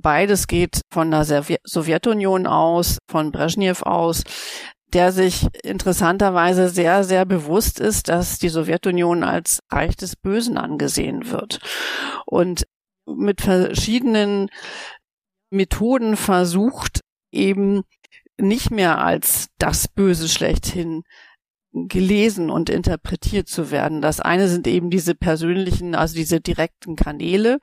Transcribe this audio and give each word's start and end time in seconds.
beides 0.00 0.46
geht 0.46 0.80
von 0.92 1.10
der 1.10 1.24
Sowjetunion 1.24 2.46
aus, 2.46 2.98
von 3.10 3.32
Brezhnev 3.32 3.82
aus, 3.82 4.24
der 4.92 5.12
sich 5.12 5.46
interessanterweise 5.62 6.68
sehr, 6.68 7.04
sehr 7.04 7.24
bewusst 7.24 7.78
ist, 7.78 8.08
dass 8.08 8.38
die 8.38 8.48
Sowjetunion 8.48 9.22
als 9.22 9.60
Reich 9.70 9.96
des 9.96 10.16
Bösen 10.16 10.58
angesehen 10.58 11.30
wird. 11.30 11.60
Und 12.26 12.66
mit 13.06 13.40
verschiedenen 13.40 14.50
Methoden 15.50 16.16
versucht, 16.16 17.00
eben 17.32 17.82
nicht 18.38 18.70
mehr 18.70 19.02
als 19.02 19.48
das 19.58 19.88
Böse 19.88 20.28
schlechthin 20.28 21.02
gelesen 21.72 22.50
und 22.50 22.68
interpretiert 22.68 23.48
zu 23.48 23.70
werden. 23.70 24.02
Das 24.02 24.20
eine 24.20 24.48
sind 24.48 24.66
eben 24.66 24.90
diese 24.90 25.14
persönlichen, 25.14 25.94
also 25.94 26.14
diese 26.14 26.40
direkten 26.40 26.96
Kanäle. 26.96 27.58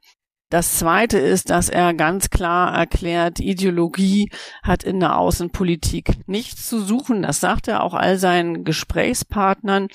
Das 0.50 0.78
zweite 0.78 1.18
ist, 1.18 1.50
dass 1.50 1.68
er 1.68 1.94
ganz 1.94 2.30
klar 2.30 2.74
erklärt, 2.74 3.42
Ideologie 3.42 4.30
hat 4.64 4.84
in 4.84 5.02
der 5.02 5.18
Außenpolitik 5.18 6.26
nichts 6.26 6.70
zu 6.70 6.80
suchen. 6.80 7.22
Das 7.22 7.42
sagt 7.42 7.68
er 7.68 7.84
auch 7.84 7.94
all 7.94 8.18
seinen 8.18 8.64
Gesprächspartnern. 8.64 9.90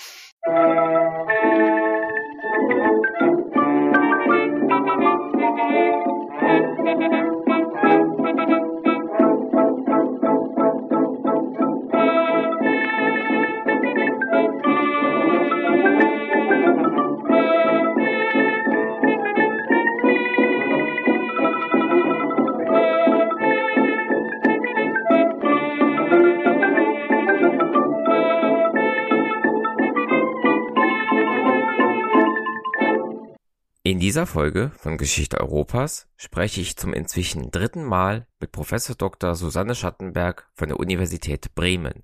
In 33.92 33.98
dieser 33.98 34.24
Folge 34.26 34.72
von 34.78 34.96
Geschichte 34.96 35.38
Europas 35.38 36.08
spreche 36.16 36.62
ich 36.62 36.78
zum 36.78 36.94
inzwischen 36.94 37.50
dritten 37.50 37.84
Mal 37.84 38.26
mit 38.40 38.50
Professor 38.50 38.96
Dr. 38.96 39.34
Susanne 39.34 39.74
Schattenberg 39.74 40.48
von 40.54 40.68
der 40.68 40.80
Universität 40.80 41.54
Bremen. 41.54 42.02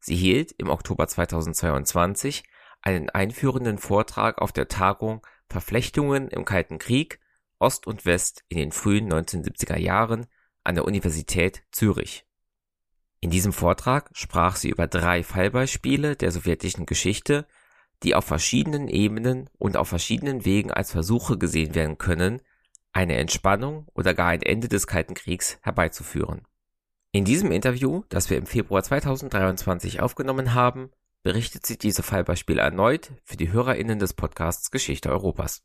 Sie 0.00 0.16
hielt 0.16 0.50
im 0.58 0.68
Oktober 0.68 1.06
2022 1.06 2.42
einen 2.80 3.08
einführenden 3.08 3.78
Vortrag 3.78 4.42
auf 4.42 4.50
der 4.50 4.66
Tagung 4.66 5.24
Verflechtungen 5.48 6.26
im 6.26 6.44
Kalten 6.44 6.78
Krieg 6.78 7.20
Ost 7.60 7.86
und 7.86 8.04
West 8.04 8.42
in 8.48 8.58
den 8.58 8.72
frühen 8.72 9.08
1970er 9.08 9.78
Jahren 9.78 10.26
an 10.64 10.74
der 10.74 10.84
Universität 10.84 11.62
Zürich. 11.70 12.26
In 13.20 13.30
diesem 13.30 13.52
Vortrag 13.52 14.10
sprach 14.12 14.56
sie 14.56 14.70
über 14.70 14.88
drei 14.88 15.22
Fallbeispiele 15.22 16.16
der 16.16 16.32
sowjetischen 16.32 16.84
Geschichte 16.84 17.46
die 18.02 18.14
auf 18.14 18.24
verschiedenen 18.24 18.88
Ebenen 18.88 19.48
und 19.58 19.76
auf 19.76 19.88
verschiedenen 19.88 20.44
Wegen 20.44 20.70
als 20.70 20.92
Versuche 20.92 21.38
gesehen 21.38 21.74
werden 21.74 21.98
können, 21.98 22.40
eine 22.92 23.16
Entspannung 23.16 23.86
oder 23.94 24.14
gar 24.14 24.28
ein 24.28 24.42
Ende 24.42 24.68
des 24.68 24.86
Kalten 24.86 25.14
Kriegs 25.14 25.58
herbeizuführen. 25.62 26.42
In 27.12 27.24
diesem 27.24 27.52
Interview, 27.52 28.04
das 28.08 28.30
wir 28.30 28.38
im 28.38 28.46
Februar 28.46 28.82
2023 28.82 30.00
aufgenommen 30.00 30.54
haben, 30.54 30.90
berichtet 31.22 31.66
sie 31.66 31.78
diese 31.78 32.02
Fallbeispiele 32.02 32.62
erneut 32.62 33.12
für 33.24 33.36
die 33.36 33.52
HörerInnen 33.52 33.98
des 33.98 34.14
Podcasts 34.14 34.70
Geschichte 34.70 35.10
Europas. 35.10 35.62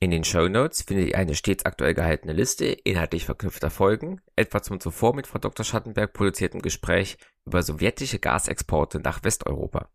In 0.00 0.10
den 0.10 0.24
Show 0.24 0.48
Notes 0.48 0.82
findet 0.82 1.08
ihr 1.08 1.18
eine 1.18 1.34
stets 1.34 1.64
aktuell 1.64 1.94
gehaltene 1.94 2.32
Liste 2.32 2.66
inhaltlich 2.66 3.24
verknüpfter 3.24 3.70
Folgen, 3.70 4.20
etwa 4.36 4.60
zum 4.62 4.80
zuvor 4.80 5.14
mit 5.14 5.26
Frau 5.26 5.38
Dr. 5.38 5.64
Schattenberg 5.64 6.12
produzierten 6.12 6.60
Gespräch 6.60 7.16
über 7.46 7.62
sowjetische 7.62 8.18
Gasexporte 8.18 9.00
nach 9.00 9.22
Westeuropa. 9.24 9.88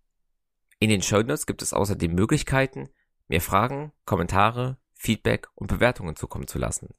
In 0.79 0.89
den 0.89 1.01
Shownotes 1.01 1.45
gibt 1.45 1.61
es 1.61 1.73
außerdem 1.73 2.13
Möglichkeiten, 2.13 2.89
mir 3.27 3.41
Fragen, 3.41 3.91
Kommentare, 4.05 4.77
Feedback 4.93 5.49
und 5.55 5.67
Bewertungen 5.67 6.15
zukommen 6.15 6.47
zu 6.47 6.57
lassen. 6.57 6.95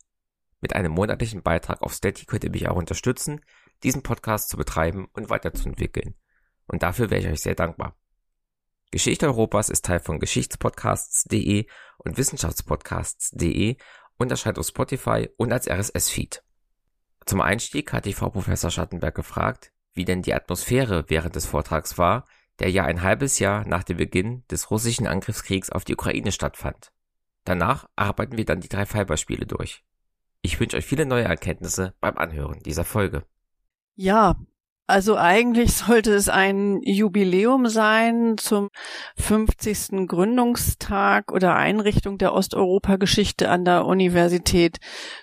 Mit 0.60 0.74
einem 0.74 0.92
monatlichen 0.92 1.42
Beitrag 1.42 1.80
auf 1.80 1.94
Steady 1.94 2.26
könnt 2.26 2.44
ihr 2.44 2.50
mich 2.50 2.68
auch 2.68 2.76
unterstützen, 2.76 3.40
diesen 3.82 4.02
Podcast 4.02 4.50
zu 4.50 4.58
betreiben 4.58 5.08
und 5.14 5.30
weiterzuentwickeln. 5.30 6.14
Und 6.66 6.82
dafür 6.82 7.10
wäre 7.10 7.22
ich 7.22 7.28
euch 7.28 7.40
sehr 7.40 7.54
dankbar. 7.54 7.96
Geschichte 8.90 9.26
Europas 9.26 9.70
ist 9.70 9.86
Teil 9.86 10.00
von 10.00 10.20
Geschichtspodcasts.de 10.20 11.66
und 11.98 12.18
Wissenschaftspodcasts.de 12.18 13.76
und 14.18 14.30
erscheint 14.30 14.58
auf 14.58 14.66
Spotify 14.66 15.30
und 15.38 15.52
als 15.52 15.68
RSS-Feed. 15.68 16.42
Zum 17.24 17.40
Einstieg 17.40 17.92
hatte 17.92 18.10
ich 18.10 18.16
Frau 18.16 18.28
Professor 18.28 18.70
Schattenberg 18.70 19.14
gefragt, 19.14 19.72
wie 19.94 20.04
denn 20.04 20.22
die 20.22 20.34
Atmosphäre 20.34 21.04
während 21.08 21.36
des 21.36 21.46
Vortrags 21.46 21.96
war, 21.96 22.26
der 22.60 22.70
ja 22.70 22.84
ein 22.84 23.02
halbes 23.02 23.38
Jahr 23.38 23.66
nach 23.66 23.84
dem 23.84 23.96
Beginn 23.96 24.44
des 24.50 24.70
russischen 24.70 25.06
Angriffskriegs 25.06 25.70
auf 25.70 25.84
die 25.84 25.94
Ukraine 25.94 26.30
stattfand. 26.30 26.92
Danach 27.44 27.88
arbeiten 27.96 28.36
wir 28.36 28.44
dann 28.44 28.60
die 28.60 28.68
drei 28.68 28.86
Fallbeispiele 28.86 29.46
durch. 29.46 29.82
Ich 30.42 30.60
wünsche 30.60 30.76
euch 30.76 30.86
viele 30.86 31.06
neue 31.06 31.24
Erkenntnisse 31.24 31.94
beim 32.00 32.16
Anhören 32.16 32.60
dieser 32.60 32.84
Folge. 32.84 33.24
Ja, 33.94 34.36
also 34.86 35.16
eigentlich 35.16 35.72
sollte 35.74 36.12
es 36.12 36.28
ein 36.28 36.80
Jubiläum 36.82 37.66
sein 37.68 38.36
zum 38.38 38.70
50. 39.16 40.08
Gründungstag 40.08 41.30
oder 41.30 41.54
Einrichtung 41.54 42.18
der 42.18 42.32
Osteuropa-Geschichte 42.34 43.50
an 43.50 43.64
der 43.64 43.86
Universität 43.86 44.78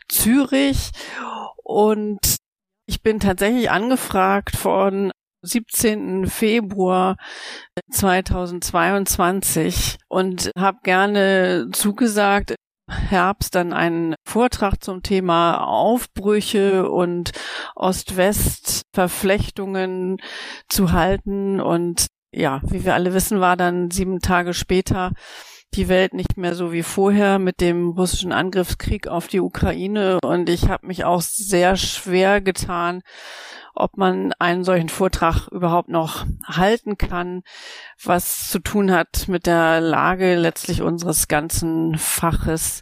Zürich. 0.07 0.91
Und 1.63 2.37
ich 2.85 3.01
bin 3.01 3.19
tatsächlich 3.19 3.69
angefragt 3.69 4.55
von 4.55 5.11
17. 5.47 6.27
Februar 6.27 7.15
2022 7.91 9.97
und 10.07 10.51
habe 10.57 10.77
gerne 10.83 11.67
zugesagt, 11.71 12.55
Herbst 12.89 13.53
dann 13.55 13.73
einen 13.73 14.15
Vortrag 14.25 14.81
zum 14.81 15.03
Thema 15.03 15.57
Aufbrüche 15.57 16.89
und 16.89 17.31
Ost-West-Verflechtungen 17.75 20.19
zu 20.69 20.93
halten. 20.93 21.59
Und 21.59 22.07
ja, 22.31 22.61
wie 22.63 22.85
wir 22.85 22.93
alle 22.93 23.13
wissen, 23.13 23.41
war 23.41 23.57
dann 23.57 23.91
sieben 23.91 24.21
Tage 24.21 24.53
später 24.53 25.11
die 25.73 25.89
Welt 25.89 26.13
nicht 26.13 26.37
mehr 26.37 26.55
so 26.55 26.71
wie 26.71 26.83
vorher 26.83 27.39
mit 27.39 27.59
dem 27.59 27.89
russischen 27.89 28.31
Angriffskrieg 28.31 29.09
auf 29.09 29.27
die 29.27 29.41
Ukraine. 29.41 30.19
Und 30.23 30.47
ich 30.49 30.69
habe 30.69 30.87
mich 30.87 31.03
auch 31.03 31.19
sehr 31.21 31.75
schwer 31.75 32.39
getan, 32.39 33.01
ob 33.79 33.97
man 33.97 34.33
einen 34.39 34.63
solchen 34.63 34.89
Vortrag 34.89 35.47
überhaupt 35.49 35.89
noch 35.89 36.25
halten 36.45 36.97
kann, 36.97 37.43
was 38.03 38.49
zu 38.49 38.59
tun 38.59 38.91
hat 38.91 39.27
mit 39.27 39.45
der 39.45 39.81
Lage 39.81 40.35
letztlich 40.35 40.81
unseres 40.81 41.27
ganzen 41.27 41.97
Faches, 41.97 42.81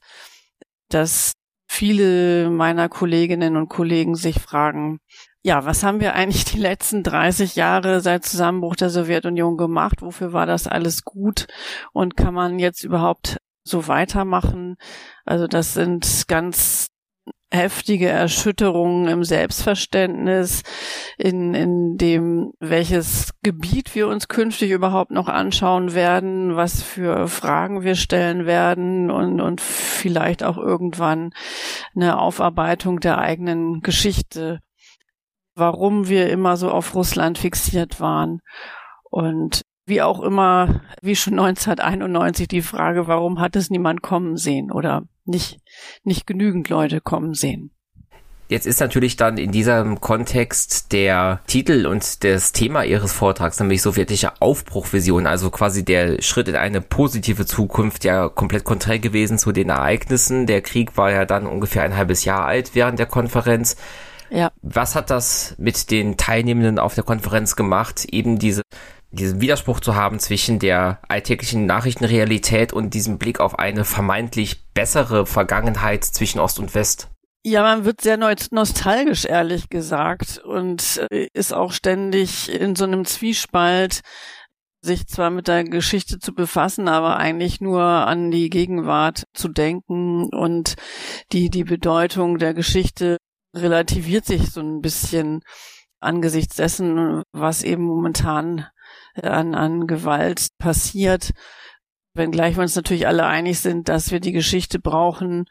dass 0.90 1.34
viele 1.68 2.50
meiner 2.50 2.90
Kolleginnen 2.90 3.58
und 3.58 3.70
Kollegen 3.70 4.16
sich 4.16 4.40
fragen, 4.40 5.00
ja, 5.44 5.64
was 5.64 5.84
haben 5.84 6.00
wir 6.00 6.16
eigentlich 6.16 6.46
die 6.46 6.58
letzten 6.58 7.04
30 7.04 7.56
Jahre 7.56 8.02
seit 8.02 8.26
Zusammenbruch 8.26 8.76
der 8.76 8.90
Sowjetunion 8.90 9.58
gemacht? 9.58 10.02
Wofür 10.02 10.34
war 10.34 10.48
das 10.48 10.66
alles 10.66 11.04
gut? 11.04 11.46
Und 11.94 12.18
kann 12.18 12.34
man 12.34 12.58
jetzt 12.58 12.84
überhaupt 12.84 13.38
so 13.64 13.88
weitermachen? 13.88 14.78
Also 15.24 15.46
das 15.46 15.76
sind 15.76 16.28
ganz 16.28 16.88
heftige 17.56 18.10
Erschütterungen 18.10 19.08
im 19.08 19.24
Selbstverständnis, 19.24 20.64
in, 21.18 21.54
in 21.54 21.98
dem, 21.98 22.52
welches 22.60 23.32
Gebiet 23.42 23.96
wir 23.96 24.08
uns 24.08 24.28
künftig 24.28 24.72
überhaupt 24.72 25.12
noch 25.12 25.28
anschauen 25.28 25.94
werden, 25.94 26.56
was 26.56 26.84
für 26.84 27.28
Fragen 27.28 27.84
wir 27.84 27.96
stellen 27.96 28.46
werden 28.46 29.10
und, 29.10 29.42
und 29.42 29.62
vielleicht 29.62 30.44
auch 30.44 30.58
irgendwann 30.58 31.32
eine 31.96 32.20
Aufarbeitung 32.20 33.00
der 33.00 33.18
eigenen 33.18 33.82
Geschichte, 33.82 34.60
warum 35.56 36.08
wir 36.10 36.30
immer 36.30 36.58
so 36.58 36.70
auf 36.70 36.94
Russland 36.94 37.38
fixiert 37.38 38.00
waren. 38.00 38.42
Und 39.10 39.62
wie 39.86 40.02
auch 40.02 40.22
immer, 40.22 40.82
wie 41.02 41.16
schon 41.16 41.34
1991 41.40 42.48
die 42.48 42.62
Frage, 42.62 43.08
warum 43.08 43.40
hat 43.40 43.56
es 43.56 43.70
niemand 43.70 44.02
kommen 44.02 44.38
sehen 44.38 44.72
oder 44.72 45.04
nicht, 45.26 45.60
nicht 46.04 46.28
genügend 46.28 46.70
Leute 46.70 47.02
kommen 47.02 47.34
sehen. 47.34 47.72
Jetzt 48.48 48.68
ist 48.68 48.80
natürlich 48.80 49.18
dann 49.18 49.40
in 49.40 49.52
diesem 49.52 50.00
Kontext 50.02 50.92
der 50.92 51.42
Titel 51.48 51.88
und 51.88 52.24
das 52.24 52.52
Thema 52.52 52.84
Ihres 52.84 53.12
Vortrags, 53.12 53.60
nämlich 53.60 53.82
sowjetische 53.82 54.40
Aufbruchvision, 54.40 55.26
also 55.26 55.50
quasi 55.50 55.84
der 55.84 56.22
Schritt 56.22 56.48
in 56.48 56.56
eine 56.56 56.82
positive 56.82 57.48
Zukunft, 57.48 58.04
ja 58.04 58.30
komplett 58.30 58.64
konträr 58.64 59.00
gewesen 59.00 59.40
zu 59.40 59.52
den 59.52 59.70
Ereignissen. 59.70 60.46
Der 60.46 60.62
Krieg 60.62 60.96
war 60.96 61.10
ja 61.12 61.26
dann 61.26 61.48
ungefähr 61.48 61.82
ein 61.82 61.98
halbes 61.98 62.24
Jahr 62.24 62.46
alt 62.46 62.76
während 62.76 63.00
der 63.00 63.08
Konferenz. 63.08 63.78
Ja. 64.30 64.52
Was 64.62 64.94
hat 64.94 65.10
das 65.10 65.56
mit 65.58 65.90
den 65.90 66.16
Teilnehmenden 66.18 66.78
auf 66.78 66.94
der 66.94 67.04
Konferenz 67.04 67.56
gemacht, 67.56 68.06
eben 68.12 68.38
diese 68.38 68.62
diesen 69.16 69.42
Widerspruch 69.42 69.80
zu 69.80 69.96
haben 69.96 70.20
zwischen 70.20 70.60
der 70.60 71.00
alltäglichen 71.08 71.66
Nachrichtenrealität 71.66 72.74
und 72.74 72.94
diesem 72.94 73.18
Blick 73.18 73.40
auf 73.40 73.58
eine 73.58 73.86
vermeintlich 73.86 74.66
bessere 74.74 75.26
Vergangenheit 75.26 76.04
zwischen 76.04 76.40
Ost 76.40 76.60
und 76.60 76.76
West. 76.76 77.10
Ja, 77.44 77.62
man 77.62 77.86
wird 77.86 78.02
sehr 78.02 78.18
nostalgisch, 78.18 79.26
ehrlich 79.26 79.70
gesagt, 79.70 80.40
und 80.40 81.06
äh, 81.12 81.28
ist 81.34 81.54
auch 81.54 81.72
ständig 81.72 82.52
in 82.52 82.76
so 82.76 82.86
einem 82.86 83.06
Zwiespalt, 83.06 84.02
sich 84.82 85.08
zwar 85.08 85.30
mit 85.30 85.48
der 85.48 85.64
Geschichte 85.64 86.20
zu 86.20 86.34
befassen, 86.34 86.88
aber 86.88 87.18
eigentlich 87.18 87.62
nur 87.62 87.82
an 87.84 88.32
die 88.32 88.50
Gegenwart 88.50 89.26
zu 89.34 89.48
denken 89.48 90.30
und 90.34 90.76
die, 91.32 91.50
die 91.50 91.64
Bedeutung 91.64 92.38
der 92.38 92.54
Geschichte 92.54 93.18
relativiert 93.56 94.26
sich 94.26 94.52
so 94.52 94.62
ein 94.62 94.82
bisschen 94.82 95.42
angesichts 96.00 96.56
dessen, 96.56 97.24
was 97.32 97.64
eben 97.64 97.84
momentan 97.84 98.68
an, 99.22 99.56
an 99.56 99.88
Gewalt 99.88 100.50
passiert. 100.58 101.32
Wenngleich 102.14 102.56
wir 102.56 102.64
uns 102.64 102.76
natürlich 102.76 103.08
alle 103.08 103.26
einig 103.26 103.60
sind, 103.60 103.90
dass 103.90 104.12
wir 104.12 104.20
die 104.20 104.32
Geschichte 104.32 104.80
brauchen, 104.80 105.46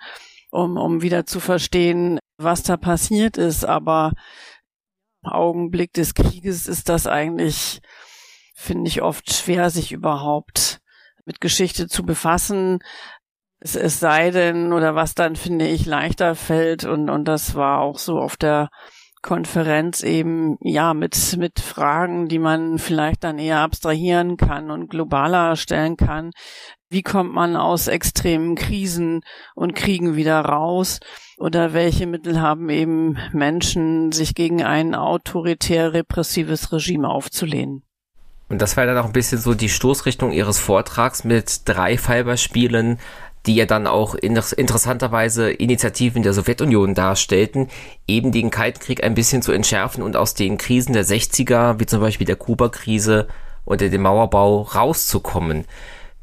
um, 0.51 0.77
um 0.77 1.03
wieder 1.03 1.27
zu 1.27 1.41
verstehen, 1.41 2.19
was 2.39 2.63
da 2.63 2.77
passiert 2.77 3.37
ist. 3.37 3.65
Aber 3.65 4.13
im 5.23 5.31
Augenblick 5.31 5.93
des 5.93 6.15
Krieges 6.15 6.67
ist 6.67 6.89
das 6.89 7.07
eigentlich, 7.07 7.81
finde 8.55 8.89
ich, 8.89 9.03
oft 9.03 9.33
schwer, 9.33 9.71
sich 9.71 9.93
überhaupt 9.93 10.81
mit 11.27 11.41
Geschichte 11.41 11.89
zu 11.89 12.05
befassen. 12.05 12.79
Es, 13.61 13.77
es 13.77 14.01
sei 14.01 14.31
denn, 14.31 14.73
oder 14.73 14.95
was 14.95 15.15
dann, 15.15 15.37
finde 15.37 15.67
ich, 15.67 15.87
leichter 15.87 16.35
fällt. 16.35 16.85
Und, 16.85 17.11
und 17.11 17.27
das 17.27 17.55
war 17.55 17.81
auch 17.81 17.99
so 17.99 18.19
auf 18.19 18.37
der 18.37 18.71
Konferenz 19.25 20.03
eben, 20.03 20.59
ja, 20.61 20.93
mit, 20.93 21.37
mit 21.39 21.59
Fragen, 21.59 22.29
die 22.29 22.39
man 22.39 22.79
vielleicht 22.79 23.25
dann 23.25 23.39
eher 23.39 23.61
abstrahieren 23.61 24.37
kann 24.37 24.71
und 24.71 24.91
globaler 24.91 25.57
stellen 25.57 25.97
kann. 25.97 26.31
Wie 26.91 27.03
kommt 27.03 27.33
man 27.33 27.57
aus 27.57 27.89
extremen 27.89 28.55
Krisen 28.55 29.23
und 29.55 29.75
Kriegen 29.75 30.15
wieder 30.15 30.41
raus? 30.43 31.01
Oder 31.39 31.73
welche 31.73 32.07
Mittel 32.07 32.43
haben 32.43 32.69
eben 32.69 33.17
Menschen, 33.33 34.13
sich 34.13 34.35
gegen 34.35 34.63
ein 34.63 34.95
autoritär 34.95 35.95
repressives 35.95 36.71
Regime 36.71 37.09
aufzulehnen? 37.09 37.83
Und 38.51 38.61
das 38.61 38.77
war 38.77 38.85
dann 38.85 38.99
auch 38.99 39.07
ein 39.07 39.13
bisschen 39.13 39.39
so 39.39 39.55
die 39.55 39.71
Stoßrichtung 39.71 40.33
Ihres 40.33 40.59
Vortrags 40.59 41.25
mit 41.25 41.63
drei 41.65 41.97
Fallbeispielen, 41.97 42.99
die 43.47 43.55
ja 43.55 43.67
dann 43.67 43.87
auch 43.87 44.15
in, 44.15 44.41
interessanterweise 44.57 45.51
Initiativen 45.51 46.23
der 46.23 46.33
Sowjetunion 46.33 46.95
darstellten, 46.95 47.69
eben 48.07 48.33
den 48.33 48.51
Kalten 48.51 48.81
Krieg 48.81 49.05
ein 49.05 49.15
bisschen 49.15 49.43
zu 49.43 49.53
entschärfen 49.53 50.03
und 50.03 50.17
aus 50.17 50.35
den 50.35 50.59
Krisen 50.59 50.93
der 50.93 51.05
60er, 51.05 51.79
wie 51.79 51.87
zum 51.87 52.01
Beispiel 52.01 52.27
der 52.27 52.37
Kuba-Krise 52.37 53.29
oder 53.65 53.89
dem 53.89 54.03
Mauerbau, 54.03 54.63
rauszukommen. 54.63 55.65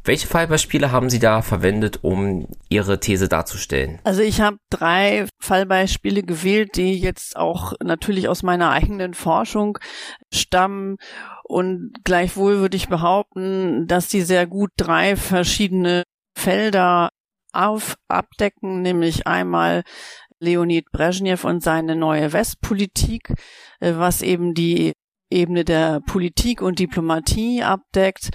Welche 0.04 0.26
Fallbeispiele 0.26 0.92
haben 0.92 1.12
Sie 1.12 1.20
da 1.20 1.44
verwendet, 1.44 2.00
um 2.02 2.48
Ihre 2.70 3.00
These 3.00 3.30
darzustellen? 3.30 4.00
Also 4.04 4.24
ich 4.24 4.42
habe 4.42 4.58
drei 4.72 5.28
Fallbeispiele 5.40 6.24
gewählt, 6.24 6.76
die 6.76 7.00
jetzt 7.00 7.38
auch 7.38 7.74
natürlich 7.84 8.28
aus 8.28 8.42
meiner 8.42 8.72
eigenen 8.72 9.14
Forschung 9.14 9.78
stammen. 10.34 10.98
Und 11.44 11.94
gleichwohl 12.04 12.58
würde 12.58 12.78
ich 12.78 12.90
behaupten, 12.90 13.86
dass 13.86 14.08
die 14.08 14.22
sehr 14.22 14.48
gut 14.48 14.72
drei 14.76 15.16
verschiedene 15.16 16.04
Felder 16.36 17.10
auf, 17.54 17.96
abdecken, 18.08 18.82
nämlich 18.82 19.28
einmal 19.28 19.84
Leonid 20.40 20.92
Brezhnev 20.92 21.46
und 21.46 21.62
seine 21.62 21.96
neue 21.96 22.34
Westpolitik, 22.34 23.34
äh, 23.80 23.94
was 23.96 24.22
eben 24.22 24.54
die 24.54 24.94
Ebene 25.30 25.64
der 25.64 26.02
Politik 26.02 26.62
und 26.62 26.80
Diplomatie 26.80 27.64
abdeckt. 27.64 28.32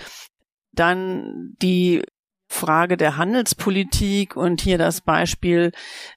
Dann 0.73 1.55
die 1.61 2.03
Frage 2.49 2.97
der 2.97 3.17
Handelspolitik 3.17 4.37
und 4.37 4.61
hier 4.61 4.79
das 4.79 5.01
Beispiel, 5.01 5.73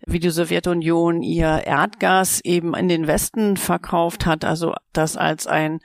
wie 0.06 0.20
die 0.20 0.30
Sowjetunion 0.30 1.24
ihr 1.24 1.64
Erdgas 1.66 2.40
eben 2.44 2.76
in 2.76 2.88
den 2.88 3.08
Westen 3.08 3.58
verkauft 3.58 4.26
hat, 4.26 4.46
also 4.46 4.76
das 4.94 5.18
als 5.18 5.48
ein 5.48 5.80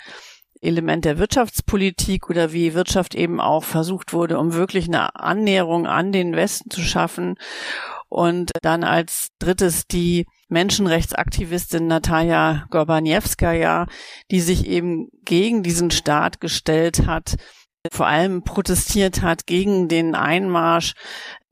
Element 0.64 1.04
der 1.04 1.18
Wirtschaftspolitik 1.18 2.30
oder 2.30 2.52
wie 2.52 2.74
Wirtschaft 2.74 3.14
eben 3.14 3.40
auch 3.40 3.64
versucht 3.64 4.12
wurde, 4.12 4.38
um 4.38 4.54
wirklich 4.54 4.88
eine 4.88 5.14
Annäherung 5.16 5.86
an 5.86 6.12
den 6.12 6.34
Westen 6.34 6.70
zu 6.70 6.80
schaffen. 6.80 7.36
Und 8.08 8.52
dann 8.62 8.84
als 8.84 9.28
drittes 9.38 9.86
die 9.86 10.26
Menschenrechtsaktivistin 10.48 11.86
Natalia 11.86 12.66
Gorbaniewskaja, 12.70 13.86
die 14.30 14.40
sich 14.40 14.66
eben 14.66 15.08
gegen 15.24 15.62
diesen 15.62 15.90
Staat 15.90 16.40
gestellt 16.40 17.06
hat, 17.06 17.36
vor 17.92 18.06
allem 18.06 18.44
protestiert 18.44 19.22
hat 19.22 19.46
gegen 19.46 19.88
den 19.88 20.14
Einmarsch 20.14 20.94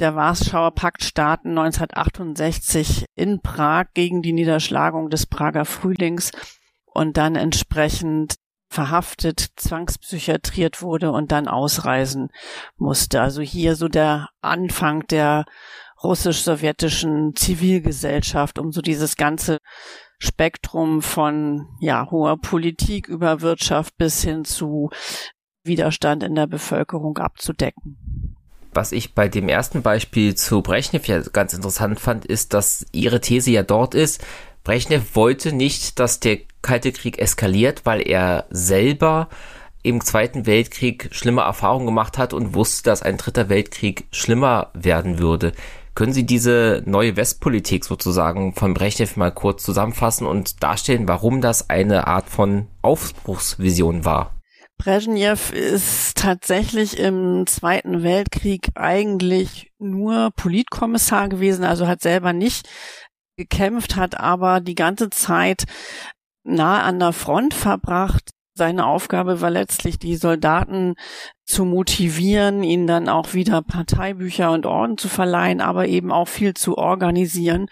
der 0.01 0.15
Warschauer 0.15 0.71
Paktstaaten 0.71 1.51
1968 1.51 3.07
in 3.15 3.41
Prag 3.43 3.87
gegen 3.95 4.23
die 4.23 4.33
Niederschlagung 4.33 5.11
des 5.11 5.27
Prager 5.27 5.65
Frühlings 5.65 6.31
und 6.87 7.17
dann 7.17 7.37
entsprechend 7.37 8.37
verhaftet, 8.73 9.51
zwangspsychiatriert 9.57 10.83
wurde 10.83 11.13
und 11.13 11.31
dann 11.31 11.47
ausreisen 11.47 12.29
musste. 12.77 13.21
Also 13.21 13.43
hier 13.43 13.77
so 13.77 13.89
der 13.89 14.29
Anfang 14.41 15.07
der 15.09 15.45
russisch-sowjetischen 16.03 17.37
Zivilgesellschaft, 17.37 18.59
um 18.59 18.73
so 18.73 18.81
dieses 18.81 19.17
ganze 19.17 19.59
Spektrum 20.19 21.03
von 21.03 21.69
ja 21.81 22.09
hoher 22.11 22.39
Politik 22.39 23.09
über 23.09 23.41
Wirtschaft 23.41 23.97
bis 23.97 24.23
hin 24.23 24.45
zu 24.45 24.91
Widerstand 25.65 26.23
in 26.23 26.35
der 26.35 26.47
Bevölkerung 26.47 27.19
abzudecken. 27.19 28.37
Was 28.75 28.93
ich 28.93 29.15
bei 29.15 29.29
dem 29.29 29.49
ersten 29.49 29.83
Beispiel 29.83 30.35
zu 30.35 30.63
Brechnev 30.63 31.07
ja 31.07 31.21
ganz 31.21 31.53
interessant 31.53 32.01
fand, 32.01 32.25
ist, 32.25 32.55
dass 32.55 32.87
ihre 32.93 33.21
These 33.21 33.51
ja 33.51 33.63
dort 33.63 33.95
ist, 33.95 34.25
Brechnev 34.65 35.15
wollte 35.15 35.53
nicht, 35.53 35.99
dass 35.99 36.21
der 36.21 36.39
Kalte 36.63 36.93
Krieg 36.93 37.19
eskaliert, 37.19 37.83
weil 37.85 38.01
er 38.01 38.47
selber 38.51 39.29
im 39.83 40.01
Zweiten 40.01 40.47
Weltkrieg 40.47 41.09
schlimme 41.11 41.43
Erfahrungen 41.43 41.87
gemacht 41.87 42.19
hat 42.19 42.33
und 42.33 42.55
wusste, 42.55 42.85
dass 42.85 43.03
ein 43.03 43.17
dritter 43.17 43.49
Weltkrieg 43.49 44.07
schlimmer 44.13 44.71
werden 44.75 45.19
würde. 45.19 45.53
Können 45.95 46.13
Sie 46.13 46.25
diese 46.25 46.83
neue 46.87 47.17
Westpolitik 47.17 47.85
sozusagen 47.85 48.55
von 48.55 48.73
Brechnev 48.73 49.17
mal 49.17 49.31
kurz 49.31 49.63
zusammenfassen 49.63 50.27
und 50.27 50.63
darstellen, 50.63 51.07
warum 51.07 51.43
das 51.43 51.69
eine 51.69 52.07
Art 52.07 52.31
von 52.31 52.69
Aufbruchsvision 52.81 54.05
war? 54.05 54.35
Brezhnev 54.79 55.53
ist 55.53 56.17
tatsächlich 56.17 56.99
im 56.99 57.45
Zweiten 57.47 58.03
Weltkrieg 58.03 58.71
eigentlich 58.75 59.71
nur 59.79 60.31
Politkommissar 60.35 61.29
gewesen, 61.29 61.65
also 61.65 61.87
hat 61.87 62.01
selber 62.01 62.33
nicht 62.33 62.69
gekämpft, 63.37 63.97
hat 63.97 64.19
aber 64.19 64.61
die 64.61 64.75
ganze 64.75 65.11
Zeit 65.11 65.65
nah 66.45 66.83
an 66.83 66.99
der 66.99 67.13
Front 67.13 67.55
verbracht. 67.55 68.31
Seine 68.55 68.87
Aufgabe 68.87 69.41
war 69.41 69.51
letztlich, 69.51 69.99
die 69.99 70.17
Soldaten 70.17 70.95
zu 71.45 71.65
motivieren, 71.65 72.63
ihnen 72.63 72.87
dann 72.87 73.09
auch 73.09 73.33
wieder 73.33 73.63
Parteibücher 73.63 74.51
und 74.51 74.67
Orden 74.67 74.99
zu 74.99 75.09
verleihen, 75.09 75.61
aber 75.63 75.87
eben 75.87 76.13
auch 76.13 76.29
viel 76.29 76.53
zu 76.53 76.77
organisieren. 76.77 77.69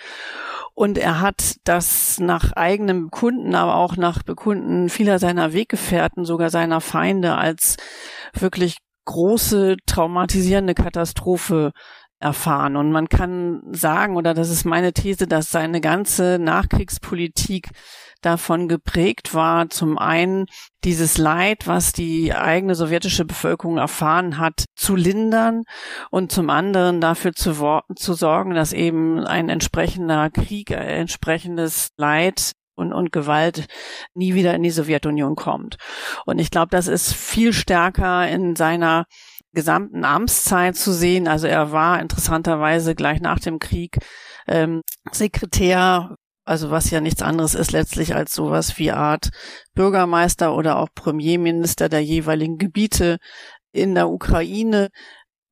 Und 0.72 0.96
er 0.96 1.20
hat 1.20 1.56
das 1.64 2.18
nach 2.18 2.52
eigenem 2.52 3.10
Bekunden, 3.10 3.54
aber 3.54 3.74
auch 3.74 3.96
nach 3.96 4.22
Bekunden 4.22 4.88
vieler 4.88 5.18
seiner 5.18 5.52
Weggefährten, 5.52 6.24
sogar 6.24 6.48
seiner 6.48 6.80
Feinde, 6.80 7.36
als 7.36 7.76
wirklich 8.32 8.78
große 9.04 9.76
traumatisierende 9.86 10.74
Katastrophe 10.74 11.72
erfahren. 12.20 12.76
Und 12.76 12.92
man 12.92 13.08
kann 13.08 13.62
sagen, 13.72 14.16
oder 14.16 14.34
das 14.34 14.50
ist 14.50 14.64
meine 14.64 14.92
These, 14.92 15.26
dass 15.26 15.50
seine 15.50 15.80
ganze 15.80 16.38
Nachkriegspolitik 16.38 17.70
davon 18.20 18.68
geprägt 18.68 19.34
war, 19.34 19.70
zum 19.70 19.96
einen 19.96 20.44
dieses 20.84 21.16
Leid, 21.16 21.66
was 21.66 21.92
die 21.92 22.34
eigene 22.34 22.74
sowjetische 22.74 23.24
Bevölkerung 23.24 23.78
erfahren 23.78 24.38
hat, 24.38 24.64
zu 24.76 24.94
lindern 24.94 25.62
und 26.10 26.30
zum 26.30 26.50
anderen 26.50 27.00
dafür 27.00 27.32
zu, 27.32 27.80
zu 27.96 28.14
sorgen, 28.14 28.54
dass 28.54 28.74
eben 28.74 29.24
ein 29.24 29.48
entsprechender 29.48 30.28
Krieg, 30.28 30.72
ein 30.72 30.86
entsprechendes 30.86 31.90
Leid 31.96 32.52
und, 32.74 32.92
und 32.92 33.12
Gewalt 33.12 33.66
nie 34.14 34.34
wieder 34.34 34.54
in 34.54 34.62
die 34.62 34.70
Sowjetunion 34.70 35.36
kommt. 35.36 35.76
Und 36.26 36.38
ich 36.38 36.50
glaube, 36.50 36.68
das 36.70 36.88
ist 36.88 37.14
viel 37.14 37.52
stärker 37.52 38.28
in 38.28 38.56
seiner 38.56 39.06
gesamten 39.52 40.04
Amtszeit 40.04 40.76
zu 40.76 40.92
sehen. 40.92 41.28
Also 41.28 41.46
er 41.46 41.72
war 41.72 42.00
interessanterweise 42.00 42.94
gleich 42.94 43.20
nach 43.20 43.38
dem 43.38 43.58
Krieg 43.58 43.98
ähm, 44.46 44.82
Sekretär 45.12 46.16
also 46.50 46.70
was 46.72 46.90
ja 46.90 47.00
nichts 47.00 47.22
anderes 47.22 47.54
ist 47.54 47.70
letztlich 47.70 48.16
als 48.16 48.34
sowas 48.34 48.76
wie 48.76 48.90
Art 48.90 49.28
Bürgermeister 49.74 50.54
oder 50.56 50.78
auch 50.78 50.88
Premierminister 50.92 51.88
der 51.88 52.00
jeweiligen 52.00 52.58
Gebiete 52.58 53.18
in 53.72 53.94
der 53.94 54.08
Ukraine, 54.08 54.88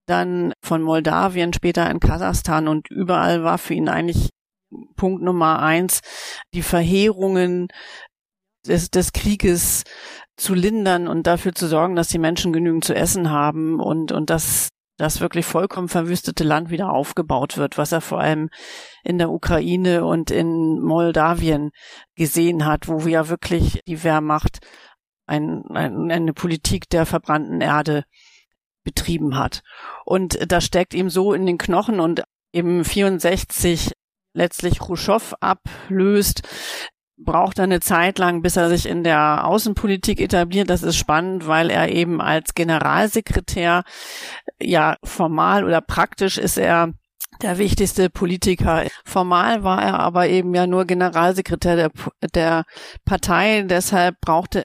dann 0.06 0.54
von 0.60 0.82
Moldawien, 0.82 1.52
später 1.52 1.88
in 1.88 2.00
Kasachstan 2.00 2.66
und 2.66 2.90
überall 2.90 3.44
war 3.44 3.58
für 3.58 3.74
ihn 3.74 3.88
eigentlich 3.88 4.30
Punkt 4.96 5.22
Nummer 5.22 5.60
eins, 5.60 6.00
die 6.52 6.62
Verheerungen 6.62 7.68
des, 8.66 8.90
des 8.90 9.12
Krieges 9.12 9.84
zu 10.38 10.54
lindern 10.54 11.08
und 11.08 11.26
dafür 11.26 11.54
zu 11.54 11.66
sorgen, 11.66 11.96
dass 11.96 12.08
die 12.08 12.18
Menschen 12.18 12.52
genügend 12.52 12.84
zu 12.84 12.94
essen 12.94 13.30
haben 13.30 13.80
und, 13.80 14.12
und 14.12 14.30
das 14.30 14.70
das 14.98 15.20
wirklich 15.20 15.46
vollkommen 15.46 15.88
verwüstete 15.88 16.42
Land 16.42 16.70
wieder 16.70 16.90
aufgebaut 16.90 17.56
wird, 17.56 17.78
was 17.78 17.92
er 17.92 18.00
vor 18.00 18.20
allem 18.20 18.50
in 19.04 19.18
der 19.18 19.30
Ukraine 19.30 20.04
und 20.04 20.32
in 20.32 20.80
Moldawien 20.80 21.70
gesehen 22.16 22.66
hat, 22.66 22.88
wo 22.88 22.98
ja 23.06 23.28
wirklich 23.28 23.80
die 23.86 24.02
Wehrmacht 24.02 24.58
ein, 25.26 25.62
ein, 25.70 26.10
eine 26.10 26.32
Politik 26.32 26.90
der 26.90 27.06
verbrannten 27.06 27.60
Erde 27.60 28.04
betrieben 28.82 29.38
hat. 29.38 29.62
Und 30.04 30.50
das 30.50 30.64
steckt 30.64 30.94
ihm 30.94 31.10
so 31.10 31.32
in 31.32 31.46
den 31.46 31.58
Knochen 31.58 32.00
und 32.00 32.24
eben 32.52 32.84
64 32.84 33.92
letztlich 34.32 34.80
Khrushchev 34.80 35.34
ablöst, 35.40 36.42
braucht 37.18 37.58
er 37.58 37.64
eine 37.64 37.80
Zeit 37.80 38.18
lang, 38.18 38.42
bis 38.42 38.56
er 38.56 38.68
sich 38.68 38.86
in 38.86 39.04
der 39.04 39.44
Außenpolitik 39.44 40.20
etabliert. 40.20 40.70
Das 40.70 40.82
ist 40.82 40.96
spannend, 40.96 41.46
weil 41.46 41.70
er 41.70 41.90
eben 41.90 42.20
als 42.20 42.54
Generalsekretär, 42.54 43.82
ja, 44.60 44.96
formal 45.04 45.64
oder 45.64 45.80
praktisch 45.80 46.38
ist 46.38 46.58
er 46.58 46.92
der 47.42 47.58
wichtigste 47.58 48.10
Politiker. 48.10 48.84
Formal 49.04 49.62
war 49.62 49.82
er 49.82 49.98
aber 49.98 50.28
eben 50.28 50.54
ja 50.54 50.66
nur 50.66 50.86
Generalsekretär 50.86 51.76
der, 51.76 51.90
der 52.34 52.64
Partei. 53.04 53.62
Deshalb 53.62 54.20
brauchte 54.20 54.64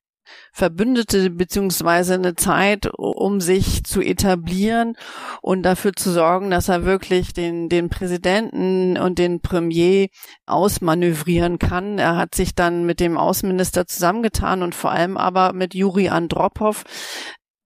Verbündete 0.52 1.30
beziehungsweise 1.30 2.16
eine 2.16 2.36
Zeit, 2.36 2.90
um 2.98 3.42
sich 3.42 3.84
zu 3.84 4.02
etablieren 4.02 4.96
und 5.42 5.64
dafür 5.64 5.94
zu 5.94 6.12
sorgen, 6.12 6.52
dass 6.52 6.70
er 6.70 6.86
wirklich 6.86 7.34
den, 7.34 7.70
den 7.70 7.90
Präsidenten 7.90 8.98
und 8.98 9.20
den 9.20 9.42
Premier 9.42 10.08
ausmanövrieren 10.46 11.60
kann. 11.60 11.98
Er 11.98 12.16
hat 12.16 12.36
sich 12.36 12.56
dann 12.56 12.86
mit 12.86 13.00
dem 13.00 13.18
Außenminister 13.18 13.88
zusammengetan 13.88 14.62
und 14.64 14.76
vor 14.76 14.92
allem 14.92 15.18
aber 15.18 15.54
mit 15.54 15.74
Juri 15.74 16.10
Andropov, 16.10 16.84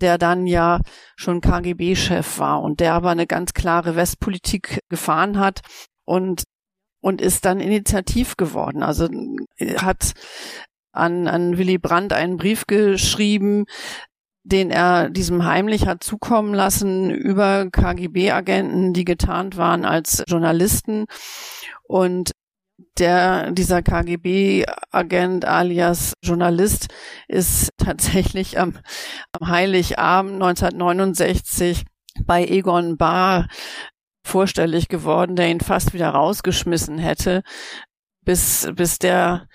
der 0.02 0.18
dann 0.18 0.48
ja 0.48 0.80
schon 1.16 1.42
KGB-Chef 1.42 2.40
war 2.40 2.62
und 2.62 2.80
der 2.80 2.94
aber 2.94 3.10
eine 3.10 3.28
ganz 3.28 3.54
klare 3.54 3.96
Westpolitik 3.96 4.82
gefahren 4.90 5.40
hat 5.40 5.62
und 6.06 6.44
und 7.00 7.22
ist 7.22 7.46
dann 7.46 7.60
initiativ 7.60 8.38
geworden. 8.38 8.84
Also 8.84 9.08
hat 9.78 10.14
an, 10.98 11.28
an 11.28 11.58
Willy 11.58 11.78
Brandt 11.78 12.14
einen 12.14 12.38
Brief 12.38 12.66
geschrieben, 12.68 13.66
den 14.44 14.72
er 14.72 15.10
diesem 15.10 15.46
heimlich 15.46 15.88
hat 15.88 16.04
zukommen 16.04 16.54
lassen 16.54 17.12
über 17.12 17.70
KGB-Agenten, 17.70 18.94
die 18.94 19.04
getarnt 19.04 19.58
waren 19.58 19.84
als 19.84 20.24
Journalisten. 20.28 21.06
Und 21.84 22.32
der, 22.98 23.52
dieser 23.52 23.82
KGB-Agent 23.82 25.46
alias 25.46 26.14
Journalist 26.24 26.88
ist 27.28 27.72
tatsächlich 27.78 28.60
am, 28.60 28.78
am 29.38 29.50
Heiligabend 29.50 30.36
1969 30.36 31.84
bei 32.26 32.46
Egon 32.46 32.98
Bahr 32.98 33.48
vorstellig 34.24 34.88
geworden, 34.88 35.36
der 35.36 35.50
ihn 35.50 35.62
fast 35.62 35.94
wieder 35.94 36.10
rausgeschmissen 36.10 36.98
hätte, 36.98 37.44
bis, 38.24 38.70
bis 38.76 39.00
der 39.00 39.48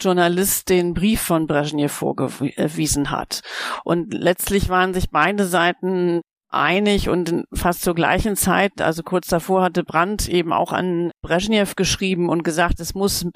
Journalist 0.00 0.68
den 0.68 0.94
Brief 0.94 1.20
von 1.20 1.46
Brezhnev 1.46 1.92
vorgewiesen 1.92 3.10
hat. 3.10 3.40
Und 3.84 4.12
letztlich 4.12 4.68
waren 4.68 4.94
sich 4.94 5.10
beide 5.10 5.46
Seiten 5.46 6.20
einig 6.48 7.08
und 7.08 7.44
fast 7.52 7.82
zur 7.82 7.94
gleichen 7.94 8.36
Zeit, 8.36 8.80
also 8.80 9.02
kurz 9.02 9.26
davor 9.28 9.62
hatte 9.62 9.84
Brandt 9.84 10.28
eben 10.28 10.52
auch 10.52 10.72
an 10.72 11.10
Brezhnev 11.22 11.74
geschrieben 11.74 12.28
und 12.28 12.44
gesagt, 12.44 12.80
es 12.80 12.94
muss 12.94 13.26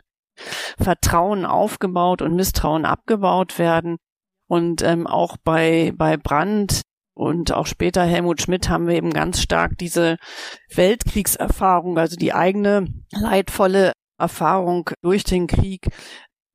Vertrauen 0.79 1.45
aufgebaut 1.45 2.23
und 2.23 2.35
Misstrauen 2.35 2.85
abgebaut 2.85 3.59
werden. 3.59 3.97
Und 4.49 4.83
ähm, 4.83 5.07
auch 5.07 5.37
bei, 5.45 5.93
bei 5.95 6.17
Brandt 6.17 6.83
und 7.15 7.53
auch 7.53 7.67
später 7.67 8.03
Helmut 8.03 8.41
Schmidt 8.41 8.69
haben 8.69 8.89
wir 8.89 8.95
eben 8.95 9.13
ganz 9.13 9.41
stark 9.41 9.77
diese 9.79 10.17
Weltkriegserfahrung, 10.75 11.99
also 11.99 12.17
die 12.17 12.33
eigene 12.33 12.87
leidvolle 13.13 13.93
Erfahrung 14.19 14.91
durch 15.03 15.25
den 15.25 15.47
Krieg 15.47 15.89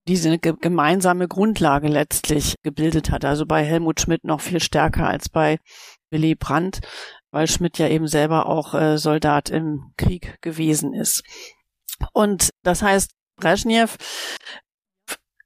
diese 0.07 0.37
gemeinsame 0.37 1.27
Grundlage 1.27 1.87
letztlich 1.87 2.55
gebildet 2.63 3.11
hat. 3.11 3.25
Also 3.25 3.45
bei 3.45 3.63
Helmut 3.63 3.99
Schmidt 3.99 4.23
noch 4.23 4.41
viel 4.41 4.59
stärker 4.59 5.07
als 5.07 5.29
bei 5.29 5.59
Willy 6.11 6.35
Brandt, 6.35 6.79
weil 7.31 7.47
Schmidt 7.47 7.77
ja 7.79 7.87
eben 7.87 8.07
selber 8.07 8.45
auch 8.45 8.73
äh, 8.73 8.97
Soldat 8.97 9.49
im 9.49 9.91
Krieg 9.97 10.37
gewesen 10.41 10.93
ist. 10.93 11.23
Und 12.13 12.51
das 12.63 12.81
heißt, 12.81 13.11
Brezhnev 13.37 13.97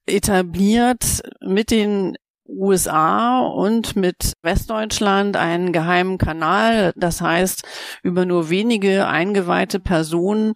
etabliert 0.05 1.21
mit 1.41 1.71
den 1.71 2.15
USA 2.47 3.39
und 3.41 3.95
mit 3.95 4.33
Westdeutschland 4.41 5.37
einen 5.37 5.71
geheimen 5.71 6.17
Kanal. 6.17 6.93
Das 6.95 7.21
heißt, 7.21 7.63
über 8.03 8.25
nur 8.25 8.49
wenige 8.49 9.07
eingeweihte 9.07 9.79
Personen 9.79 10.53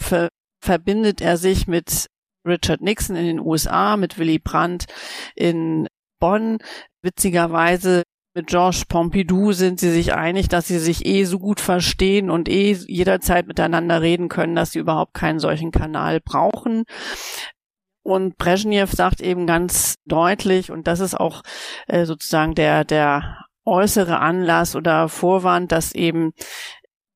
ver 0.00 0.28
verbindet 0.60 1.20
er 1.20 1.36
sich 1.36 1.66
mit 1.66 2.06
Richard 2.44 2.80
Nixon 2.80 3.16
in 3.16 3.26
den 3.26 3.40
USA, 3.40 3.96
mit 3.96 4.18
Willy 4.18 4.38
Brandt 4.38 4.86
in 5.34 5.86
Bonn. 6.20 6.58
Witzigerweise 7.02 8.02
mit 8.34 8.48
Georges 8.48 8.84
Pompidou 8.84 9.52
sind 9.52 9.78
sie 9.78 9.92
sich 9.92 10.12
einig, 10.12 10.48
dass 10.48 10.66
sie 10.66 10.78
sich 10.78 11.06
eh 11.06 11.24
so 11.24 11.38
gut 11.38 11.60
verstehen 11.60 12.30
und 12.30 12.48
eh 12.48 12.72
jederzeit 12.72 13.46
miteinander 13.46 14.02
reden 14.02 14.28
können, 14.28 14.56
dass 14.56 14.72
sie 14.72 14.80
überhaupt 14.80 15.14
keinen 15.14 15.38
solchen 15.38 15.70
Kanal 15.70 16.20
brauchen. 16.20 16.84
Und 18.02 18.36
Brezhnev 18.36 18.92
sagt 18.92 19.20
eben 19.20 19.46
ganz 19.46 19.94
deutlich, 20.04 20.70
und 20.70 20.86
das 20.86 21.00
ist 21.00 21.14
auch 21.14 21.42
äh, 21.86 22.04
sozusagen 22.04 22.54
der, 22.54 22.84
der 22.84 23.44
äußere 23.64 24.18
Anlass 24.18 24.76
oder 24.76 25.08
Vorwand, 25.08 25.72
dass 25.72 25.94
eben 25.94 26.32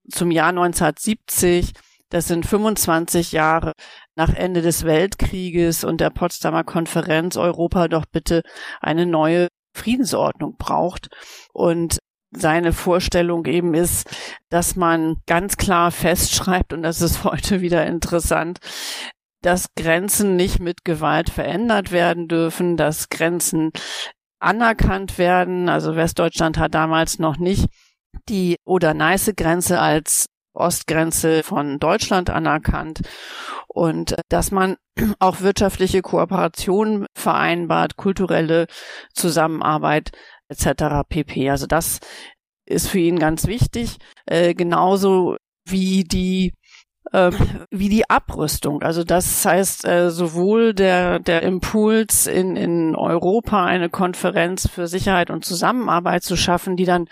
zum 0.08 0.30
Jahr 0.30 0.48
1970 0.48 1.72
das 2.10 2.28
sind 2.28 2.46
25 2.46 3.32
Jahre 3.32 3.72
nach 4.16 4.34
Ende 4.34 4.62
des 4.62 4.84
Weltkrieges 4.84 5.84
und 5.84 6.00
der 6.00 6.10
Potsdamer 6.10 6.64
Konferenz 6.64 7.36
Europa 7.36 7.88
doch 7.88 8.06
bitte 8.06 8.42
eine 8.80 9.06
neue 9.06 9.48
Friedensordnung 9.74 10.56
braucht. 10.56 11.08
Und 11.52 11.98
seine 12.30 12.72
Vorstellung 12.72 13.46
eben 13.46 13.74
ist, 13.74 14.08
dass 14.50 14.76
man 14.76 15.16
ganz 15.26 15.56
klar 15.56 15.90
festschreibt, 15.90 16.72
und 16.72 16.82
das 16.82 17.00
ist 17.00 17.24
heute 17.24 17.60
wieder 17.60 17.86
interessant, 17.86 18.58
dass 19.42 19.66
Grenzen 19.76 20.36
nicht 20.36 20.58
mit 20.58 20.84
Gewalt 20.84 21.30
verändert 21.30 21.92
werden 21.92 22.26
dürfen, 22.26 22.76
dass 22.76 23.08
Grenzen 23.08 23.70
anerkannt 24.40 25.16
werden. 25.18 25.68
Also 25.68 25.94
Westdeutschland 25.94 26.58
hat 26.58 26.74
damals 26.74 27.18
noch 27.18 27.38
nicht 27.38 27.66
die 28.28 28.56
Oder-Neiße-Grenze 28.64 29.80
als 29.80 30.26
Ostgrenze 30.58 31.42
von 31.42 31.78
Deutschland 31.78 32.30
anerkannt 32.30 33.00
und 33.68 34.16
dass 34.28 34.50
man 34.50 34.76
auch 35.18 35.40
wirtschaftliche 35.40 36.02
Kooperation 36.02 37.06
vereinbart, 37.14 37.96
kulturelle 37.96 38.66
Zusammenarbeit 39.14 40.10
etc. 40.48 41.06
pp. 41.08 41.50
Also 41.50 41.66
das 41.66 42.00
ist 42.66 42.88
für 42.88 42.98
ihn 42.98 43.18
ganz 43.18 43.46
wichtig, 43.46 43.96
äh, 44.26 44.54
genauso 44.54 45.36
wie 45.64 46.04
die 46.04 46.52
äh, 47.12 47.30
wie 47.70 47.88
die 47.88 48.08
Abrüstung. 48.08 48.82
Also 48.82 49.04
das 49.04 49.44
heißt 49.44 49.84
äh, 49.86 50.10
sowohl 50.10 50.74
der, 50.74 51.18
der 51.18 51.42
Impuls 51.42 52.26
in, 52.26 52.56
in 52.56 52.94
Europa 52.94 53.64
eine 53.64 53.88
Konferenz 53.88 54.68
für 54.68 54.86
Sicherheit 54.86 55.30
und 55.30 55.44
Zusammenarbeit 55.44 56.22
zu 56.22 56.36
schaffen, 56.36 56.76
die 56.76 56.84
dann 56.84 57.08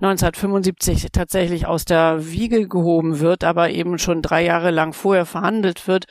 1975 0.00 1.08
tatsächlich 1.12 1.66
aus 1.66 1.84
der 1.84 2.30
Wiege 2.30 2.68
gehoben 2.68 3.20
wird, 3.20 3.44
aber 3.44 3.70
eben 3.70 3.98
schon 3.98 4.22
drei 4.22 4.44
Jahre 4.44 4.70
lang 4.70 4.92
vorher 4.92 5.26
verhandelt 5.26 5.86
wird, 5.86 6.06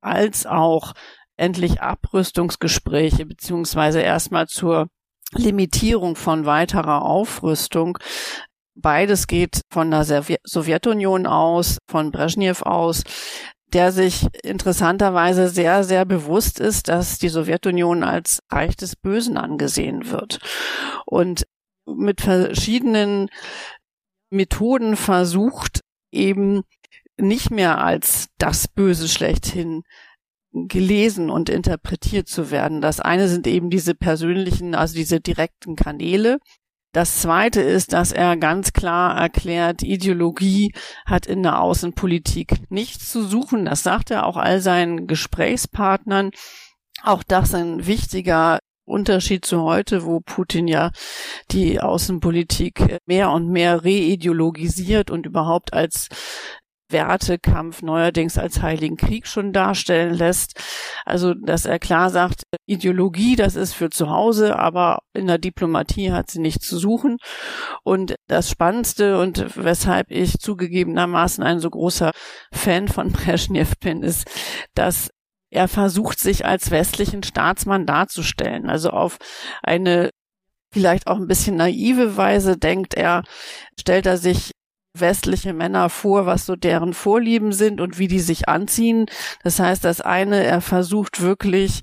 als 0.00 0.46
auch 0.46 0.92
endlich 1.36 1.80
Abrüstungsgespräche 1.80 3.26
beziehungsweise 3.26 4.00
erstmal 4.00 4.46
zur 4.46 4.88
Limitierung 5.32 6.16
von 6.16 6.46
weiterer 6.46 7.02
Aufrüstung 7.02 7.98
Beides 8.74 9.26
geht 9.26 9.60
von 9.70 9.90
der 9.90 10.04
Sowjetunion 10.04 11.26
aus, 11.26 11.78
von 11.88 12.10
Brezhnev 12.10 12.62
aus, 12.62 13.04
der 13.72 13.92
sich 13.92 14.26
interessanterweise 14.42 15.48
sehr, 15.48 15.84
sehr 15.84 16.04
bewusst 16.04 16.60
ist, 16.60 16.88
dass 16.88 17.18
die 17.18 17.28
Sowjetunion 17.28 18.04
als 18.04 18.40
Reich 18.50 18.76
des 18.76 18.96
Bösen 18.96 19.36
angesehen 19.36 20.10
wird. 20.10 20.38
Und 21.06 21.44
mit 21.86 22.20
verschiedenen 22.20 23.30
Methoden 24.30 24.96
versucht, 24.96 25.80
eben 26.12 26.62
nicht 27.16 27.50
mehr 27.50 27.82
als 27.82 28.28
das 28.38 28.68
Böse 28.68 29.08
schlechthin 29.08 29.82
gelesen 30.52 31.30
und 31.30 31.48
interpretiert 31.48 32.28
zu 32.28 32.50
werden. 32.50 32.80
Das 32.80 33.00
eine 33.00 33.28
sind 33.28 33.46
eben 33.46 33.70
diese 33.70 33.94
persönlichen, 33.94 34.74
also 34.74 34.94
diese 34.94 35.20
direkten 35.20 35.74
Kanäle, 35.74 36.38
das 36.94 37.20
zweite 37.20 37.60
ist, 37.60 37.92
dass 37.92 38.12
er 38.12 38.36
ganz 38.36 38.72
klar 38.72 39.18
erklärt, 39.18 39.82
Ideologie 39.82 40.72
hat 41.04 41.26
in 41.26 41.42
der 41.42 41.60
Außenpolitik 41.60 42.70
nichts 42.70 43.10
zu 43.10 43.24
suchen. 43.24 43.64
Das 43.64 43.82
sagt 43.82 44.12
er 44.12 44.24
auch 44.24 44.36
all 44.36 44.60
seinen 44.60 45.08
Gesprächspartnern. 45.08 46.30
Auch 47.02 47.24
das 47.24 47.52
ein 47.52 47.84
wichtiger 47.88 48.60
Unterschied 48.84 49.44
zu 49.44 49.62
heute, 49.62 50.04
wo 50.04 50.20
Putin 50.20 50.68
ja 50.68 50.92
die 51.50 51.80
Außenpolitik 51.80 52.98
mehr 53.06 53.30
und 53.32 53.48
mehr 53.48 53.84
reideologisiert 53.84 55.10
und 55.10 55.26
überhaupt 55.26 55.72
als 55.72 56.08
Wertekampf 56.90 57.82
neuerdings 57.82 58.38
als 58.38 58.62
Heiligen 58.62 58.96
Krieg 58.96 59.26
schon 59.26 59.52
darstellen 59.52 60.14
lässt. 60.14 60.60
Also, 61.04 61.34
dass 61.34 61.66
er 61.66 61.78
klar 61.78 62.10
sagt, 62.10 62.42
Ideologie, 62.66 63.36
das 63.36 63.56
ist 63.56 63.72
für 63.72 63.90
zu 63.90 64.10
Hause, 64.10 64.58
aber 64.58 65.00
in 65.12 65.26
der 65.26 65.38
Diplomatie 65.38 66.12
hat 66.12 66.30
sie 66.30 66.40
nichts 66.40 66.66
zu 66.66 66.78
suchen. 66.78 67.18
Und 67.82 68.14
das 68.28 68.50
Spannendste 68.50 69.18
und 69.18 69.56
weshalb 69.56 70.10
ich 70.10 70.38
zugegebenermaßen 70.38 71.42
ein 71.42 71.60
so 71.60 71.70
großer 71.70 72.12
Fan 72.52 72.88
von 72.88 73.12
Brezhnev 73.12 73.72
bin, 73.80 74.02
ist, 74.02 74.26
dass 74.74 75.10
er 75.50 75.68
versucht, 75.68 76.18
sich 76.18 76.44
als 76.44 76.70
westlichen 76.70 77.22
Staatsmann 77.22 77.86
darzustellen. 77.86 78.68
Also 78.68 78.90
auf 78.90 79.18
eine 79.62 80.10
vielleicht 80.72 81.06
auch 81.06 81.16
ein 81.16 81.28
bisschen 81.28 81.56
naive 81.56 82.16
Weise 82.16 82.58
denkt 82.58 82.94
er, 82.94 83.22
stellt 83.78 84.06
er 84.06 84.18
sich 84.18 84.50
westliche 84.96 85.52
Männer 85.52 85.90
vor, 85.90 86.26
was 86.26 86.46
so 86.46 86.56
deren 86.56 86.94
Vorlieben 86.94 87.52
sind 87.52 87.80
und 87.80 87.98
wie 87.98 88.08
die 88.08 88.20
sich 88.20 88.48
anziehen. 88.48 89.06
Das 89.42 89.58
heißt, 89.58 89.84
das 89.84 90.00
eine, 90.00 90.44
er 90.44 90.60
versucht 90.60 91.20
wirklich 91.20 91.80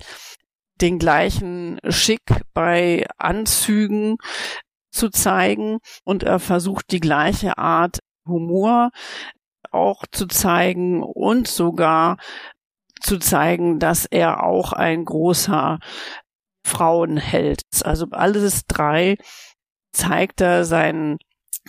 den 0.80 0.98
gleichen 0.98 1.78
Schick 1.88 2.22
bei 2.54 3.06
Anzügen 3.18 4.16
zu 4.90 5.10
zeigen 5.10 5.78
und 6.04 6.22
er 6.22 6.38
versucht 6.38 6.90
die 6.90 7.00
gleiche 7.00 7.58
Art 7.58 7.98
Humor 8.26 8.90
auch 9.70 10.04
zu 10.10 10.26
zeigen 10.26 11.02
und 11.02 11.48
sogar 11.48 12.18
zu 13.00 13.18
zeigen, 13.18 13.78
dass 13.78 14.06
er 14.06 14.44
auch 14.44 14.72
ein 14.72 15.04
großer 15.04 15.78
Frauenheld 16.64 17.62
ist. 17.72 17.84
Also 17.84 18.06
alles 18.10 18.66
drei 18.66 19.16
zeigt 19.92 20.40
er 20.40 20.64
seinen 20.64 21.18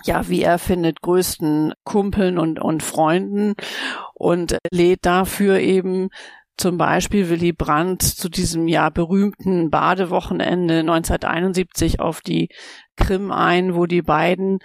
ja, 0.05 0.27
wie 0.29 0.41
er 0.41 0.59
findet, 0.59 1.01
größten 1.01 1.73
Kumpeln 1.83 2.37
und, 2.37 2.59
und 2.59 2.83
Freunden 2.83 3.55
und 4.13 4.57
lädt 4.71 5.05
dafür 5.05 5.59
eben 5.59 6.09
zum 6.57 6.77
Beispiel 6.77 7.29
Willy 7.29 7.51
Brandt 7.51 8.03
zu 8.03 8.29
diesem 8.29 8.67
ja 8.67 8.89
berühmten 8.89 9.69
Badewochenende 9.69 10.79
1971 10.79 11.99
auf 11.99 12.21
die 12.21 12.49
Krim 12.95 13.31
ein, 13.31 13.75
wo 13.75 13.85
die 13.85 14.03
beiden 14.03 14.59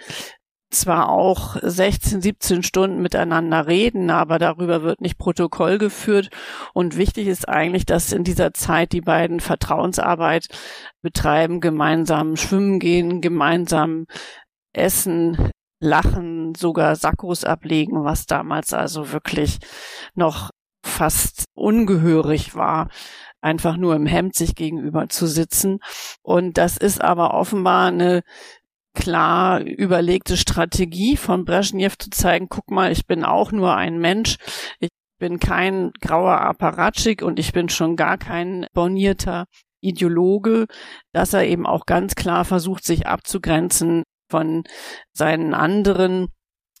zwar 0.71 1.09
auch 1.09 1.57
16, 1.61 2.21
17 2.21 2.63
Stunden 2.63 3.01
miteinander 3.01 3.65
reden, 3.65 4.11
aber 4.11 4.37
darüber 4.37 4.83
wird 4.83 5.01
nicht 5.01 5.17
Protokoll 5.17 5.79
geführt. 5.79 6.29
Und 6.73 6.95
wichtig 6.95 7.27
ist 7.27 7.49
eigentlich, 7.49 7.85
dass 7.87 8.13
in 8.13 8.23
dieser 8.23 8.53
Zeit 8.53 8.91
die 8.91 9.01
beiden 9.01 9.39
Vertrauensarbeit 9.39 10.47
betreiben, 11.01 11.59
gemeinsam 11.59 12.35
schwimmen 12.35 12.79
gehen, 12.79 13.19
gemeinsam 13.21 14.05
essen, 14.73 15.51
lachen, 15.81 16.55
sogar 16.55 16.95
Sakkos 16.95 17.43
ablegen, 17.43 18.03
was 18.03 18.25
damals 18.25 18.73
also 18.73 19.11
wirklich 19.11 19.59
noch 20.15 20.49
fast 20.85 21.45
ungehörig 21.55 22.55
war 22.55 22.89
einfach 23.41 23.77
nur 23.77 23.95
im 23.95 24.05
Hemd 24.05 24.35
sich 24.35 24.55
gegenüber 24.55 25.09
zu 25.09 25.27
sitzen. 25.27 25.79
Und 26.21 26.57
das 26.57 26.77
ist 26.77 27.01
aber 27.01 27.33
offenbar 27.33 27.87
eine 27.87 28.21
klar 28.93 29.61
überlegte 29.61 30.35
Strategie 30.35 31.15
von 31.15 31.45
Brezhnev 31.45 31.95
zu 31.97 32.09
zeigen, 32.09 32.47
guck 32.49 32.69
mal, 32.71 32.91
ich 32.91 33.05
bin 33.05 33.23
auch 33.23 33.51
nur 33.51 33.75
ein 33.75 33.99
Mensch. 33.99 34.37
Ich 34.79 34.89
bin 35.19 35.39
kein 35.39 35.91
grauer 36.01 36.41
Apparatschik 36.41 37.21
und 37.21 37.39
ich 37.39 37.53
bin 37.53 37.69
schon 37.69 37.95
gar 37.95 38.17
kein 38.17 38.65
bornierter 38.73 39.45
Ideologe, 39.81 40.65
dass 41.13 41.33
er 41.33 41.45
eben 41.45 41.65
auch 41.65 41.85
ganz 41.85 42.15
klar 42.15 42.45
versucht, 42.45 42.83
sich 42.83 43.07
abzugrenzen 43.07 44.03
von 44.29 44.63
seinen 45.11 45.53
anderen 45.53 46.27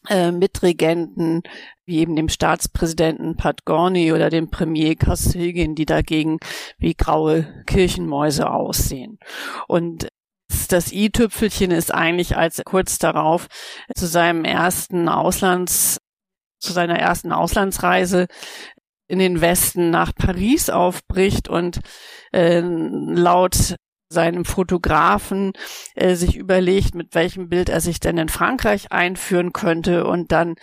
äh, 0.07 0.31
Mitregenten, 0.31 1.43
wie 1.85 1.99
eben 1.99 2.15
dem 2.15 2.29
Staatspräsidenten 2.29 3.35
Pat 3.35 3.65
Gorny 3.65 4.13
oder 4.13 4.29
dem 4.29 4.49
Premier 4.49 4.95
Kosygin, 4.95 5.75
die 5.75 5.85
dagegen 5.85 6.39
wie 6.77 6.93
graue 6.93 7.63
Kirchenmäuse 7.65 8.49
aussehen. 8.49 9.19
Und 9.67 10.07
das 10.69 10.91
i-Tüpfelchen 10.91 11.71
ist 11.71 11.93
eigentlich, 11.93 12.37
als 12.37 12.61
kurz 12.63 12.97
darauf 12.97 13.47
zu 13.95 14.05
seinem 14.05 14.45
ersten 14.45 15.09
Auslands, 15.09 15.99
zu 16.59 16.73
seiner 16.73 16.97
ersten 16.97 17.31
Auslandsreise 17.31 18.27
in 19.07 19.19
den 19.19 19.41
Westen 19.41 19.89
nach 19.89 20.13
Paris 20.13 20.69
aufbricht 20.69 21.49
und 21.49 21.79
äh, 22.31 22.61
laut 22.61 23.75
seinem 24.09 24.43
Fotografen 24.43 25.53
äh, 25.95 26.15
sich 26.15 26.35
überlegt, 26.35 26.95
mit 26.95 27.13
welchem 27.13 27.47
Bild 27.47 27.69
er 27.69 27.79
sich 27.79 27.99
denn 27.99 28.17
in 28.17 28.29
Frankreich 28.29 28.91
einführen 28.91 29.53
könnte 29.53 30.05
und 30.05 30.31
dann 30.31 30.55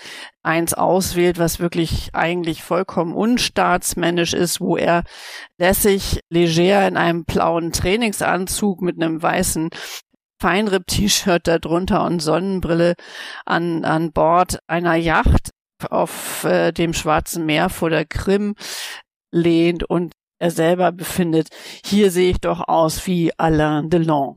eins 0.42 0.74
auswählt, 0.74 1.38
was 1.38 1.60
wirklich 1.60 2.10
eigentlich 2.12 2.62
vollkommen 2.62 3.14
unstaatsmännisch 3.14 4.34
ist, 4.34 4.60
wo 4.60 4.76
er 4.76 5.04
lässig, 5.58 6.20
leger 6.28 6.86
in 6.88 6.96
einem 6.96 7.24
blauen 7.24 7.72
Trainingsanzug 7.72 8.82
mit 8.82 9.00
einem 9.00 9.22
weißen 9.22 9.70
Feinripp-T-Shirt 10.40 11.46
darunter 11.46 12.04
und 12.04 12.20
Sonnenbrille 12.20 12.94
an, 13.44 13.84
an 13.84 14.12
Bord 14.12 14.58
einer 14.66 14.96
Yacht 14.96 15.50
auf 15.88 16.44
äh, 16.44 16.72
dem 16.72 16.94
Schwarzen 16.94 17.46
Meer 17.46 17.68
vor 17.68 17.90
der 17.90 18.04
Krim 18.04 18.54
lehnt 19.30 19.84
und 19.84 20.14
er 20.38 20.50
selber 20.50 20.92
befindet, 20.92 21.48
hier 21.84 22.10
sehe 22.10 22.30
ich 22.30 22.38
doch 22.38 22.66
aus 22.68 23.06
wie 23.06 23.32
Alain 23.38 23.90
Delon. 23.90 24.36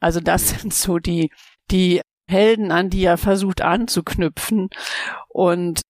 Also 0.00 0.20
das 0.20 0.48
sind 0.60 0.74
so 0.74 0.98
die, 0.98 1.30
die 1.70 2.00
Helden, 2.28 2.72
an 2.72 2.90
die 2.90 3.04
er 3.04 3.18
versucht 3.18 3.60
anzuknüpfen 3.60 4.68
und 5.28 5.82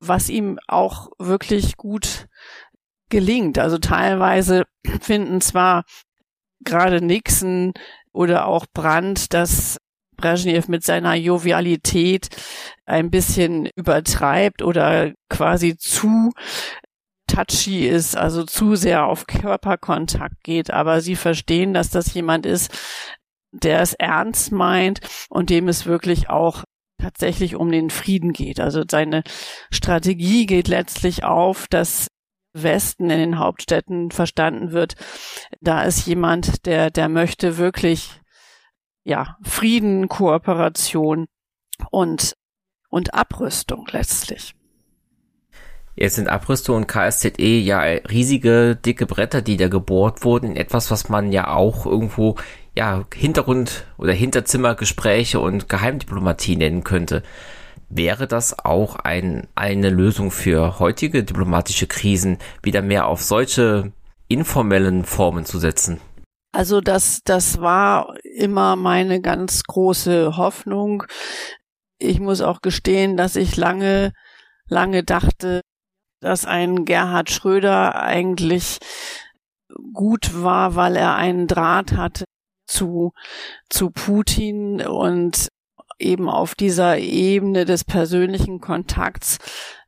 was 0.00 0.28
ihm 0.28 0.58
auch 0.68 1.08
wirklich 1.18 1.76
gut 1.76 2.26
gelingt. 3.08 3.58
Also 3.58 3.78
teilweise 3.78 4.64
finden 5.00 5.40
zwar 5.40 5.84
gerade 6.64 7.04
Nixon 7.04 7.72
oder 8.12 8.46
auch 8.46 8.66
Brandt, 8.72 9.34
dass 9.34 9.78
Brezhnev 10.16 10.68
mit 10.68 10.82
seiner 10.82 11.14
Jovialität 11.14 12.28
ein 12.86 13.10
bisschen 13.10 13.68
übertreibt 13.76 14.62
oder 14.62 15.12
quasi 15.28 15.76
zu 15.76 16.32
touchy 17.36 17.86
ist, 17.86 18.16
also 18.16 18.44
zu 18.44 18.76
sehr 18.76 19.06
auf 19.06 19.26
Körperkontakt 19.26 20.42
geht, 20.42 20.70
aber 20.70 21.00
sie 21.00 21.16
verstehen, 21.16 21.74
dass 21.74 21.90
das 21.90 22.12
jemand 22.14 22.46
ist, 22.46 22.72
der 23.52 23.80
es 23.80 23.92
ernst 23.94 24.52
meint 24.52 25.00
und 25.28 25.50
dem 25.50 25.68
es 25.68 25.86
wirklich 25.86 26.30
auch 26.30 26.64
tatsächlich 26.98 27.56
um 27.56 27.70
den 27.70 27.90
Frieden 27.90 28.32
geht. 28.32 28.58
Also 28.58 28.82
seine 28.90 29.22
Strategie 29.70 30.46
geht 30.46 30.68
letztlich 30.68 31.24
auf, 31.24 31.66
dass 31.68 32.08
Westen 32.54 33.10
in 33.10 33.18
den 33.18 33.38
Hauptstädten 33.38 34.10
verstanden 34.10 34.72
wird. 34.72 34.94
Da 35.60 35.82
ist 35.82 36.06
jemand, 36.06 36.64
der, 36.64 36.90
der 36.90 37.10
möchte 37.10 37.58
wirklich, 37.58 38.22
ja, 39.04 39.36
Frieden, 39.42 40.08
Kooperation 40.08 41.26
und, 41.90 42.34
und 42.88 43.12
Abrüstung 43.12 43.86
letztlich. 43.90 44.55
Jetzt 45.98 46.16
sind 46.16 46.28
Abrüstung 46.28 46.76
und 46.76 46.86
KSZE 46.86 47.42
ja 47.42 47.80
riesige, 47.80 48.76
dicke 48.76 49.06
Bretter, 49.06 49.40
die 49.40 49.56
da 49.56 49.68
gebohrt 49.68 50.24
wurden 50.24 50.54
etwas, 50.54 50.90
was 50.90 51.08
man 51.08 51.32
ja 51.32 51.54
auch 51.54 51.86
irgendwo, 51.86 52.36
ja, 52.76 53.06
Hintergrund- 53.14 53.86
oder 53.96 54.12
Hinterzimmergespräche 54.12 55.40
und 55.40 55.70
Geheimdiplomatie 55.70 56.56
nennen 56.56 56.84
könnte. 56.84 57.22
Wäre 57.88 58.26
das 58.26 58.58
auch 58.58 58.96
ein, 58.96 59.48
eine 59.54 59.88
Lösung 59.88 60.30
für 60.30 60.78
heutige 60.80 61.24
diplomatische 61.24 61.86
Krisen, 61.86 62.36
wieder 62.62 62.82
mehr 62.82 63.06
auf 63.06 63.22
solche 63.22 63.92
informellen 64.28 65.04
Formen 65.04 65.46
zu 65.46 65.58
setzen? 65.58 66.00
Also 66.52 66.82
das, 66.82 67.20
das 67.24 67.60
war 67.60 68.14
immer 68.22 68.76
meine 68.76 69.22
ganz 69.22 69.62
große 69.62 70.36
Hoffnung. 70.36 71.04
Ich 71.98 72.20
muss 72.20 72.42
auch 72.42 72.60
gestehen, 72.60 73.16
dass 73.16 73.36
ich 73.36 73.56
lange, 73.56 74.12
lange 74.68 75.02
dachte, 75.02 75.62
dass 76.26 76.44
ein 76.44 76.84
Gerhard 76.84 77.30
Schröder 77.30 78.02
eigentlich 78.02 78.78
gut 79.92 80.42
war, 80.42 80.74
weil 80.74 80.96
er 80.96 81.14
einen 81.14 81.46
Draht 81.46 81.92
hatte 81.92 82.24
zu, 82.66 83.12
zu 83.70 83.90
Putin 83.90 84.84
und 84.84 85.48
eben 85.98 86.28
auf 86.28 86.54
dieser 86.54 86.98
Ebene 86.98 87.64
des 87.64 87.84
persönlichen 87.84 88.60
Kontakts 88.60 89.38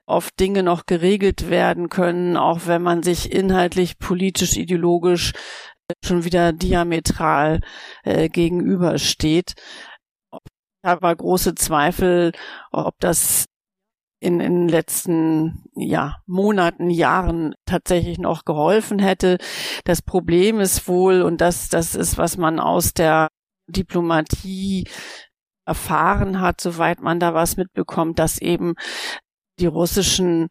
oft 0.06 0.38
Dinge 0.40 0.62
noch 0.62 0.86
geregelt 0.86 1.50
werden 1.50 1.88
können, 1.90 2.36
auch 2.36 2.60
wenn 2.66 2.82
man 2.82 3.02
sich 3.02 3.30
inhaltlich, 3.32 3.98
politisch, 3.98 4.56
ideologisch 4.56 5.32
schon 6.04 6.24
wieder 6.24 6.52
diametral 6.52 7.60
äh, 8.04 8.28
gegenübersteht. 8.28 9.54
Ich 10.32 10.88
habe 10.88 11.16
große 11.16 11.54
Zweifel, 11.56 12.32
ob 12.70 12.94
das 13.00 13.47
in, 14.20 14.40
in 14.40 14.52
den 14.52 14.68
letzten 14.68 15.64
ja, 15.74 16.16
Monaten, 16.26 16.90
Jahren 16.90 17.54
tatsächlich 17.66 18.18
noch 18.18 18.44
geholfen 18.44 18.98
hätte. 18.98 19.38
Das 19.84 20.02
Problem 20.02 20.60
ist 20.60 20.88
wohl, 20.88 21.22
und 21.22 21.40
das, 21.40 21.68
das 21.68 21.94
ist, 21.94 22.18
was 22.18 22.36
man 22.36 22.58
aus 22.58 22.94
der 22.94 23.28
Diplomatie 23.68 24.88
erfahren 25.66 26.40
hat, 26.40 26.60
soweit 26.60 27.00
man 27.00 27.20
da 27.20 27.34
was 27.34 27.56
mitbekommt, 27.56 28.18
dass 28.18 28.40
eben 28.40 28.74
die 29.60 29.66
russischen 29.66 30.48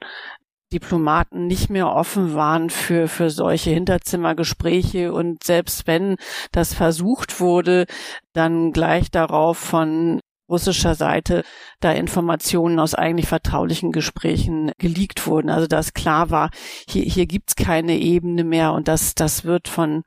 Diplomaten 0.71 1.47
nicht 1.47 1.69
mehr 1.69 1.89
offen 1.89 2.33
waren 2.33 2.69
für, 2.69 3.07
für 3.07 3.29
solche 3.29 3.69
Hinterzimmergespräche 3.69 5.13
und 5.13 5.43
selbst 5.43 5.87
wenn 5.87 6.17
das 6.51 6.73
versucht 6.73 7.39
wurde, 7.39 7.85
dann 8.33 8.73
gleich 8.73 9.09
darauf 9.09 9.57
von 9.57 10.19
russischer 10.49 10.95
Seite 10.95 11.43
da 11.79 11.91
Informationen 11.91 12.79
aus 12.79 12.93
eigentlich 12.93 13.27
vertraulichen 13.27 13.91
Gesprächen 13.91 14.71
geleakt 14.77 15.27
wurden. 15.27 15.49
Also 15.49 15.67
dass 15.67 15.93
klar 15.93 16.29
war, 16.29 16.49
hier, 16.87 17.03
hier 17.03 17.25
gibt's 17.25 17.55
keine 17.55 17.97
Ebene 17.97 18.43
mehr 18.43 18.73
und 18.73 18.87
das, 18.87 19.15
das 19.15 19.43
wird 19.43 19.67
von, 19.67 20.03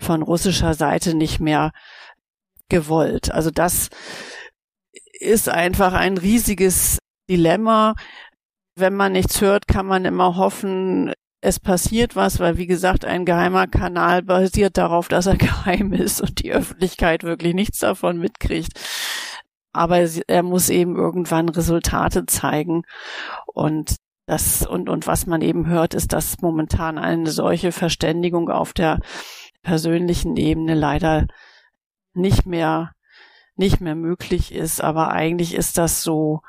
von 0.00 0.22
russischer 0.22 0.74
Seite 0.74 1.14
nicht 1.14 1.40
mehr 1.40 1.72
gewollt. 2.68 3.30
Also 3.30 3.50
das 3.50 3.88
ist 5.20 5.48
einfach 5.48 5.92
ein 5.92 6.18
riesiges 6.18 6.98
Dilemma. 7.30 7.94
Wenn 8.76 8.94
man 8.94 9.12
nichts 9.12 9.40
hört, 9.40 9.68
kann 9.68 9.86
man 9.86 10.04
immer 10.04 10.36
hoffen, 10.36 11.12
es 11.44 11.60
passiert 11.60 12.16
was, 12.16 12.40
weil 12.40 12.56
wie 12.56 12.66
gesagt, 12.66 13.04
ein 13.04 13.26
geheimer 13.26 13.66
Kanal 13.66 14.22
basiert 14.22 14.78
darauf, 14.78 15.08
dass 15.08 15.26
er 15.26 15.36
geheim 15.38 15.92
ist 15.92 16.20
und 16.20 16.42
die 16.42 16.52
Öffentlichkeit 16.52 17.22
wirklich 17.22 17.54
nichts 17.54 17.78
davon 17.78 18.18
mitkriegt. 18.18 18.72
Aber 19.74 19.98
er 19.98 20.42
muss 20.42 20.70
eben 20.70 20.96
irgendwann 20.96 21.48
Resultate 21.48 22.26
zeigen 22.26 22.82
und 23.46 23.96
das 24.26 24.66
und 24.66 24.88
und 24.88 25.06
was 25.06 25.26
man 25.26 25.42
eben 25.42 25.66
hört, 25.66 25.92
ist, 25.94 26.12
dass 26.12 26.40
momentan 26.40 26.96
eine 26.96 27.30
solche 27.30 27.72
Verständigung 27.72 28.48
auf 28.48 28.72
der 28.72 29.00
persönlichen 29.62 30.36
Ebene 30.36 30.74
leider 30.74 31.26
nicht 32.14 32.46
mehr 32.46 32.92
nicht 33.56 33.80
mehr 33.80 33.94
möglich 33.94 34.52
ist. 34.54 34.82
Aber 34.82 35.10
eigentlich 35.10 35.54
ist 35.54 35.78
das 35.78 36.02
so, 36.02 36.42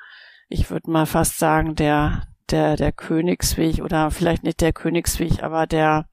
ich 0.49 0.69
würde 0.69 0.91
mal 0.91 1.05
fast 1.05 1.37
sagen, 1.37 1.75
der, 1.75 2.27
der, 2.49 2.75
der 2.75 2.91
Königsweg 2.91 3.81
oder 3.81 4.11
vielleicht 4.11 4.43
nicht 4.43 4.61
der 4.61 4.73
Königsweg, 4.73 5.43
aber 5.43 5.67
der 5.67 6.07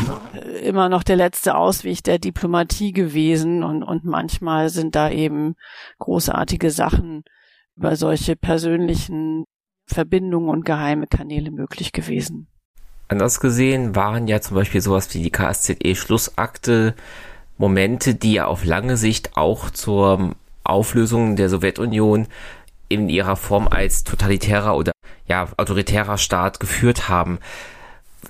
immer 0.62 0.88
noch 0.88 1.02
der 1.02 1.16
letzte 1.16 1.56
Ausweg 1.56 2.02
der 2.04 2.18
Diplomatie 2.18 2.92
gewesen 2.92 3.62
und, 3.62 3.82
und 3.82 4.04
manchmal 4.04 4.68
sind 4.68 4.94
da 4.94 5.10
eben 5.10 5.54
großartige 5.98 6.70
Sachen 6.70 7.24
über 7.76 7.96
solche 7.96 8.36
persönlichen 8.36 9.44
Verbindungen 9.86 10.48
und 10.48 10.64
geheime 10.64 11.06
Kanäle 11.06 11.50
möglich 11.50 11.92
gewesen. 11.92 12.48
Anders 13.08 13.40
gesehen 13.40 13.94
waren 13.94 14.26
ja 14.26 14.40
zum 14.40 14.56
Beispiel 14.56 14.80
sowas 14.80 15.12
wie 15.14 15.22
die 15.22 15.30
KSZE-Schlussakte 15.30 16.94
Momente, 17.58 18.14
die 18.14 18.34
ja 18.34 18.46
auf 18.46 18.64
lange 18.64 18.96
Sicht 18.96 19.36
auch 19.36 19.70
zur 19.70 20.34
Auflösung 20.64 21.36
der 21.36 21.48
Sowjetunion 21.48 22.26
in 22.88 23.08
ihrer 23.08 23.36
Form 23.36 23.68
als 23.68 24.04
totalitärer 24.04 24.76
oder 24.76 24.92
ja, 25.26 25.48
autoritärer 25.56 26.18
Staat 26.18 26.60
geführt 26.60 27.08
haben. 27.08 27.38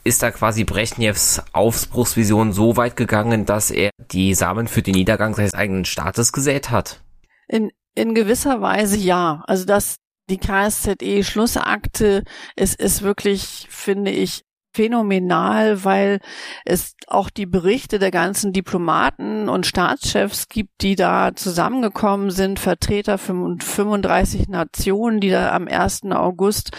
Ist 0.05 0.23
da 0.23 0.31
quasi 0.31 0.65
Brezhnevs 0.65 1.43
Aufbruchsvision 1.53 2.53
so 2.53 2.77
weit 2.77 2.97
gegangen, 2.97 3.47
dass 3.47 3.71
er 3.71 3.91
die 4.11 4.35
Samen 4.35 4.69
für 4.69 4.83
den 4.83 4.95
Niedergang 4.95 5.35
seines 5.35 5.55
eigenen 5.55 5.85
Staates 5.85 6.33
gesät 6.33 6.71
hat? 6.71 7.01
In, 7.49 7.71
in 7.95 8.15
gewisser 8.15 8.61
Weise 8.61 8.97
ja. 8.97 9.43
Also 9.47 9.65
dass 9.65 9.97
die 10.31 10.39
KSZE-Schlussakte 10.39 12.25
ist, 12.57 12.81
ist 12.81 13.03
wirklich, 13.03 13.67
finde 13.71 14.11
ich, 14.11 14.43
phänomenal, 14.73 15.85
weil 15.85 16.21
es 16.65 16.95
auch 17.07 17.31
die 17.31 17.47
Berichte 17.47 17.99
der 17.99 18.11
ganzen 18.11 18.53
Diplomaten 18.53 19.49
und 19.49 19.67
Staatschefs 19.67 20.49
gibt, 20.49 20.83
die 20.83 20.97
da 20.97 21.35
zusammengekommen 21.35 22.31
sind, 22.31 22.59
Vertreter 22.59 23.19
von 23.19 23.61
35 23.61 24.49
Nationen, 24.49 25.21
die 25.21 25.31
da 25.31 25.53
am 25.53 25.69
1. 25.69 26.05
August 26.11 26.71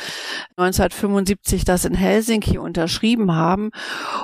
1975 0.57 1.65
das 1.65 1.85
in 1.85 1.93
Helsinki 1.93 2.57
unterschrieben 2.57 3.33
haben 3.35 3.71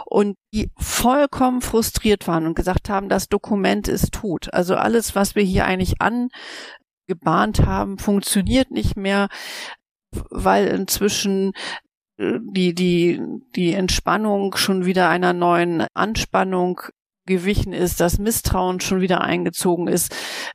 und 0.05 0.37
die 0.53 0.71
vollkommen 0.77 1.61
frustriert 1.61 2.27
waren 2.27 2.47
und 2.47 2.55
gesagt 2.55 2.89
haben, 2.89 3.09
das 3.09 3.29
Dokument 3.29 3.87
ist 3.87 4.13
tot. 4.13 4.53
Also 4.53 4.75
alles, 4.75 5.15
was 5.15 5.35
wir 5.35 5.43
hier 5.43 5.65
eigentlich 5.65 5.95
angebahnt 6.01 7.65
haben, 7.65 7.99
funktioniert 7.99 8.71
nicht 8.71 8.97
mehr 8.97 9.27
weil 10.11 10.67
inzwischen 10.67 11.53
die, 12.19 12.73
die, 12.73 13.21
die 13.55 13.73
Entspannung 13.73 14.55
schon 14.57 14.85
wieder 14.85 15.09
einer 15.09 15.33
neuen 15.33 15.85
Anspannung 15.93 16.81
gewichen 17.25 17.71
ist, 17.71 18.01
das 18.01 18.17
Misstrauen 18.17 18.81
schon 18.81 18.99
wieder 18.99 19.21
eingezogen 19.21 19.87
ist. 19.87 20.13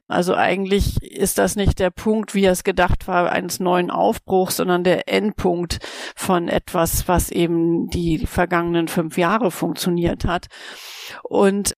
Also 0.08 0.34
eigentlich 0.34 1.00
ist 1.02 1.38
das 1.38 1.56
nicht 1.56 1.78
der 1.78 1.90
Punkt, 1.90 2.34
wie 2.34 2.44
es 2.44 2.64
gedacht 2.64 3.06
war, 3.08 3.30
eines 3.30 3.60
neuen 3.60 3.90
Aufbruchs, 3.90 4.56
sondern 4.56 4.84
der 4.84 5.08
Endpunkt 5.08 5.78
von 6.16 6.48
etwas, 6.48 7.08
was 7.08 7.30
eben 7.30 7.88
die 7.88 8.26
vergangenen 8.26 8.88
fünf 8.88 9.16
Jahre 9.16 9.50
funktioniert 9.50 10.24
hat. 10.26 10.48
Und 11.22 11.74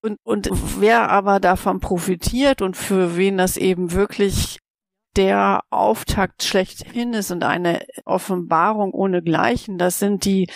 und, 0.00 0.18
und 0.24 0.48
wer 0.80 1.10
aber 1.10 1.40
davon 1.40 1.80
profitiert 1.80 2.62
und 2.62 2.74
für 2.74 3.16
wen 3.18 3.36
das 3.36 3.58
eben 3.58 3.92
wirklich 3.92 4.58
der 5.16 5.62
Auftakt 5.70 6.42
schlechthin 6.42 7.14
ist 7.14 7.30
und 7.30 7.44
eine 7.44 7.84
Offenbarung 8.04 8.92
ohnegleichen. 8.92 9.78
Das 9.78 9.98
sind 9.98 10.24
die 10.24 10.48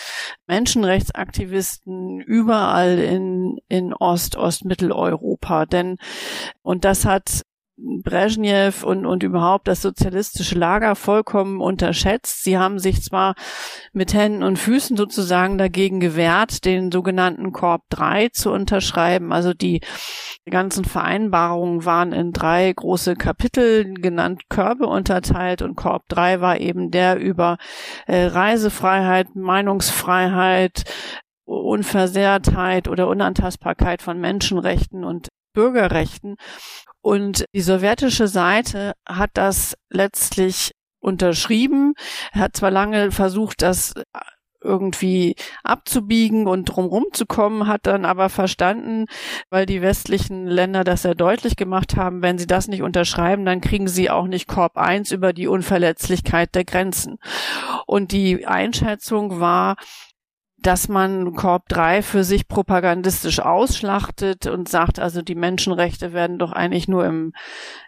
Menschenrechtsaktivisten 0.46 2.20
überall 2.20 2.98
in, 2.98 3.58
in 3.68 3.94
Ost, 3.94 4.36
Ostmitteleuropa. 4.36 5.66
Denn, 5.66 5.98
und 6.62 6.84
das 6.84 7.04
hat 7.04 7.42
Brezhnev 7.78 8.82
und, 8.84 9.06
und 9.06 9.22
überhaupt 9.22 9.68
das 9.68 9.82
sozialistische 9.82 10.58
Lager 10.58 10.96
vollkommen 10.96 11.60
unterschätzt. 11.60 12.42
Sie 12.42 12.58
haben 12.58 12.78
sich 12.78 13.02
zwar 13.02 13.34
mit 13.92 14.14
Händen 14.14 14.42
und 14.42 14.58
Füßen 14.58 14.96
sozusagen 14.96 15.58
dagegen 15.58 16.00
gewehrt, 16.00 16.64
den 16.64 16.90
sogenannten 16.90 17.52
Korb 17.52 17.82
3 17.90 18.30
zu 18.30 18.50
unterschreiben. 18.50 19.32
Also 19.32 19.54
die 19.54 19.80
ganzen 20.50 20.84
Vereinbarungen 20.84 21.84
waren 21.84 22.12
in 22.12 22.32
drei 22.32 22.72
große 22.72 23.14
Kapitel 23.14 23.94
genannt 23.94 24.48
Körbe 24.48 24.86
unterteilt 24.86 25.62
und 25.62 25.76
Korb 25.76 26.08
3 26.08 26.40
war 26.40 26.58
eben 26.58 26.90
der 26.90 27.18
über 27.18 27.58
äh, 28.06 28.24
Reisefreiheit, 28.24 29.36
Meinungsfreiheit, 29.36 30.84
Unversehrtheit 31.44 32.88
oder 32.88 33.08
Unantastbarkeit 33.08 34.02
von 34.02 34.18
Menschenrechten 34.18 35.04
und 35.04 35.28
Bürgerrechten. 35.54 36.36
Und 37.08 37.46
die 37.54 37.62
sowjetische 37.62 38.28
Seite 38.28 38.92
hat 39.08 39.30
das 39.32 39.74
letztlich 39.88 40.72
unterschrieben, 41.00 41.94
hat 42.32 42.54
zwar 42.54 42.70
lange 42.70 43.12
versucht, 43.12 43.62
das 43.62 43.94
irgendwie 44.62 45.34
abzubiegen 45.64 46.46
und 46.46 46.66
drumrum 46.66 47.06
zu 47.14 47.24
kommen, 47.24 47.66
hat 47.66 47.86
dann 47.86 48.04
aber 48.04 48.28
verstanden, 48.28 49.06
weil 49.48 49.64
die 49.64 49.80
westlichen 49.80 50.46
Länder 50.46 50.84
das 50.84 51.00
sehr 51.00 51.14
deutlich 51.14 51.56
gemacht 51.56 51.96
haben, 51.96 52.20
wenn 52.20 52.36
sie 52.36 52.46
das 52.46 52.68
nicht 52.68 52.82
unterschreiben, 52.82 53.46
dann 53.46 53.62
kriegen 53.62 53.88
sie 53.88 54.10
auch 54.10 54.26
nicht 54.26 54.46
Korb 54.46 54.76
1 54.76 55.10
über 55.10 55.32
die 55.32 55.46
Unverletzlichkeit 55.46 56.54
der 56.54 56.66
Grenzen. 56.66 57.16
Und 57.86 58.12
die 58.12 58.46
Einschätzung 58.46 59.40
war, 59.40 59.76
dass 60.60 60.88
man 60.88 61.34
Korb 61.34 61.68
3 61.68 62.02
für 62.02 62.24
sich 62.24 62.48
propagandistisch 62.48 63.40
ausschlachtet 63.40 64.46
und 64.46 64.68
sagt, 64.68 64.98
also 64.98 65.22
die 65.22 65.36
Menschenrechte 65.36 66.12
werden 66.12 66.38
doch 66.38 66.52
eigentlich 66.52 66.88
nur 66.88 67.06
im, 67.06 67.32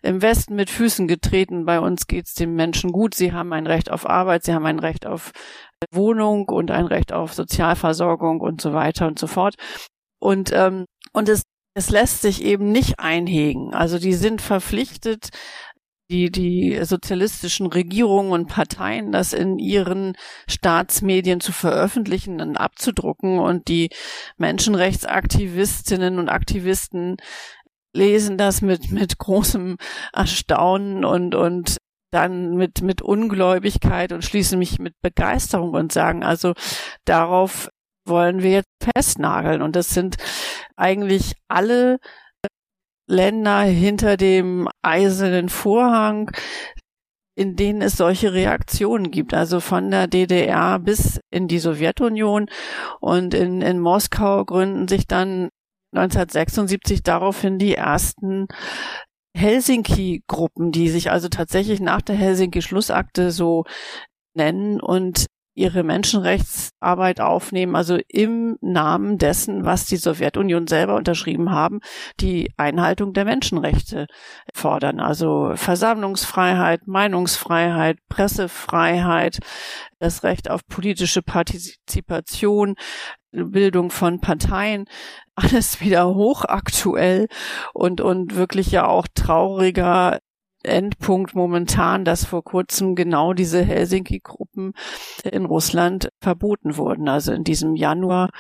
im 0.03 0.23
Westen 0.23 0.55
mit 0.55 0.71
Füßen 0.71 1.09
getreten. 1.09 1.65
Bei 1.65 1.81
uns 1.81 2.07
geht's 2.07 2.35
den 2.35 2.55
Menschen 2.55 2.93
gut. 2.93 3.15
Sie 3.15 3.33
haben 3.33 3.53
ein 3.53 3.67
Recht 3.67 3.91
auf 3.91 4.09
Arbeit, 4.09 4.45
sie 4.45 4.55
haben 4.55 4.67
ein 4.67 4.79
Recht 4.79 5.05
auf 5.05 5.33
Wohnung 5.91 6.49
und 6.49 6.71
ein 6.71 6.87
Recht 6.87 7.13
auf 7.13 7.35
Sozialversorgung 7.35 8.41
und 8.41 8.61
so 8.61 8.73
weiter 8.73 9.07
und 9.09 9.19
so 9.19 9.27
fort. 9.27 9.57
Und, 10.21 10.53
ähm, 10.53 10.85
und 11.13 11.29
es, 11.29 11.43
es 11.75 11.91
lässt 11.91 12.23
sich 12.23 12.45
eben 12.45 12.71
nicht 12.71 13.01
einhegen. 13.01 13.75
Also 13.75 13.99
die 13.99 14.15
sind 14.15 14.43
verpflichtet, 14.43 15.31
die, 16.11 16.31
die 16.31 16.79
sozialistischen 16.85 17.67
Regierungen 17.67 18.33
und 18.33 18.49
Parteien 18.49 19.13
das 19.13 19.33
in 19.33 19.59
ihren 19.59 20.15
Staatsmedien 20.49 21.41
zu 21.41 21.53
veröffentlichen 21.53 22.41
und 22.41 22.57
abzudrucken 22.57 23.39
und 23.39 23.69
die 23.69 23.91
Menschenrechtsaktivistinnen 24.37 26.19
und 26.19 26.29
Aktivisten 26.29 27.17
lesen 27.95 28.37
das 28.39 28.61
mit, 28.61 28.91
mit 28.91 29.19
großem 29.19 29.77
Erstaunen 30.13 31.05
und, 31.05 31.35
und 31.35 31.77
dann 32.11 32.57
mit, 32.57 32.83
mit 32.83 33.03
Ungläubigkeit 33.03 34.13
und 34.13 34.25
schließen 34.25 34.59
mich 34.59 34.79
mit 34.79 34.95
Begeisterung 35.01 35.75
und 35.75 35.93
sagen, 35.93 36.25
also 36.25 36.55
darauf 37.05 37.71
wollen 38.05 38.43
wir 38.43 38.51
jetzt 38.51 38.71
festnageln. 38.95 39.63
Und 39.63 39.77
das 39.77 39.91
sind 39.91 40.17
eigentlich 40.77 41.35
alle 41.49 41.99
Länder 43.11 43.61
hinter 43.63 44.17
dem 44.17 44.69
eisernen 44.83 45.49
Vorhang 45.49 46.31
in 47.41 47.57
denen 47.57 47.81
es 47.81 47.97
solche 47.97 48.35
Reaktionen 48.35 49.11
gibt, 49.11 49.33
also 49.33 49.61
von 49.61 49.91
der 49.91 50.09
DDR 50.09 50.79
bis 50.79 51.21
in 51.31 51.49
die 51.49 51.59
Sowjetunion. 51.59 52.51
Und 53.01 53.33
in, 53.33 53.63
in 53.63 53.81
Moskau 53.81 54.45
gründen 54.45 54.89
sich 54.89 55.07
dann 55.07 55.49
1976 55.95 57.03
daraufhin 57.03 57.59
die 57.59 57.75
ersten 57.75 58.47
Helsinki-Gruppen, 59.35 60.71
die 60.71 60.91
sich 60.91 61.11
also 61.11 61.29
tatsächlich 61.29 61.81
nach 61.81 62.03
der 62.03 62.17
Helsinki-Schlussakte 62.17 63.31
so 63.31 63.65
nennen 64.35 64.79
und 64.79 65.25
ihre 65.55 65.83
Menschenrechtsarbeit 65.83 67.21
aufnehmen, 67.21 67.77
also 67.77 67.99
im 68.09 68.57
Namen 68.61 69.19
dessen, 69.19 69.65
was 69.65 69.87
die 69.87 69.97
Sowjetunion 69.97 70.67
selber 70.67 70.97
unterschrieben 70.97 71.51
haben, 71.51 71.81
die 72.21 72.53
Einhaltung 72.57 73.13
der 73.13 73.25
Menschenrechte 73.25 74.07
fordern. 74.55 75.01
Also 75.01 75.53
Versammlungsfreiheit, 75.57 76.87
Meinungsfreiheit, 76.87 77.99
Pressefreiheit, 78.09 79.39
das 79.99 80.23
Recht 80.23 80.51
auf 80.51 80.61
politische 80.67 81.23
Partizipation, 81.23 82.77
Bildung 83.33 83.91
von 83.91 84.21
Parteien, 84.21 84.85
alles 85.35 85.81
wieder 85.81 86.15
hochaktuell 86.15 87.27
und, 87.75 88.01
und 88.01 88.35
wirklich 88.35 88.71
ja 88.71 88.87
auch 88.87 89.07
trauriger 89.15 90.19
Endpunkt 90.63 91.35
momentan, 91.35 92.05
dass 92.05 92.25
vor 92.25 92.45
kurzem 92.45 92.95
genau 92.95 93.33
diese 93.33 93.63
Helsinki-Gruppen 93.63 94.73
in 95.25 95.45
Russland 95.45 96.11
verboten 96.21 96.77
wurden. 96.77 97.09
Also 97.09 97.33
in 97.33 97.45
diesem 97.45 97.77
Januar 97.77 98.31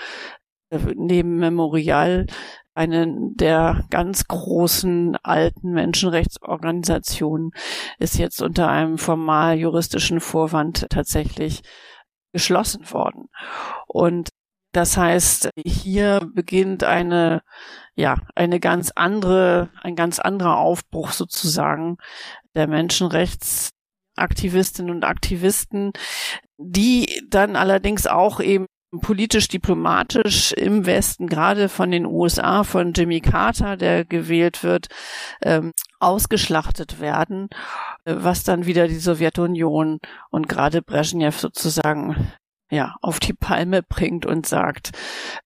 äh, 0.71 0.79
neben 0.97 1.37
Memorial 1.37 2.27
eine 2.75 3.07
der 3.35 3.85
ganz 3.91 4.27
großen 4.27 5.17
alten 5.23 5.73
Menschenrechtsorganisationen 5.73 7.51
ist 7.99 8.17
jetzt 8.17 8.41
unter 8.41 8.69
einem 8.69 8.97
formal 8.97 9.59
juristischen 9.59 10.21
Vorwand 10.21 10.87
tatsächlich 10.89 11.63
geschlossen 12.33 12.91
worden. 12.93 13.29
Und 13.87 14.31
das 14.73 14.97
heißt, 14.97 15.51
hier 15.67 16.21
beginnt 16.33 16.85
eine, 16.85 17.43
ja, 18.01 18.17
eine 18.35 18.59
ganz 18.61 18.93
andere, 18.95 19.69
ein 19.83 19.95
ganz 19.95 20.19
anderer 20.19 20.57
Aufbruch 20.57 21.13
sozusagen 21.13 21.99
der 22.55 22.67
Menschenrechtsaktivistinnen 22.67 24.91
und 24.91 25.05
Aktivisten, 25.05 25.93
die 26.57 27.23
dann 27.29 27.57
allerdings 27.57 28.07
auch 28.07 28.41
eben 28.41 28.65
politisch-diplomatisch 29.03 30.53
im 30.53 30.87
Westen, 30.87 31.27
gerade 31.29 31.69
von 31.69 31.91
den 31.91 32.07
USA, 32.07 32.65
von 32.65 32.95
Jimmy 32.95 33.21
Carter, 33.21 33.77
der 33.77 34.07
gewählt 34.07 34.65
wird, 34.65 34.89
ähm, 35.43 35.73
ausgeschlachtet 36.01 37.01
werden, 37.01 37.49
äh, 38.05 38.15
was 38.17 38.45
dann 38.45 38.65
wieder 38.67 38.89
die 38.89 38.99
Sowjetunion 38.99 39.99
und 40.31 40.49
gerade 40.49 40.83
Brezhnev 40.83 41.39
sozusagen 41.39 42.33
ja, 42.71 42.97
auf 43.03 43.21
die 43.21 43.35
Palme 43.35 43.83
bringt 43.83 44.25
und 44.27 44.47
sagt, 44.47 44.93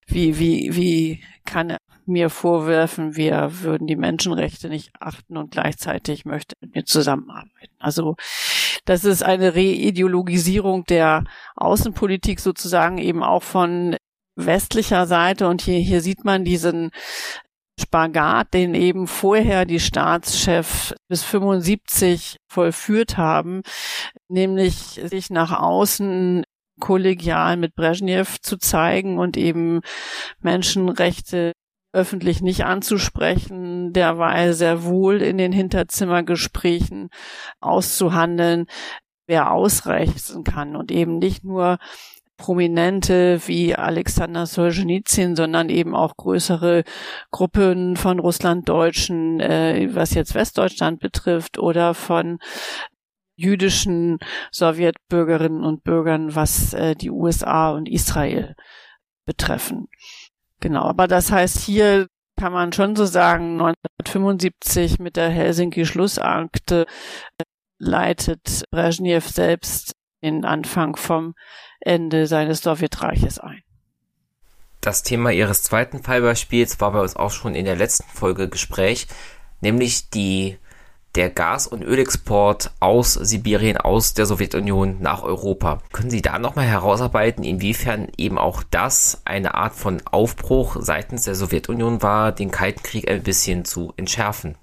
wie, 0.06 0.38
wie, 0.38 0.76
wie 0.76 1.24
kann 1.44 1.76
mir 2.06 2.30
vorwerfen, 2.30 3.16
wir 3.16 3.62
würden 3.62 3.86
die 3.86 3.96
Menschenrechte 3.96 4.68
nicht 4.68 4.90
achten 5.00 5.36
und 5.36 5.50
gleichzeitig 5.50 6.24
möchte 6.24 6.54
mit 6.60 6.74
mir 6.74 6.84
zusammenarbeiten. 6.84 7.74
Also, 7.78 8.16
das 8.84 9.04
ist 9.04 9.22
eine 9.22 9.54
Reideologisierung 9.54 10.84
der 10.84 11.24
Außenpolitik 11.56 12.40
sozusagen 12.40 12.98
eben 12.98 13.22
auch 13.22 13.42
von 13.42 13.96
westlicher 14.36 15.06
Seite 15.06 15.48
und 15.48 15.62
hier, 15.62 15.78
hier 15.78 16.00
sieht 16.00 16.24
man 16.24 16.44
diesen 16.44 16.90
Spagat, 17.80 18.54
den 18.54 18.74
eben 18.74 19.06
vorher 19.06 19.64
die 19.64 19.80
Staatschefs 19.80 20.94
bis 21.08 21.24
75 21.24 22.36
vollführt 22.46 23.16
haben, 23.16 23.62
nämlich 24.28 25.00
sich 25.04 25.30
nach 25.30 25.52
außen 25.58 26.44
kollegial 26.80 27.56
mit 27.56 27.74
Brezhnev 27.74 28.38
zu 28.40 28.58
zeigen 28.58 29.18
und 29.18 29.36
eben 29.36 29.80
Menschenrechte 30.40 31.52
öffentlich 31.94 32.42
nicht 32.42 32.64
anzusprechen, 32.64 33.92
derweil 33.92 34.52
sehr 34.52 34.84
wohl 34.84 35.22
in 35.22 35.38
den 35.38 35.52
Hinterzimmergesprächen 35.52 37.08
auszuhandeln, 37.60 38.66
wer 39.26 39.52
ausreichen 39.52 40.44
kann 40.44 40.76
und 40.76 40.90
eben 40.90 41.18
nicht 41.18 41.44
nur 41.44 41.78
Prominente 42.36 43.40
wie 43.46 43.76
Alexander 43.76 44.46
Solzhenitsyn, 44.46 45.36
sondern 45.36 45.68
eben 45.68 45.94
auch 45.94 46.16
größere 46.16 46.82
Gruppen 47.30 47.96
von 47.96 48.18
Russlanddeutschen, 48.18 49.38
äh, 49.38 49.88
was 49.92 50.14
jetzt 50.14 50.34
Westdeutschland 50.34 50.98
betrifft, 50.98 51.58
oder 51.58 51.94
von 51.94 52.38
jüdischen 53.36 54.18
Sowjetbürgerinnen 54.50 55.62
und 55.62 55.84
Bürgern, 55.84 56.34
was 56.34 56.74
äh, 56.74 56.96
die 56.96 57.10
USA 57.10 57.70
und 57.70 57.88
Israel 57.88 58.56
betreffen. 59.26 59.88
Genau, 60.64 60.84
aber 60.84 61.06
das 61.08 61.30
heißt, 61.30 61.58
hier 61.58 62.08
kann 62.40 62.54
man 62.54 62.72
schon 62.72 62.96
so 62.96 63.04
sagen, 63.04 63.60
1975 63.60 64.98
mit 64.98 65.16
der 65.16 65.28
Helsinki-Schlussakte 65.28 66.86
äh, 67.36 67.44
leitet 67.78 68.64
Brezhnev 68.70 69.28
selbst 69.28 69.92
den 70.22 70.46
Anfang 70.46 70.96
vom 70.96 71.34
Ende 71.80 72.26
seines 72.26 72.62
Sowjetreiches 72.62 73.38
ein. 73.40 73.60
Das 74.80 75.02
Thema 75.02 75.32
Ihres 75.32 75.64
zweiten 75.64 76.02
Fallbeispiels 76.02 76.80
war 76.80 76.92
bei 76.92 77.00
uns 77.00 77.14
auch 77.14 77.30
schon 77.30 77.54
in 77.54 77.66
der 77.66 77.76
letzten 77.76 78.08
Folge 78.08 78.48
Gespräch, 78.48 79.06
nämlich 79.60 80.08
die 80.08 80.56
der 81.14 81.30
Gas- 81.30 81.66
und 81.66 81.82
Ölexport 81.82 82.72
aus 82.80 83.14
Sibirien, 83.14 83.76
aus 83.76 84.14
der 84.14 84.26
Sowjetunion 84.26 85.00
nach 85.00 85.22
Europa. 85.22 85.80
Können 85.92 86.10
Sie 86.10 86.22
da 86.22 86.38
nochmal 86.38 86.66
herausarbeiten, 86.66 87.44
inwiefern 87.44 88.08
eben 88.16 88.38
auch 88.38 88.62
das 88.62 89.22
eine 89.24 89.54
Art 89.54 89.74
von 89.74 90.02
Aufbruch 90.04 90.76
seitens 90.80 91.22
der 91.22 91.34
Sowjetunion 91.34 92.02
war, 92.02 92.32
den 92.32 92.50
Kalten 92.50 92.82
Krieg 92.82 93.08
ein 93.08 93.22
bisschen 93.22 93.64
zu 93.64 93.92
entschärfen? 93.96 94.56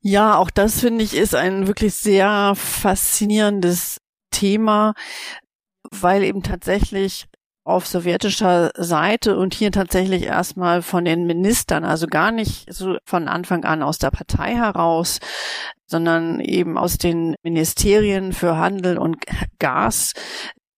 Ja, 0.00 0.36
auch 0.36 0.50
das 0.50 0.80
finde 0.80 1.02
ich 1.02 1.16
ist 1.16 1.34
ein 1.34 1.66
wirklich 1.66 1.94
sehr 1.94 2.54
faszinierendes 2.54 3.98
Thema, 4.30 4.94
weil 5.90 6.22
eben 6.22 6.42
tatsächlich 6.42 7.26
auf 7.66 7.84
sowjetischer 7.84 8.70
Seite 8.76 9.36
und 9.36 9.52
hier 9.52 9.72
tatsächlich 9.72 10.22
erstmal 10.22 10.82
von 10.82 11.04
den 11.04 11.26
Ministern, 11.26 11.84
also 11.84 12.06
gar 12.06 12.30
nicht 12.30 12.72
so 12.72 12.96
von 13.04 13.26
Anfang 13.26 13.64
an 13.64 13.82
aus 13.82 13.98
der 13.98 14.12
Partei 14.12 14.54
heraus, 14.54 15.18
sondern 15.88 16.38
eben 16.38 16.78
aus 16.78 16.96
den 16.96 17.34
Ministerien 17.42 18.32
für 18.32 18.56
Handel 18.56 18.98
und 18.98 19.24
Gas 19.58 20.12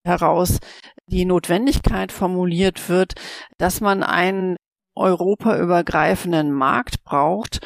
heraus 0.02 0.60
die 1.06 1.26
Notwendigkeit 1.26 2.10
formuliert 2.10 2.88
wird, 2.88 3.12
dass 3.58 3.82
man 3.82 4.02
einen 4.02 4.56
europaübergreifenden 4.96 6.52
Markt 6.52 7.04
braucht 7.04 7.58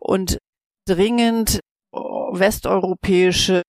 und 0.00 0.36
dringend 0.86 1.60
westeuropäische 1.92 3.62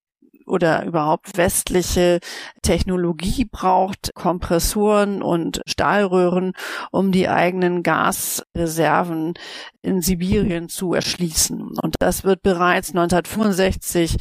oder 0.48 0.86
überhaupt 0.86 1.38
westliche 1.38 2.20
Technologie 2.62 3.46
braucht, 3.46 4.14
Kompressoren 4.16 5.22
und 5.22 5.62
Stahlröhren, 5.68 6.54
um 6.92 7.12
die 7.12 7.30
eigenen 7.30 7.84
Gasreserven 7.84 9.34
in 9.82 10.02
Sibirien 10.02 10.70
zu 10.70 10.94
erschließen. 10.94 11.78
Und 11.82 11.96
das 12.00 12.24
wird 12.24 12.42
bereits 12.42 12.90
1965 12.90 14.18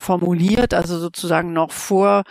formuliert, 0.00 0.74
also 0.74 0.98
sozusagen 0.98 1.52
noch 1.52 1.70
vor 1.70 2.24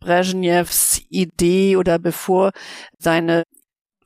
Brezhnevs 0.00 1.02
Idee 1.08 1.76
oder 1.76 1.98
bevor 1.98 2.52
seine 2.98 3.42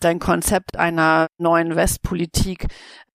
sein 0.03 0.19
Konzept 0.19 0.79
einer 0.79 1.29
neuen 1.39 1.77
Westpolitik 1.77 2.69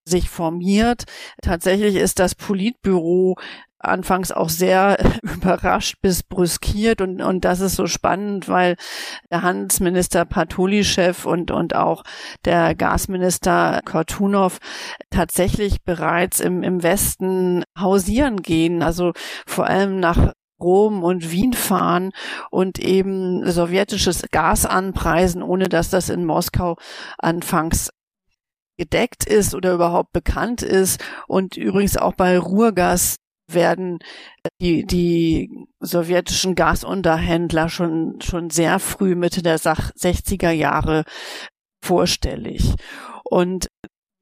sich 0.05 0.29
formiert. 0.29 1.05
Tatsächlich 1.41 1.95
ist 1.95 2.19
das 2.19 2.35
Politbüro 2.35 3.37
anfangs 3.87 4.31
auch 4.31 4.49
sehr 4.49 4.97
überrascht 5.23 5.95
bis 6.01 6.23
brüskiert. 6.23 7.01
Und, 7.01 7.21
und 7.21 7.45
das 7.45 7.59
ist 7.59 7.75
so 7.75 7.87
spannend, 7.87 8.47
weil 8.49 8.75
der 9.31 9.41
Handelsminister 9.41 10.25
Patulischew 10.25 11.13
und, 11.25 11.51
und 11.51 11.75
auch 11.75 12.03
der 12.45 12.75
Gasminister 12.75 13.81
Kortunov 13.85 14.59
tatsächlich 15.09 15.83
bereits 15.83 16.39
im, 16.39 16.63
im 16.63 16.83
Westen 16.83 17.63
hausieren 17.77 18.41
gehen, 18.41 18.81
also 18.81 19.13
vor 19.45 19.67
allem 19.67 19.99
nach 19.99 20.33
Rom 20.59 21.03
und 21.03 21.31
Wien 21.31 21.53
fahren 21.53 22.11
und 22.49 22.79
eben 22.79 23.49
sowjetisches 23.49 24.23
Gas 24.31 24.65
anpreisen, 24.65 25.43
ohne 25.43 25.67
dass 25.67 25.89
das 25.89 26.09
in 26.09 26.25
Moskau 26.25 26.77
anfangs 27.17 27.89
gedeckt 28.77 29.25
ist 29.25 29.55
oder 29.55 29.73
überhaupt 29.73 30.11
bekannt 30.11 30.61
ist. 30.61 31.03
Und 31.27 31.57
übrigens 31.57 31.97
auch 31.97 32.13
bei 32.13 32.37
Ruhrgas 32.37 33.17
werden 33.47 33.99
die, 34.61 34.85
die 34.85 35.67
sowjetischen 35.79 36.55
Gasunterhändler 36.55 37.69
schon, 37.69 38.19
schon 38.21 38.49
sehr 38.49 38.79
früh 38.79 39.15
Mitte 39.15 39.41
der 39.41 39.59
60er 39.59 40.51
Jahre 40.51 41.03
vorstellig. 41.83 42.73
Und 43.23 43.67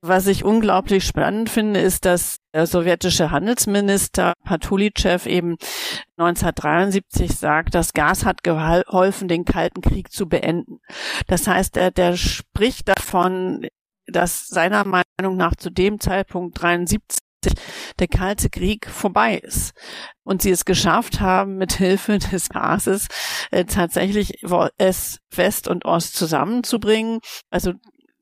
Was 0.05 0.27
ich 0.27 0.43
unglaublich 0.43 1.05
spannend 1.05 1.49
finde, 1.49 1.79
ist, 1.79 2.03
dass 2.03 2.35
der 2.53 2.67
sowjetische 2.67 3.31
Handelsminister 3.31 4.33
Patulicev 4.43 5.25
eben 5.25 5.55
1973 6.17 7.31
sagt, 7.31 7.73
das 7.73 7.93
Gas 7.93 8.25
hat 8.25 8.43
geholfen, 8.43 9.29
den 9.29 9.45
Kalten 9.45 9.79
Krieg 9.79 10.11
zu 10.11 10.27
beenden. 10.27 10.79
Das 11.27 11.47
heißt, 11.47 11.77
er, 11.77 11.89
der 11.89 12.17
spricht 12.17 12.89
davon, 12.89 13.65
dass 14.05 14.47
seiner 14.47 14.83
Meinung 14.83 15.37
nach 15.37 15.55
zu 15.55 15.69
dem 15.69 16.01
Zeitpunkt 16.01 16.61
73 16.61 17.19
der 17.99 18.07
Kalte 18.07 18.49
Krieg 18.49 18.89
vorbei 18.89 19.37
ist 19.37 19.73
und 20.23 20.41
sie 20.41 20.51
es 20.51 20.65
geschafft 20.65 21.19
haben, 21.19 21.57
mit 21.57 21.73
Hilfe 21.73 22.19
des 22.19 22.49
Gases 22.49 23.07
äh, 23.51 23.65
tatsächlich 23.65 24.43
es 24.77 25.19
West 25.35 25.67
und 25.67 25.85
Ost 25.85 26.15
zusammenzubringen. 26.15 27.19
Also 27.49 27.73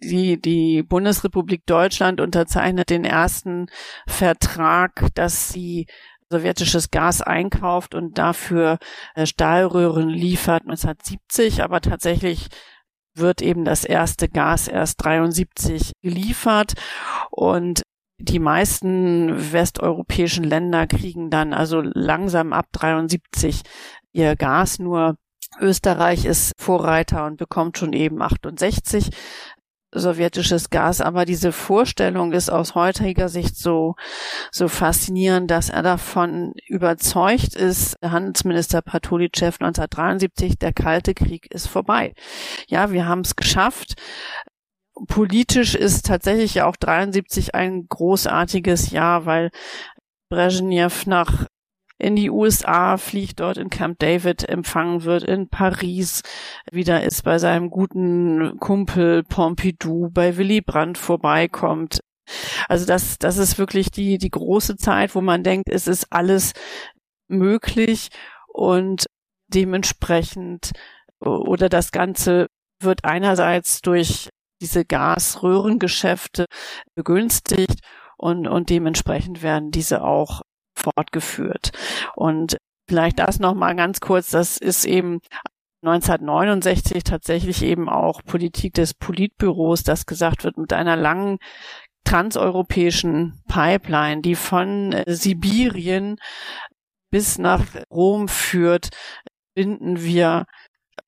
die, 0.03 0.41
die 0.41 0.83
Bundesrepublik 0.83 1.65
Deutschland 1.65 2.21
unterzeichnet 2.21 2.89
den 2.89 3.05
ersten 3.05 3.67
Vertrag, 4.07 5.07
dass 5.13 5.49
sie 5.49 5.85
sowjetisches 6.31 6.89
Gas 6.91 7.21
einkauft 7.21 7.93
und 7.93 8.17
dafür 8.17 8.79
äh, 9.15 9.25
Stahlröhren 9.25 10.09
liefert 10.09 10.63
1970, 10.63 11.61
aber 11.61 11.81
tatsächlich 11.81 12.47
wird 13.13 13.41
eben 13.41 13.65
das 13.65 13.83
erste 13.83 14.29
Gas 14.29 14.67
erst 14.67 15.03
73 15.03 15.91
geliefert 16.01 16.73
und 17.29 17.83
die 18.21 18.39
meisten 18.39 19.51
westeuropäischen 19.53 20.43
Länder 20.43 20.87
kriegen 20.87 21.29
dann 21.29 21.53
also 21.53 21.81
langsam 21.81 22.53
ab 22.53 22.67
73 22.71 23.61
ihr 24.13 24.35
Gas, 24.35 24.79
nur 24.79 25.15
Österreich 25.59 26.25
ist 26.25 26.53
Vorreiter 26.57 27.25
und 27.25 27.37
bekommt 27.37 27.77
schon 27.77 27.93
eben 27.93 28.21
68 28.21 29.09
sowjetisches 29.93 30.69
Gas, 30.69 31.01
aber 31.01 31.25
diese 31.25 31.51
Vorstellung 31.51 32.31
ist 32.31 32.49
aus 32.49 32.75
heutiger 32.75 33.27
Sicht 33.27 33.57
so, 33.57 33.95
so 34.51 34.67
faszinierend, 34.67 35.51
dass 35.51 35.69
er 35.69 35.83
davon 35.83 36.53
überzeugt 36.67 37.55
ist, 37.55 37.97
Handelsminister 38.01 38.81
Patulicev 38.81 39.57
1973, 39.59 40.57
der 40.57 40.71
Kalte 40.73 41.13
Krieg 41.13 41.51
ist 41.51 41.67
vorbei. 41.67 42.13
Ja, 42.67 42.91
wir 42.91 43.05
haben 43.05 43.21
es 43.21 43.35
geschafft. 43.35 43.95
Politisch 45.07 45.75
ist 45.75 46.05
tatsächlich 46.05 46.55
ja 46.55 46.65
auch 46.65 46.75
73 46.75 47.55
ein 47.55 47.87
großartiges 47.87 48.91
Jahr, 48.91 49.25
weil 49.25 49.51
Brezhnev 50.29 51.05
nach 51.07 51.47
in 52.01 52.15
die 52.15 52.31
USA 52.31 52.97
fliegt, 52.97 53.39
dort 53.39 53.57
in 53.57 53.69
Camp 53.69 53.99
David 53.99 54.49
empfangen 54.49 55.03
wird, 55.03 55.23
in 55.23 55.49
Paris 55.49 56.23
wieder 56.71 57.03
ist 57.03 57.23
bei 57.23 57.37
seinem 57.37 57.69
guten 57.69 58.57
Kumpel 58.59 59.23
Pompidou 59.23 60.09
bei 60.09 60.35
Willy 60.35 60.61
Brandt 60.61 60.97
vorbeikommt. 60.97 61.99
Also 62.67 62.87
das, 62.87 63.19
das 63.19 63.37
ist 63.37 63.59
wirklich 63.59 63.91
die, 63.91 64.17
die 64.17 64.31
große 64.31 64.77
Zeit, 64.77 65.13
wo 65.13 65.21
man 65.21 65.43
denkt, 65.43 65.69
es 65.69 65.87
ist 65.87 66.07
alles 66.11 66.53
möglich 67.27 68.09
und 68.47 69.05
dementsprechend 69.47 70.71
oder 71.19 71.69
das 71.69 71.91
Ganze 71.91 72.47
wird 72.79 73.05
einerseits 73.05 73.81
durch 73.81 74.29
diese 74.61 74.85
Gasröhrengeschäfte 74.85 76.45
begünstigt 76.95 77.79
und, 78.17 78.47
und 78.47 78.69
dementsprechend 78.69 79.41
werden 79.41 79.71
diese 79.71 80.03
auch 80.03 80.41
fortgeführt. 80.75 81.71
Und 82.15 82.57
vielleicht 82.87 83.19
das 83.19 83.39
noch 83.39 83.55
mal 83.55 83.75
ganz 83.75 83.99
kurz, 83.99 84.29
das 84.29 84.57
ist 84.57 84.85
eben 84.85 85.19
1969 85.83 87.03
tatsächlich 87.03 87.63
eben 87.63 87.89
auch 87.89 88.21
Politik 88.23 88.75
des 88.75 88.93
Politbüros, 88.93 89.83
das 89.83 90.05
gesagt 90.05 90.43
wird, 90.43 90.57
mit 90.57 90.73
einer 90.73 90.95
langen 90.95 91.39
transeuropäischen 92.03 93.41
Pipeline, 93.47 94.21
die 94.21 94.35
von 94.35 94.91
äh, 94.91 95.03
Sibirien 95.07 96.17
bis 97.11 97.37
nach 97.37 97.65
Rom 97.89 98.27
führt, 98.27 98.89
binden 99.55 100.01
wir 100.01 100.45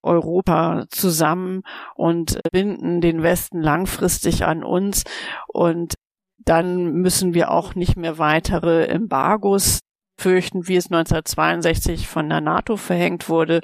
Europa 0.02 0.84
zusammen 0.90 1.62
und 1.94 2.40
binden 2.52 3.00
den 3.00 3.22
Westen 3.22 3.60
langfristig 3.60 4.44
an 4.44 4.62
uns. 4.62 5.04
Und 5.48 5.94
dann 6.38 6.92
müssen 6.92 7.34
wir 7.34 7.50
auch 7.50 7.74
nicht 7.74 7.96
mehr 7.96 8.18
weitere 8.18 8.86
Embargos 8.86 9.80
fürchten, 10.16 10.68
wie 10.68 10.76
es 10.76 10.86
1962 10.86 12.06
von 12.06 12.28
der 12.28 12.40
NATO 12.40 12.76
verhängt 12.76 13.28
wurde, 13.28 13.60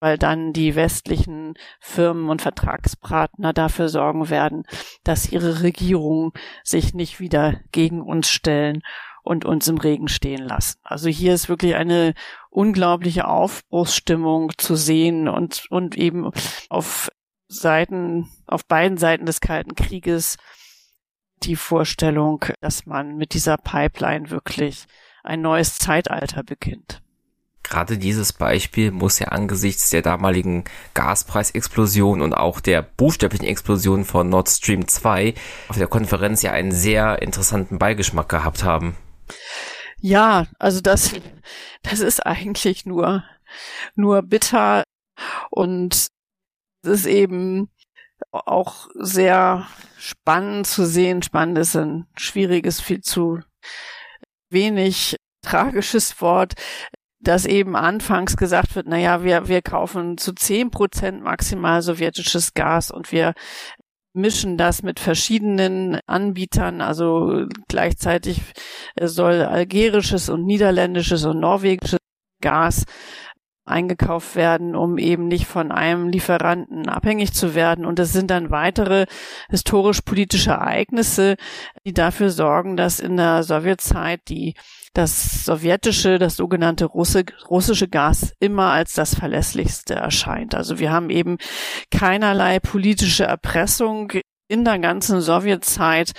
weil 0.00 0.18
dann 0.18 0.52
die 0.52 0.74
westlichen 0.74 1.54
Firmen 1.80 2.28
und 2.28 2.42
Vertragspartner 2.42 3.52
dafür 3.52 3.88
sorgen 3.88 4.28
werden, 4.28 4.64
dass 5.02 5.32
ihre 5.32 5.62
Regierungen 5.62 6.32
sich 6.62 6.92
nicht 6.94 7.20
wieder 7.20 7.60
gegen 7.72 8.02
uns 8.02 8.28
stellen 8.28 8.82
und 9.28 9.44
uns 9.44 9.68
im 9.68 9.76
Regen 9.76 10.08
stehen 10.08 10.42
lassen. 10.42 10.78
Also 10.82 11.08
hier 11.10 11.34
ist 11.34 11.50
wirklich 11.50 11.74
eine 11.74 12.14
unglaubliche 12.48 13.28
Aufbruchsstimmung 13.28 14.52
zu 14.56 14.74
sehen 14.74 15.28
und, 15.28 15.66
und 15.68 15.96
eben 15.98 16.30
auf 16.70 17.10
Seiten, 17.46 18.30
auf 18.46 18.64
beiden 18.64 18.96
Seiten 18.96 19.26
des 19.26 19.40
Kalten 19.40 19.74
Krieges 19.74 20.38
die 21.42 21.56
Vorstellung, 21.56 22.42
dass 22.60 22.86
man 22.86 23.16
mit 23.16 23.34
dieser 23.34 23.58
Pipeline 23.58 24.30
wirklich 24.30 24.86
ein 25.22 25.42
neues 25.42 25.76
Zeitalter 25.76 26.42
beginnt. 26.42 27.02
Gerade 27.62 27.98
dieses 27.98 28.32
Beispiel 28.32 28.92
muss 28.92 29.18
ja 29.18 29.28
angesichts 29.28 29.90
der 29.90 30.00
damaligen 30.00 30.64
Gaspreisexplosion 30.94 32.22
und 32.22 32.32
auch 32.32 32.60
der 32.60 32.80
buchstäblichen 32.80 33.46
Explosion 33.46 34.06
von 34.06 34.30
Nord 34.30 34.48
Stream 34.48 34.88
2 34.88 35.34
auf 35.68 35.76
der 35.76 35.86
Konferenz 35.86 36.40
ja 36.40 36.52
einen 36.52 36.72
sehr 36.72 37.20
interessanten 37.20 37.78
Beigeschmack 37.78 38.30
gehabt 38.30 38.64
haben. 38.64 38.96
Ja, 40.00 40.46
also 40.58 40.80
das, 40.80 41.12
das 41.82 42.00
ist 42.00 42.24
eigentlich 42.24 42.86
nur, 42.86 43.24
nur 43.94 44.22
bitter 44.22 44.84
und 45.50 46.08
es 46.82 46.90
ist 46.90 47.06
eben 47.06 47.70
auch 48.30 48.88
sehr 48.94 49.66
spannend 49.98 50.66
zu 50.66 50.86
sehen. 50.86 51.22
Spannend 51.22 51.58
ist 51.58 51.76
ein 51.76 52.06
schwieriges, 52.16 52.80
viel 52.80 53.00
zu 53.00 53.40
wenig 54.50 55.16
tragisches 55.42 56.20
Wort, 56.20 56.54
dass 57.20 57.46
eben 57.46 57.74
anfangs 57.74 58.36
gesagt 58.36 58.76
wird, 58.76 58.86
na 58.88 58.96
ja, 58.96 59.24
wir, 59.24 59.48
wir 59.48 59.62
kaufen 59.62 60.18
zu 60.18 60.32
zehn 60.32 60.70
Prozent 60.70 61.22
maximal 61.22 61.82
sowjetisches 61.82 62.54
Gas 62.54 62.90
und 62.90 63.10
wir 63.10 63.34
mischen 64.12 64.56
das 64.56 64.82
mit 64.82 65.00
verschiedenen 65.00 66.00
Anbietern, 66.06 66.80
also 66.80 67.46
gleichzeitig 67.68 68.40
soll 69.00 69.42
algerisches 69.42 70.28
und 70.28 70.44
niederländisches 70.44 71.24
und 71.24 71.40
norwegisches 71.40 71.98
Gas 72.40 72.84
eingekauft 73.68 74.34
werden, 74.34 74.74
um 74.74 74.98
eben 74.98 75.28
nicht 75.28 75.46
von 75.46 75.70
einem 75.70 76.08
Lieferanten 76.08 76.88
abhängig 76.88 77.32
zu 77.32 77.54
werden. 77.54 77.84
Und 77.84 77.98
es 77.98 78.12
sind 78.12 78.30
dann 78.30 78.50
weitere 78.50 79.06
historisch-politische 79.50 80.50
Ereignisse, 80.50 81.36
die 81.84 81.92
dafür 81.92 82.30
sorgen, 82.30 82.76
dass 82.76 83.00
in 83.00 83.16
der 83.16 83.42
Sowjetzeit 83.42 84.20
die 84.28 84.54
das 84.94 85.44
sowjetische, 85.44 86.18
das 86.18 86.36
sogenannte 86.36 86.86
Russe, 86.86 87.24
russische 87.48 87.88
Gas 87.88 88.32
immer 88.40 88.72
als 88.72 88.94
das 88.94 89.14
verlässlichste 89.14 89.94
erscheint. 89.94 90.54
Also 90.54 90.78
wir 90.78 90.90
haben 90.90 91.10
eben 91.10 91.38
keinerlei 91.90 92.58
politische 92.58 93.24
Erpressung 93.24 94.12
in 94.48 94.64
der 94.64 94.78
ganzen 94.78 95.20
Sowjetzeit, 95.20 96.12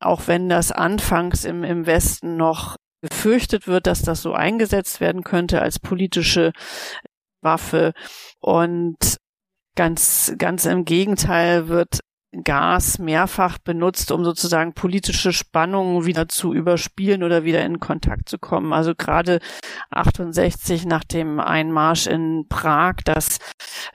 auch 0.00 0.22
wenn 0.26 0.48
das 0.48 0.70
anfangs 0.70 1.44
im, 1.44 1.64
im 1.64 1.86
Westen 1.86 2.36
noch 2.36 2.76
gefürchtet 3.00 3.66
wird, 3.66 3.86
dass 3.86 4.02
das 4.02 4.22
so 4.22 4.32
eingesetzt 4.32 5.00
werden 5.00 5.24
könnte 5.24 5.62
als 5.62 5.78
politische 5.78 6.52
Waffe. 7.40 7.92
Und 8.40 9.18
ganz, 9.76 10.34
ganz 10.38 10.64
im 10.64 10.84
Gegenteil 10.84 11.68
wird 11.68 12.00
Gas 12.44 12.98
mehrfach 12.98 13.56
benutzt, 13.56 14.12
um 14.12 14.22
sozusagen 14.22 14.74
politische 14.74 15.32
Spannungen 15.32 16.04
wieder 16.04 16.28
zu 16.28 16.52
überspielen 16.52 17.22
oder 17.22 17.44
wieder 17.44 17.64
in 17.64 17.80
Kontakt 17.80 18.28
zu 18.28 18.38
kommen. 18.38 18.74
Also 18.74 18.94
gerade 18.94 19.40
68 19.90 20.84
nach 20.84 21.04
dem 21.04 21.40
Einmarsch 21.40 22.06
in 22.06 22.44
Prag, 22.48 22.96
dass 23.04 23.38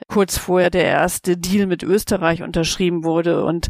kurz 0.08 0.36
vorher 0.36 0.70
der 0.70 0.84
erste 0.84 1.36
Deal 1.36 1.66
mit 1.66 1.84
Österreich 1.84 2.42
unterschrieben 2.42 3.04
wurde 3.04 3.44
und 3.44 3.68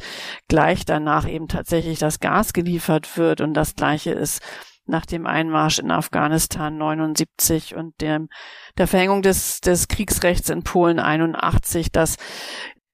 gleich 0.48 0.86
danach 0.86 1.28
eben 1.28 1.48
tatsächlich 1.48 1.98
das 1.98 2.18
Gas 2.20 2.54
geliefert 2.54 3.18
wird 3.18 3.42
und 3.42 3.52
das 3.52 3.74
gleiche 3.74 4.12
ist 4.12 4.40
nach 4.86 5.06
dem 5.06 5.26
Einmarsch 5.26 5.78
in 5.78 5.90
Afghanistan 5.90 6.76
79 6.76 7.74
und 7.74 8.00
dem, 8.00 8.28
der 8.76 8.86
Verhängung 8.86 9.22
des, 9.22 9.60
des 9.60 9.88
Kriegsrechts 9.88 10.50
in 10.50 10.62
Polen 10.62 10.98
81, 10.98 11.90
dass 11.90 12.16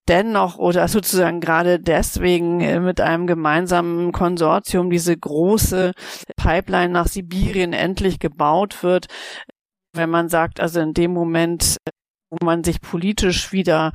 dennoch 0.08 0.58
oder 0.58 0.88
sozusagen 0.88 1.40
gerade 1.40 1.78
deswegen 1.78 2.60
äh, 2.60 2.80
mit 2.80 3.00
einem 3.00 3.26
gemeinsamen 3.26 4.12
Konsortium 4.12 4.90
diese 4.90 5.16
große 5.16 5.92
Pipeline 6.36 6.92
nach 6.92 7.06
Sibirien 7.06 7.72
endlich 7.72 8.18
gebaut 8.18 8.82
wird. 8.82 9.06
Wenn 9.92 10.10
man 10.10 10.28
sagt, 10.28 10.60
also 10.60 10.80
in 10.80 10.94
dem 10.94 11.12
Moment, 11.12 11.76
wo 12.30 12.44
man 12.44 12.64
sich 12.64 12.80
politisch 12.80 13.52
wieder 13.52 13.92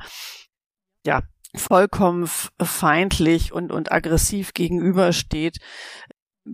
ja, 1.04 1.22
vollkommen 1.54 2.28
feindlich 2.62 3.52
und, 3.52 3.72
und 3.72 3.92
aggressiv 3.92 4.54
gegenübersteht, 4.54 5.58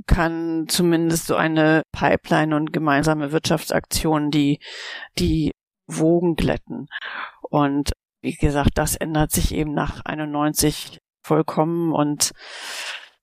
kann 0.07 0.67
zumindest 0.69 1.27
so 1.27 1.37
eine 1.37 1.83
Pipeline 1.93 2.57
und 2.57 2.73
gemeinsame 2.73 3.33
Wirtschaftsaktion 3.33 4.31
die, 4.31 4.59
die 5.19 5.53
Wogen 5.87 6.35
glätten. 6.37 6.89
Und 7.43 7.93
wie 8.23 8.35
gesagt, 8.35 8.73
das 8.75 8.97
ändert 8.97 9.33
sich 9.33 9.53
eben 9.53 9.75
nach 9.75 10.05
91 10.05 10.99
vollkommen 11.25 11.93
und 11.93 12.33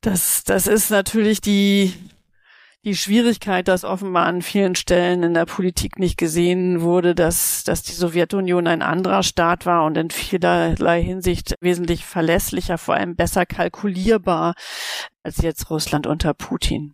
das, 0.01 0.43
das 0.43 0.67
ist 0.67 0.91
natürlich 0.91 1.41
die, 1.41 1.93
die 2.85 2.95
Schwierigkeit, 2.95 3.67
dass 3.67 3.83
offenbar 3.83 4.25
an 4.25 4.41
vielen 4.41 4.75
Stellen 4.75 5.23
in 5.23 5.33
der 5.33 5.45
Politik 5.45 5.99
nicht 5.99 6.17
gesehen 6.17 6.81
wurde, 6.81 7.13
dass, 7.13 7.63
dass 7.63 7.83
die 7.83 7.91
Sowjetunion 7.91 8.67
ein 8.67 8.81
anderer 8.81 9.23
Staat 9.23 9.65
war 9.65 9.85
und 9.85 9.97
in 9.97 10.09
vielerlei 10.09 11.03
Hinsicht 11.03 11.55
wesentlich 11.59 12.05
verlässlicher, 12.05 12.77
vor 12.77 12.95
allem 12.95 13.15
besser 13.15 13.45
kalkulierbar 13.45 14.53
als 15.23 15.41
jetzt 15.41 15.69
Russland 15.69 16.07
unter 16.07 16.33
Putin. 16.33 16.93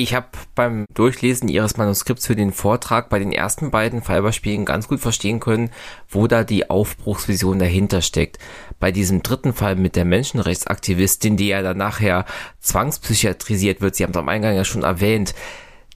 Ich 0.00 0.14
habe 0.14 0.28
beim 0.54 0.86
Durchlesen 0.94 1.48
Ihres 1.48 1.76
Manuskripts 1.76 2.28
für 2.28 2.36
den 2.36 2.52
Vortrag 2.52 3.08
bei 3.08 3.18
den 3.18 3.32
ersten 3.32 3.72
beiden 3.72 4.00
Fallbeispielen 4.00 4.64
ganz 4.64 4.86
gut 4.86 5.00
verstehen 5.00 5.40
können, 5.40 5.70
wo 6.08 6.28
da 6.28 6.44
die 6.44 6.70
Aufbruchsvision 6.70 7.58
dahinter 7.58 8.00
steckt. 8.00 8.38
Bei 8.78 8.92
diesem 8.92 9.24
dritten 9.24 9.52
Fall 9.52 9.74
mit 9.74 9.96
der 9.96 10.04
Menschenrechtsaktivistin, 10.04 11.36
die 11.36 11.48
ja 11.48 11.62
dann 11.62 11.78
nachher 11.78 12.26
zwangspsychiatrisiert 12.60 13.80
wird, 13.80 13.96
Sie 13.96 14.04
haben 14.04 14.12
es 14.12 14.16
am 14.16 14.28
Eingang 14.28 14.54
ja 14.54 14.64
schon 14.64 14.84
erwähnt, 14.84 15.34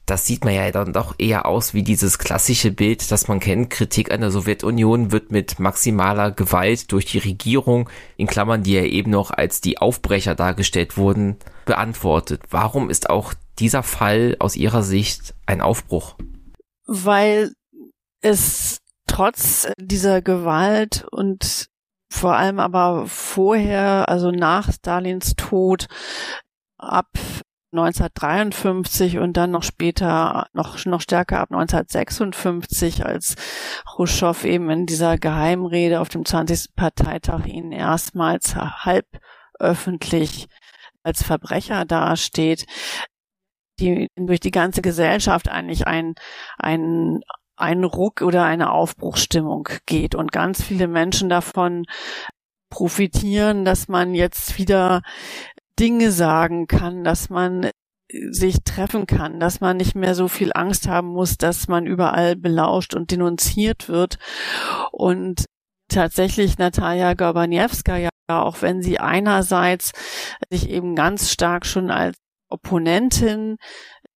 das 0.04 0.26
sieht 0.26 0.44
man 0.44 0.54
ja 0.54 0.68
dann 0.72 0.92
doch 0.92 1.14
eher 1.18 1.46
aus 1.46 1.72
wie 1.72 1.84
dieses 1.84 2.18
klassische 2.18 2.72
Bild, 2.72 3.12
das 3.12 3.28
man 3.28 3.38
kennt. 3.38 3.70
Kritik 3.70 4.12
an 4.12 4.20
der 4.20 4.32
Sowjetunion 4.32 5.12
wird 5.12 5.30
mit 5.30 5.60
maximaler 5.60 6.32
Gewalt 6.32 6.90
durch 6.90 7.04
die 7.04 7.18
Regierung, 7.18 7.88
in 8.16 8.26
Klammern, 8.26 8.64
die 8.64 8.72
ja 8.74 8.82
eben 8.82 9.12
noch 9.12 9.30
als 9.30 9.60
die 9.60 9.78
Aufbrecher 9.78 10.34
dargestellt 10.34 10.96
wurden, 10.96 11.36
beantwortet. 11.66 12.42
Warum 12.50 12.90
ist 12.90 13.10
auch 13.10 13.32
dieser 13.58 13.82
Fall 13.82 14.36
aus 14.38 14.56
Ihrer 14.56 14.82
Sicht 14.82 15.34
ein 15.46 15.60
Aufbruch? 15.60 16.16
Weil 16.86 17.52
es 18.20 18.78
trotz 19.06 19.68
dieser 19.78 20.22
Gewalt 20.22 21.06
und 21.10 21.66
vor 22.10 22.36
allem 22.36 22.60
aber 22.60 23.06
vorher, 23.06 24.08
also 24.08 24.30
nach 24.30 24.72
Stalins 24.72 25.34
Tod, 25.36 25.86
ab 26.78 27.08
1953 27.72 29.18
und 29.18 29.36
dann 29.36 29.50
noch 29.50 29.62
später, 29.62 30.46
noch, 30.52 30.84
noch 30.84 31.00
stärker 31.00 31.40
ab 31.40 31.50
1956, 31.50 33.06
als 33.06 33.34
Khrushchev 33.86 34.46
eben 34.46 34.68
in 34.68 34.86
dieser 34.86 35.16
Geheimrede 35.16 36.00
auf 36.00 36.10
dem 36.10 36.24
20. 36.26 36.74
Parteitag 36.76 37.46
ihn 37.46 37.72
erstmals 37.72 38.54
halb 38.56 39.06
öffentlich 39.58 40.48
als 41.02 41.22
Verbrecher 41.22 41.84
dasteht, 41.84 42.66
die 43.80 44.08
durch 44.16 44.40
die 44.40 44.50
ganze 44.50 44.82
Gesellschaft 44.82 45.48
eigentlich 45.48 45.86
ein, 45.86 46.14
ein, 46.58 47.20
ein 47.56 47.84
Ruck 47.84 48.22
oder 48.22 48.44
eine 48.44 48.72
Aufbruchsstimmung 48.72 49.68
geht 49.86 50.14
und 50.14 50.32
ganz 50.32 50.62
viele 50.62 50.88
Menschen 50.88 51.28
davon 51.28 51.84
profitieren, 52.70 53.64
dass 53.64 53.88
man 53.88 54.14
jetzt 54.14 54.58
wieder 54.58 55.02
Dinge 55.78 56.10
sagen 56.10 56.66
kann, 56.66 57.04
dass 57.04 57.30
man 57.30 57.70
sich 58.30 58.62
treffen 58.64 59.06
kann, 59.06 59.40
dass 59.40 59.60
man 59.60 59.76
nicht 59.76 59.94
mehr 59.94 60.14
so 60.14 60.28
viel 60.28 60.52
Angst 60.54 60.86
haben 60.86 61.08
muss, 61.08 61.38
dass 61.38 61.68
man 61.68 61.86
überall 61.86 62.36
belauscht 62.36 62.94
und 62.94 63.10
denunziert 63.10 63.88
wird. 63.88 64.18
Und 64.90 65.46
tatsächlich 65.88 66.58
Natalia 66.58 67.14
Gorbaniewska 67.14 67.96
ja, 67.96 68.10
auch 68.28 68.62
wenn 68.62 68.82
sie 68.82 68.98
einerseits 68.98 69.92
sich 70.50 70.68
eben 70.68 70.94
ganz 70.94 71.30
stark 71.30 71.66
schon 71.66 71.90
als 71.90 72.16
Opponentin 72.52 73.56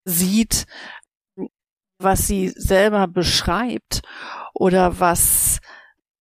sieht, 0.05 0.67
was 1.99 2.27
sie 2.27 2.49
selber 2.49 3.09
beschreibt 3.09 4.03
oder 4.55 5.01
was 5.01 5.61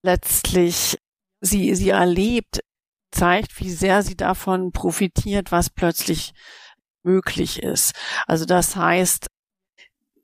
letztlich 0.01 0.97
sie, 1.41 1.75
sie 1.75 1.89
erlebt, 1.89 2.61
zeigt, 3.11 3.59
wie 3.59 3.69
sehr 3.69 4.01
sie 4.03 4.15
davon 4.15 4.71
profitiert, 4.71 5.51
was 5.51 5.69
plötzlich 5.69 6.33
möglich 7.03 7.61
ist. 7.61 7.93
Also 8.27 8.45
das 8.45 8.75
heißt, 8.75 9.27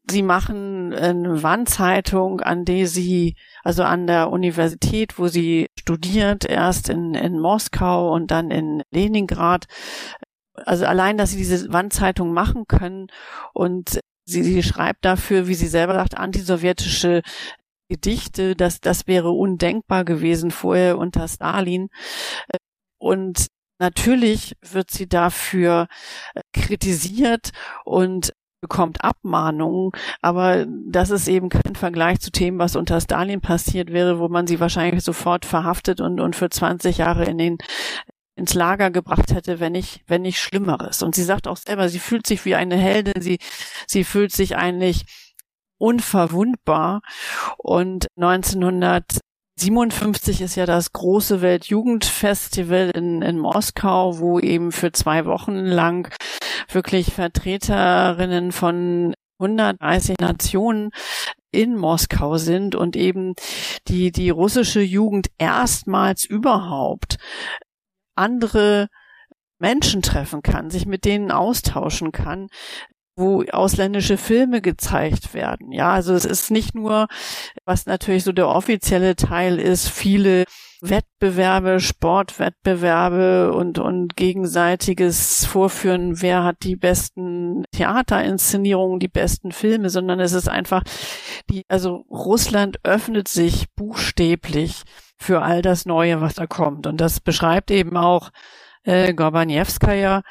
sie 0.09 0.23
machen 0.23 0.93
eine 0.93 1.43
Wandzeitung, 1.43 2.41
an 2.41 2.65
der 2.65 2.87
sie, 2.87 3.35
also 3.63 3.83
an 3.83 4.07
der 4.07 4.29
Universität, 4.29 5.17
wo 5.17 5.27
sie 5.27 5.69
studiert, 5.79 6.45
erst 6.45 6.89
in, 6.89 7.13
in 7.13 7.39
Moskau 7.39 8.13
und 8.13 8.31
dann 8.31 8.51
in 8.51 8.83
Leningrad. 8.91 9.65
Also 10.53 10.85
allein, 10.85 11.17
dass 11.17 11.31
sie 11.31 11.37
diese 11.37 11.71
Wandzeitung 11.71 12.33
machen 12.33 12.65
können 12.67 13.07
und 13.53 13.99
sie, 14.25 14.43
sie 14.43 14.63
schreibt 14.63 15.05
dafür, 15.05 15.47
wie 15.47 15.53
sie 15.53 15.67
selber 15.67 15.93
sagt, 15.93 16.17
antisowjetische 16.17 17.21
Gedichte, 17.89 18.55
das, 18.55 18.79
das 18.79 19.07
wäre 19.07 19.31
undenkbar 19.31 20.05
gewesen 20.05 20.51
vorher 20.51 20.97
unter 20.97 21.27
Stalin. 21.27 21.89
Und 22.99 23.47
natürlich 23.79 24.55
wird 24.61 24.91
sie 24.91 25.09
dafür 25.09 25.87
äh, 26.35 26.41
kritisiert 26.53 27.51
und 27.83 28.33
bekommt 28.61 29.03
Abmahnungen, 29.03 29.91
aber 30.21 30.67
das 30.67 31.09
ist 31.09 31.27
eben 31.27 31.49
kein 31.49 31.75
Vergleich 31.75 32.19
zu 32.19 32.31
Themen, 32.31 32.59
was 32.59 32.75
unter 32.75 33.01
Stalin 33.01 33.41
passiert 33.41 33.91
wäre, 33.91 34.19
wo 34.19 34.29
man 34.29 34.45
sie 34.45 34.59
wahrscheinlich 34.59 35.03
sofort 35.03 35.45
verhaftet 35.45 35.99
und, 35.99 36.19
und 36.19 36.35
für 36.35 36.49
20 36.49 36.99
Jahre 36.99 37.25
in 37.25 37.39
den 37.39 37.57
ins 38.41 38.53
Lager 38.55 38.91
gebracht 38.91 39.33
hätte, 39.33 39.59
wenn 39.59 39.71
nicht, 39.71 40.01
wenn 40.07 40.23
nicht 40.23 40.39
Schlimmeres. 40.39 41.03
Und 41.03 41.15
sie 41.15 41.23
sagt 41.23 41.47
auch 41.47 41.57
selber, 41.57 41.87
sie 41.89 41.99
fühlt 41.99 42.27
sich 42.27 42.43
wie 42.43 42.55
eine 42.55 42.75
Heldin, 42.75 43.21
sie, 43.21 43.39
sie 43.87 44.03
fühlt 44.03 44.31
sich 44.31 44.57
eigentlich 44.57 45.05
unverwundbar. 45.77 47.01
Und 47.57 48.07
1900 48.17 49.19
57 49.57 50.41
ist 50.41 50.55
ja 50.55 50.65
das 50.65 50.91
große 50.91 51.41
Weltjugendfestival 51.41 52.91
in, 52.95 53.21
in 53.21 53.37
Moskau, 53.37 54.17
wo 54.17 54.39
eben 54.39 54.71
für 54.71 54.91
zwei 54.91 55.25
Wochen 55.25 55.53
lang 55.53 56.11
wirklich 56.71 57.13
Vertreterinnen 57.13 58.53
von 58.53 59.13
130 59.39 60.15
Nationen 60.19 60.89
in 61.51 61.75
Moskau 61.75 62.37
sind 62.37 62.75
und 62.75 62.95
eben 62.95 63.35
die, 63.87 64.11
die 64.11 64.29
russische 64.29 64.81
Jugend 64.81 65.27
erstmals 65.37 66.25
überhaupt 66.25 67.17
andere 68.15 68.87
Menschen 69.59 70.01
treffen 70.01 70.41
kann, 70.41 70.69
sich 70.69 70.85
mit 70.85 71.05
denen 71.05 71.31
austauschen 71.31 72.11
kann, 72.11 72.47
wo 73.15 73.43
ausländische 73.51 74.17
Filme 74.17 74.61
gezeigt 74.61 75.33
werden. 75.33 75.71
Ja, 75.71 75.93
also 75.93 76.13
es 76.13 76.25
ist 76.25 76.49
nicht 76.51 76.73
nur, 76.75 77.07
was 77.65 77.85
natürlich 77.85 78.23
so 78.23 78.31
der 78.31 78.47
offizielle 78.47 79.15
Teil 79.15 79.59
ist, 79.59 79.89
viele 79.89 80.45
Wettbewerbe, 80.81 81.79
Sportwettbewerbe 81.79 83.53
und, 83.53 83.77
und 83.77 84.15
gegenseitiges 84.15 85.45
Vorführen, 85.45 86.21
wer 86.21 86.43
hat 86.43 86.57
die 86.63 86.75
besten 86.75 87.63
Theaterinszenierungen, 87.71 88.99
die 88.99 89.07
besten 89.07 89.51
Filme, 89.51 89.91
sondern 89.91 90.19
es 90.19 90.33
ist 90.33 90.49
einfach 90.49 90.83
die, 91.49 91.63
also 91.67 92.03
Russland 92.09 92.79
öffnet 92.83 93.27
sich 93.27 93.67
buchstäblich 93.75 94.81
für 95.19 95.43
all 95.43 95.61
das 95.61 95.85
Neue, 95.85 96.19
was 96.19 96.33
da 96.33 96.47
kommt. 96.47 96.87
Und 96.87 96.99
das 96.99 97.19
beschreibt 97.19 97.69
eben 97.69 97.95
auch 97.95 98.31
äh, 98.83 99.13
Gorbaniewskaja, 99.13 100.23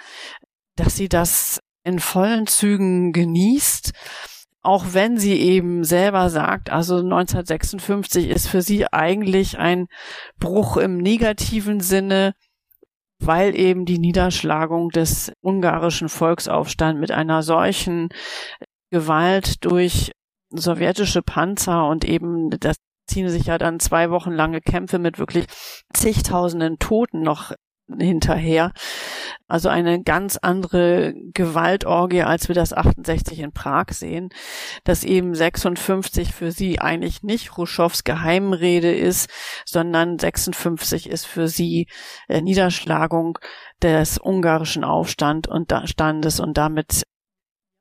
dass 0.75 0.97
sie 0.97 1.09
das 1.09 1.61
in 1.85 2.01
vollen 2.01 2.49
Zügen 2.49 3.13
genießt, 3.13 3.93
auch 4.63 4.87
wenn 4.93 5.19
sie 5.19 5.35
eben 5.41 5.85
selber 5.85 6.29
sagt, 6.29 6.71
also 6.71 6.97
1956 6.97 8.29
ist 8.29 8.49
für 8.49 8.63
sie 8.63 8.87
eigentlich 8.93 9.59
ein 9.59 9.87
Bruch 10.39 10.77
im 10.77 10.99
negativen 10.99 11.81
Sinne, 11.81 12.35
weil 13.19 13.57
eben 13.57 13.85
die 13.85 13.99
Niederschlagung 13.99 14.91
des 14.91 15.33
ungarischen 15.41 16.09
Volksaufstands 16.09 17.01
mit 17.01 17.11
einer 17.11 17.43
solchen 17.43 18.09
Gewalt 18.91 19.65
durch 19.65 20.13
sowjetische 20.51 21.23
Panzer 21.23 21.87
und 21.87 22.05
eben 22.05 22.51
das 22.51 22.77
ziehen 23.07 23.29
sich 23.29 23.47
ja 23.47 23.59
dann 23.59 23.81
zwei 23.81 24.11
Wochen 24.11 24.31
lange 24.31 24.61
Kämpfe 24.61 24.99
mit 24.99 25.19
wirklich 25.19 25.47
zigtausenden 25.93 26.79
Toten 26.79 27.23
noch 27.23 27.53
hinterher. 27.99 28.73
Also 29.49 29.69
eine 29.69 30.03
ganz 30.03 30.37
andere 30.37 31.15
Gewaltorgie, 31.35 32.23
als 32.23 32.49
wir 32.49 32.55
das 32.55 32.73
68 32.73 33.41
in 33.41 33.53
Prag 33.53 33.87
sehen, 33.91 34.29
dass 34.85 35.03
eben 35.03 35.35
56 35.35 36.33
für 36.33 36.53
sie 36.53 36.81
eigentlich 36.81 37.23
nicht 37.23 37.51
Khrushchevs 37.51 38.05
Geheimrede 38.05 38.93
ist, 38.93 39.29
sondern 39.65 40.19
56 40.19 41.09
ist 41.09 41.27
für 41.27 41.49
sie 41.49 41.89
äh, 42.29 42.41
Niederschlagung 42.41 43.39
des 43.83 44.19
ungarischen 44.19 44.85
Aufstand 44.85 45.49
und 45.49 45.73
Standes 45.87 46.39
und 46.39 46.57
damit 46.57 47.03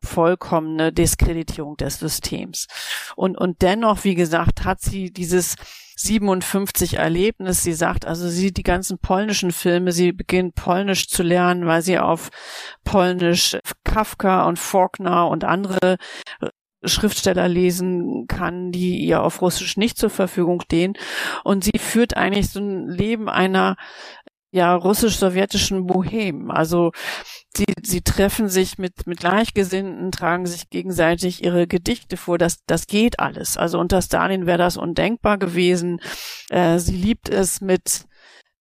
vollkommene 0.01 0.93
Diskreditierung 0.93 1.75
des 1.77 1.99
Systems. 1.99 2.67
Und, 3.15 3.37
und 3.37 3.61
dennoch, 3.61 4.03
wie 4.03 4.15
gesagt, 4.15 4.63
hat 4.63 4.81
sie 4.81 5.11
dieses 5.11 5.55
57 6.01 6.97
Erlebnis. 6.97 7.63
Sie 7.63 7.73
sagt, 7.73 8.05
also 8.05 8.29
sie 8.29 8.53
die 8.53 8.63
ganzen 8.63 8.99
polnischen 8.99 9.51
Filme, 9.51 9.91
sie 9.91 10.13
beginnt 10.13 10.55
Polnisch 10.55 11.07
zu 11.07 11.23
lernen, 11.23 11.65
weil 11.65 11.81
sie 11.81 11.99
auf 11.99 12.29
Polnisch 12.85 13.57
Kafka 13.83 14.45
und 14.45 14.57
Faulkner 14.57 15.27
und 15.27 15.43
andere 15.43 15.97
Schriftsteller 16.85 17.49
lesen 17.49 18.25
kann, 18.27 18.71
die 18.71 18.99
ihr 18.99 19.21
auf 19.21 19.41
Russisch 19.41 19.75
nicht 19.75 19.97
zur 19.97 20.09
Verfügung 20.09 20.61
stehen. 20.61 20.93
Und 21.43 21.65
sie 21.65 21.77
führt 21.77 22.15
eigentlich 22.15 22.49
so 22.49 22.61
ein 22.61 22.87
Leben 22.87 23.27
einer 23.27 23.75
ja 24.51 24.73
russisch-sowjetischen 24.75 25.85
Bohem. 25.85 26.51
Also 26.51 26.91
sie, 27.55 27.65
sie 27.83 28.01
treffen 28.01 28.49
sich 28.49 28.77
mit, 28.77 29.05
mit 29.05 29.19
Gleichgesinnten, 29.19 30.11
tragen 30.11 30.45
sich 30.45 30.69
gegenseitig 30.69 31.43
ihre 31.43 31.67
Gedichte 31.67 32.17
vor. 32.17 32.37
Das, 32.37 32.59
das 32.65 32.87
geht 32.87 33.19
alles. 33.19 33.57
Also 33.57 33.79
unter 33.79 34.01
Stalin 34.01 34.45
wäre 34.45 34.57
das 34.57 34.77
undenkbar 34.77 35.37
gewesen. 35.37 36.01
Äh, 36.49 36.79
sie 36.79 36.95
liebt 36.95 37.29
es 37.29 37.61
mit 37.61 38.05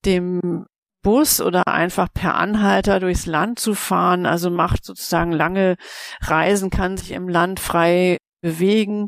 dem 0.05 0.65
Bus 1.01 1.39
oder 1.41 1.67
einfach 1.67 2.09
per 2.13 2.35
Anhalter 2.35 2.99
durchs 2.99 3.25
Land 3.25 3.59
zu 3.59 3.73
fahren, 3.73 4.25
also 4.25 4.49
macht 4.49 4.83
sozusagen 4.83 5.31
lange 5.31 5.77
Reisen, 6.21 6.69
kann 6.69 6.97
sich 6.97 7.11
im 7.11 7.29
Land 7.29 7.59
frei 7.59 8.17
bewegen. 8.41 9.07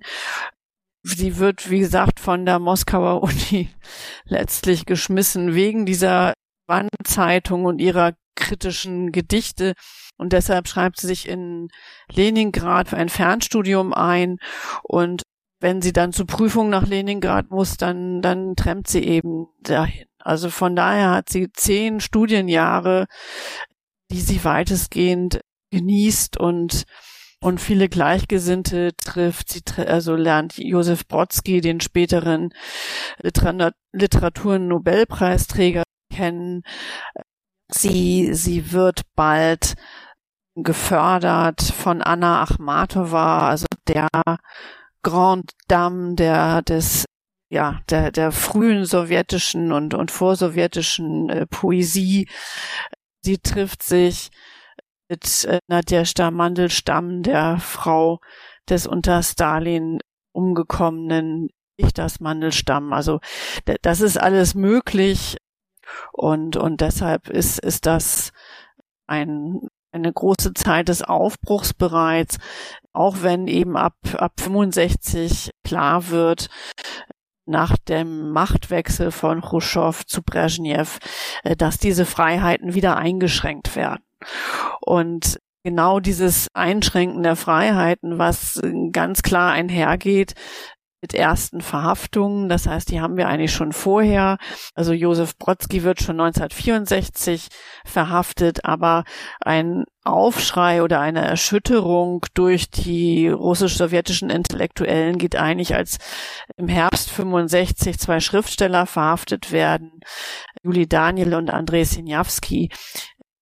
Sie 1.03 1.37
wird, 1.37 1.69
wie 1.69 1.79
gesagt, 1.79 2.19
von 2.19 2.45
der 2.45 2.59
Moskauer 2.59 3.23
Uni 3.23 3.69
letztlich 4.25 4.85
geschmissen 4.85 5.53
wegen 5.53 5.85
dieser 5.85 6.33
Wandzeitung 6.67 7.65
und 7.65 7.79
ihrer 7.79 8.13
kritischen 8.35 9.11
Gedichte. 9.11 9.73
Und 10.17 10.33
deshalb 10.33 10.67
schreibt 10.67 10.99
sie 10.99 11.07
sich 11.07 11.27
in 11.27 11.69
Leningrad 12.11 12.89
für 12.89 12.97
ein 12.97 13.09
Fernstudium 13.09 13.93
ein. 13.93 14.37
Und 14.83 15.23
wenn 15.59 15.81
sie 15.81 15.93
dann 15.93 16.13
zur 16.13 16.27
Prüfung 16.27 16.69
nach 16.69 16.87
Leningrad 16.87 17.51
muss, 17.51 17.77
dann, 17.77 18.21
dann 18.21 18.55
trennt 18.55 18.87
sie 18.87 19.03
eben 19.03 19.47
dahin. 19.61 20.05
Also 20.19 20.49
von 20.49 20.75
daher 20.75 21.11
hat 21.11 21.29
sie 21.29 21.51
zehn 21.51 21.99
Studienjahre, 21.99 23.07
die 24.11 24.21
sie 24.21 24.43
weitestgehend 24.43 25.41
genießt 25.71 26.37
und 26.37 26.85
und 27.43 27.59
viele 27.59 27.89
Gleichgesinnte 27.89 28.91
trifft. 28.97 29.49
Sie 29.49 29.63
also 29.77 30.15
lernt 30.15 30.57
Josef 30.57 31.07
Brodsky, 31.07 31.59
den 31.59 31.81
späteren 31.81 32.53
Literaturen-Nobelpreisträger, 33.23 35.81
kennen. 36.21 36.61
Sie, 37.67 38.33
sie 38.33 38.71
wird 38.71 39.01
bald 39.15 39.73
gefördert 40.55 41.61
von 41.61 42.01
Anna 42.01 42.43
Achmatova, 42.43 43.49
also 43.49 43.65
der 43.87 44.09
Grand 45.01 45.51
Dame 45.67 46.13
der, 46.15 46.61
des, 46.61 47.05
ja, 47.49 47.81
der, 47.89 48.11
der 48.11 48.31
frühen 48.31 48.85
sowjetischen 48.85 49.71
und, 49.71 49.95
und 49.95 50.11
vorsowjetischen 50.11 51.29
äh, 51.29 51.47
Poesie. 51.47 52.27
Sie 53.21 53.39
trifft 53.39 53.81
sich 53.81 54.29
mit 55.09 55.45
äh, 55.45 55.59
Nadjeshda 55.67 56.29
Mandelstam, 56.29 57.23
der 57.23 57.57
Frau 57.57 58.19
des 58.69 58.85
unter 58.85 59.23
Stalin 59.23 59.99
umgekommenen 60.33 61.49
Dichters 61.79 62.19
Mandelstam. 62.19 62.93
Also 62.93 63.21
das 63.81 64.01
ist 64.01 64.17
alles 64.17 64.53
möglich. 64.53 65.37
Und, 66.13 66.57
und 66.57 66.81
deshalb 66.81 67.29
ist, 67.29 67.59
ist 67.59 67.85
das 67.85 68.31
ein, 69.07 69.67
eine 69.91 70.11
große 70.11 70.53
Zeit 70.53 70.87
des 70.87 71.01
Aufbruchs 71.03 71.73
bereits, 71.73 72.37
auch 72.93 73.17
wenn 73.21 73.47
eben 73.47 73.77
ab, 73.77 73.95
ab 74.17 74.33
65 74.39 75.51
klar 75.63 76.09
wird, 76.09 76.49
nach 77.45 77.75
dem 77.77 78.31
Machtwechsel 78.31 79.11
von 79.11 79.41
Khrushchev 79.41 80.05
zu 80.05 80.21
Brezhnev, 80.21 80.99
äh, 81.43 81.55
dass 81.55 81.77
diese 81.77 82.05
Freiheiten 82.05 82.73
wieder 82.73 82.97
eingeschränkt 82.97 83.75
werden. 83.75 84.03
Und 84.79 85.39
genau 85.63 85.99
dieses 85.99 86.47
Einschränken 86.53 87.23
der 87.23 87.35
Freiheiten, 87.35 88.17
was 88.17 88.61
ganz 88.91 89.21
klar 89.23 89.51
einhergeht 89.51 90.33
mit 91.01 91.15
ersten 91.15 91.61
Verhaftungen. 91.61 92.47
Das 92.47 92.67
heißt, 92.67 92.91
die 92.91 93.01
haben 93.01 93.17
wir 93.17 93.27
eigentlich 93.27 93.51
schon 93.51 93.73
vorher. 93.73 94.37
Also 94.75 94.93
Josef 94.93 95.35
Brodsky 95.37 95.83
wird 95.83 96.01
schon 96.01 96.19
1964 96.19 97.47
verhaftet, 97.83 98.65
aber 98.65 99.03
ein 99.41 99.85
Aufschrei 100.03 100.83
oder 100.83 100.99
eine 100.99 101.21
Erschütterung 101.21 102.25
durch 102.33 102.69
die 102.69 103.27
russisch-sowjetischen 103.29 104.29
Intellektuellen 104.29 105.17
geht 105.17 105.35
eigentlich, 105.35 105.75
als 105.75 105.97
im 106.55 106.67
Herbst 106.67 107.09
65 107.09 107.99
zwei 107.99 108.19
Schriftsteller 108.19 108.85
verhaftet 108.85 109.51
werden, 109.51 110.01
Juli 110.63 110.87
Daniel 110.87 111.33
und 111.33 111.49
Andrei 111.49 111.83
Sinjavski, 111.83 112.69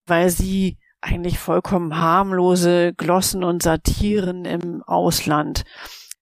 weil 0.05 0.29
sie 0.29 0.77
eigentlich 1.01 1.39
vollkommen 1.39 1.97
harmlose 1.97 2.93
Glossen 2.93 3.43
und 3.43 3.63
Satiren 3.63 4.43
im 4.43 4.83
Ausland 4.83 5.63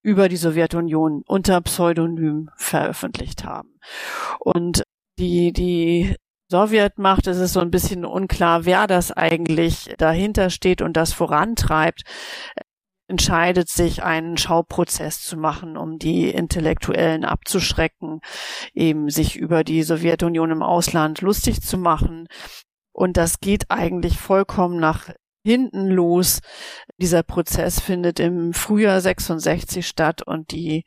über 0.08 0.30
die 0.30 0.38
Sowjetunion 0.38 1.22
unter 1.28 1.60
Pseudonym 1.60 2.50
veröffentlicht 2.56 3.44
haben. 3.44 3.78
Und 4.40 4.84
die, 5.20 5.52
die 5.52 6.16
Sowjetmacht, 6.50 7.28
es 7.28 7.40
ist 7.40 7.52
so 7.52 7.60
ein 7.60 7.72
bisschen 7.72 8.06
unklar, 8.06 8.64
wer 8.64 8.88
das 8.88 9.12
eigentlich 9.12 9.94
dahinter 9.98 10.50
steht 10.50 10.82
und 10.82 10.96
das 10.96 11.12
vorantreibt, 11.12 12.04
entscheidet 13.10 13.68
sich, 13.68 14.02
einen 14.02 14.38
Schauprozess 14.38 15.24
zu 15.24 15.36
machen, 15.36 15.76
um 15.76 16.00
die 16.00 16.30
Intellektuellen 16.30 17.26
abzuschrecken, 17.26 18.22
eben 18.74 19.10
sich 19.10 19.36
über 19.36 19.66
die 19.66 19.84
Sowjetunion 19.84 20.52
im 20.52 20.64
Ausland 20.64 21.20
lustig 21.20 21.62
zu 21.62 21.78
machen. 21.78 22.30
Und 22.94 23.18
das 23.18 23.42
geht 23.42 23.66
eigentlich 23.72 24.18
vollkommen 24.18 24.80
nach 24.80 25.10
hinten 25.44 25.88
los. 25.88 26.40
Dieser 26.98 27.24
Prozess 27.24 27.80
findet 27.80 28.20
im 28.20 28.54
Frühjahr 28.54 29.02
66 29.02 29.88
statt 29.88 30.22
und 30.22 30.52
die 30.52 30.84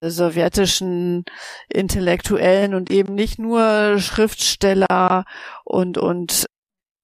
sowjetischen 0.00 1.24
Intellektuellen 1.68 2.74
und 2.74 2.90
eben 2.90 3.14
nicht 3.14 3.38
nur 3.38 3.98
Schriftsteller 3.98 5.24
und, 5.64 5.98
und 5.98 6.46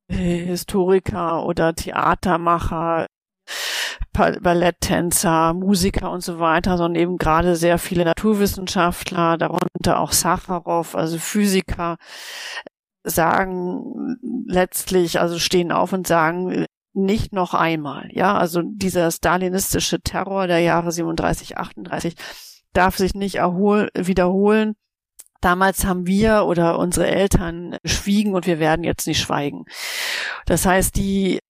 Historiker 0.08 1.46
oder 1.46 1.74
Theatermacher, 1.74 3.06
Balletttänzer, 4.12 5.54
Musiker 5.54 6.10
und 6.10 6.22
so 6.22 6.40
weiter, 6.40 6.76
sondern 6.76 7.00
eben 7.00 7.16
gerade 7.16 7.56
sehr 7.56 7.78
viele 7.78 8.04
Naturwissenschaftler, 8.04 9.38
darunter 9.38 9.98
auch 9.98 10.12
Sacharow, 10.12 10.94
also 10.94 11.18
Physiker, 11.18 11.96
sagen 13.05 14.16
letztlich, 14.46 15.20
also 15.20 15.38
stehen 15.38 15.72
auf 15.72 15.92
und 15.92 16.07
sagen, 16.07 16.66
nicht 16.92 17.32
noch 17.32 17.55
einmal. 17.55 18.09
Ja, 18.12 18.36
also 18.36 18.62
dieser 18.64 19.11
stalinistische 19.11 20.01
Terror 20.01 20.46
der 20.46 20.61
Jahre 20.61 20.92
37, 20.92 21.57
38 21.57 22.14
darf 22.72 22.96
sich 22.96 23.14
nicht 23.14 23.36
erhol 23.36 23.88
wiederholen. 23.94 24.74
Damals 25.40 25.86
haben 25.86 26.07
wir 26.07 26.44
oder 26.44 26.78
unsere 26.78 27.07
Eltern 27.07 27.76
schwiegen 27.84 28.34
und 28.34 28.46
wir 28.46 28.59
werden 28.59 28.84
jetzt 28.84 29.07
nicht 29.07 29.20
schweigen. 29.20 29.64
Das 30.44 30.66
heißt, 30.66 30.96
die 30.96 31.40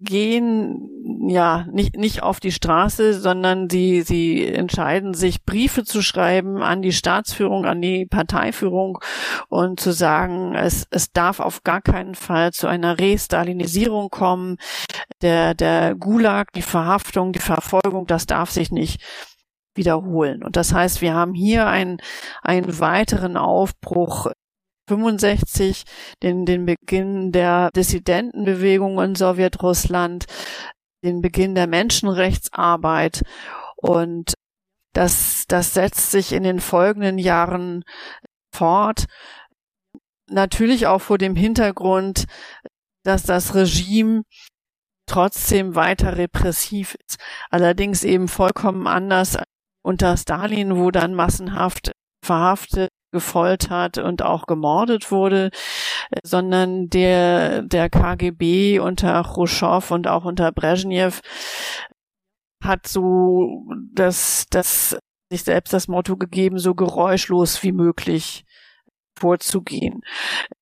gehen 0.00 1.28
ja 1.28 1.66
nicht 1.70 1.96
nicht 1.96 2.22
auf 2.22 2.40
die 2.40 2.52
Straße, 2.52 3.20
sondern 3.20 3.68
sie 3.68 4.02
sie 4.02 4.46
entscheiden 4.46 5.14
sich 5.14 5.44
Briefe 5.44 5.84
zu 5.84 6.02
schreiben 6.02 6.62
an 6.62 6.82
die 6.82 6.92
Staatsführung, 6.92 7.66
an 7.66 7.80
die 7.82 8.06
Parteiführung 8.06 8.98
und 9.48 9.80
zu 9.80 9.92
sagen, 9.92 10.54
es 10.54 10.86
es 10.90 11.12
darf 11.12 11.40
auf 11.40 11.62
gar 11.62 11.82
keinen 11.82 12.14
Fall 12.14 12.52
zu 12.52 12.66
einer 12.66 12.98
Restalinisierung 12.98 14.10
kommen. 14.10 14.56
Der 15.22 15.54
der 15.54 15.94
Gulag, 15.94 16.52
die 16.52 16.62
Verhaftung, 16.62 17.32
die 17.32 17.38
Verfolgung, 17.40 18.06
das 18.06 18.26
darf 18.26 18.50
sich 18.50 18.70
nicht 18.70 19.02
wiederholen. 19.74 20.42
Und 20.42 20.56
das 20.56 20.72
heißt, 20.72 21.00
wir 21.00 21.14
haben 21.14 21.34
hier 21.34 21.66
einen, 21.66 21.98
einen 22.42 22.80
weiteren 22.80 23.36
Aufbruch 23.36 24.26
65 24.90 25.84
den, 26.22 26.44
den 26.46 26.66
Beginn 26.66 27.30
der 27.30 27.70
Dissidentenbewegung 27.76 29.00
in 29.00 29.14
Sowjetrussland, 29.14 30.24
den 31.04 31.20
Beginn 31.20 31.54
der 31.54 31.68
Menschenrechtsarbeit 31.68 33.22
und 33.76 34.34
das, 34.92 35.44
das 35.46 35.74
setzt 35.74 36.10
sich 36.10 36.32
in 36.32 36.42
den 36.42 36.58
folgenden 36.58 37.18
Jahren 37.18 37.84
fort. 38.52 39.04
Natürlich 40.28 40.88
auch 40.88 41.00
vor 41.00 41.18
dem 41.18 41.36
Hintergrund, 41.36 42.24
dass 43.04 43.22
das 43.22 43.54
Regime 43.54 44.22
trotzdem 45.06 45.76
weiter 45.76 46.16
repressiv 46.16 46.96
ist. 47.06 47.18
Allerdings 47.50 48.02
eben 48.02 48.26
vollkommen 48.26 48.88
anders 48.88 49.38
unter 49.82 50.16
Stalin, 50.16 50.76
wo 50.76 50.90
dann 50.90 51.14
massenhaft 51.14 51.92
verhaftet 52.30 52.90
gefoltert 53.12 53.98
und 53.98 54.22
auch 54.22 54.46
gemordet 54.46 55.10
wurde. 55.10 55.50
sondern 56.22 56.88
der, 56.88 57.62
der 57.62 57.90
KGB 57.90 58.78
unter 58.78 59.22
Khrushchev 59.24 59.92
und 59.92 60.06
auch 60.06 60.24
unter 60.24 60.52
Brezhnev 60.52 61.20
hat 62.62 62.86
so 62.86 63.64
das, 63.92 64.46
das 64.50 64.96
sich 65.30 65.42
selbst 65.42 65.72
das 65.72 65.88
Motto 65.88 66.16
gegeben, 66.16 66.58
so 66.58 66.74
geräuschlos 66.74 67.62
wie 67.64 67.72
möglich 67.72 68.44
vorzugehen, 69.18 70.00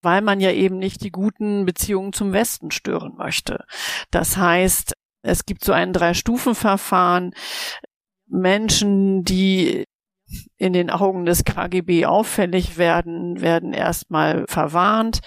weil 0.03 0.23
man 0.23 0.41
ja 0.41 0.51
eben 0.51 0.79
nicht 0.79 1.03
die 1.03 1.11
guten 1.11 1.67
Beziehungen 1.67 2.13
zum 2.13 2.33
Westen 2.33 2.71
stören 2.71 3.15
möchte. 3.17 3.65
Das 4.11 4.37
heißt, 4.37 4.95
es 5.23 5.45
gibt 5.45 5.65
so 5.65 5.73
ein 5.73 5.93
Drei-Stufen-Verfahren. 5.93 7.33
Menschen, 8.27 9.25
die 9.25 9.85
in 10.57 10.73
den 10.73 10.91
Augen 10.91 11.25
des 11.25 11.45
KGB 11.45 12.07
auffällig 12.07 12.79
werden, 12.79 13.41
werden 13.41 13.73
erstmal 13.73 14.45
verwarnt 14.49 15.21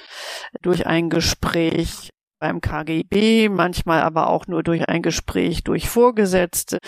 durch 0.61 0.85
ein 0.87 1.09
Gespräch 1.09 2.09
beim 2.39 2.59
KGB, 2.59 3.49
manchmal 3.49 4.01
aber 4.01 4.29
auch 4.29 4.47
nur 4.47 4.63
durch 4.63 4.89
ein 4.89 5.01
Gespräch 5.01 5.63
durch 5.63 5.89
Vorgesetzte. 5.89 6.79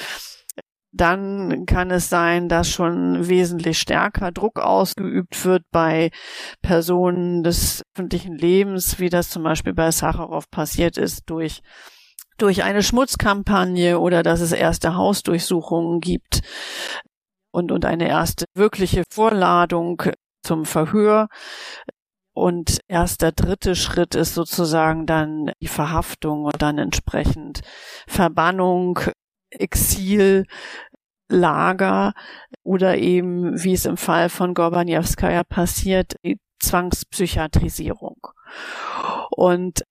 Dann 0.92 1.66
kann 1.66 1.90
es 1.90 2.10
sein, 2.10 2.50
dass 2.50 2.70
schon 2.70 3.28
wesentlich 3.28 3.80
stärker 3.80 4.32
Druck 4.32 4.60
ausgeübt 4.60 5.44
wird 5.44 5.64
bei 5.72 6.12
Personen 6.62 7.44
des 7.44 7.82
öffentlichen 7.96 8.38
Lebens, 8.38 9.00
wie 9.00 9.10
das 9.10 9.30
zum 9.30 9.42
Beispiel 9.44 9.74
bei 9.74 9.90
Sacharow 9.90 10.50
passiert 10.52 10.98
ist, 10.98 11.24
durch 11.28 11.62
durch 12.38 12.64
eine 12.64 12.82
Schmutzkampagne 12.82 14.00
oder 14.00 14.24
dass 14.24 14.42
es 14.42 14.52
erste 14.52 14.96
Hausdurchsuchungen 14.96 16.00
gibt 16.00 16.42
und, 17.54 17.72
und 17.72 17.86
eine 17.86 18.08
erste 18.08 18.46
wirkliche 18.56 19.04
Vorladung 19.10 20.02
zum 20.44 20.66
Verhör. 20.66 21.28
Und 22.36 22.80
erst 22.88 23.22
der 23.22 23.32
dritte 23.32 23.76
Schritt 23.76 24.16
ist 24.16 24.34
sozusagen 24.34 25.06
dann 25.06 25.52
die 25.62 25.68
Verhaftung 25.68 26.46
und 26.46 26.62
dann 26.62 26.80
entsprechend 26.80 27.62
Verbannung 28.08 29.00
Exil, 29.52 30.46
Lager 31.30 32.14
oder 32.64 32.98
eben, 32.98 33.64
wie 33.64 33.74
es 33.74 33.86
im 33.86 33.98
Fall 33.98 34.30
von 34.30 34.56
Gorbanjewskaja 34.56 35.44
passiert, 35.44 36.16
die 36.26 36.40
Zwangspsychiatrisierung. 36.60 38.18
Und 39.30 39.84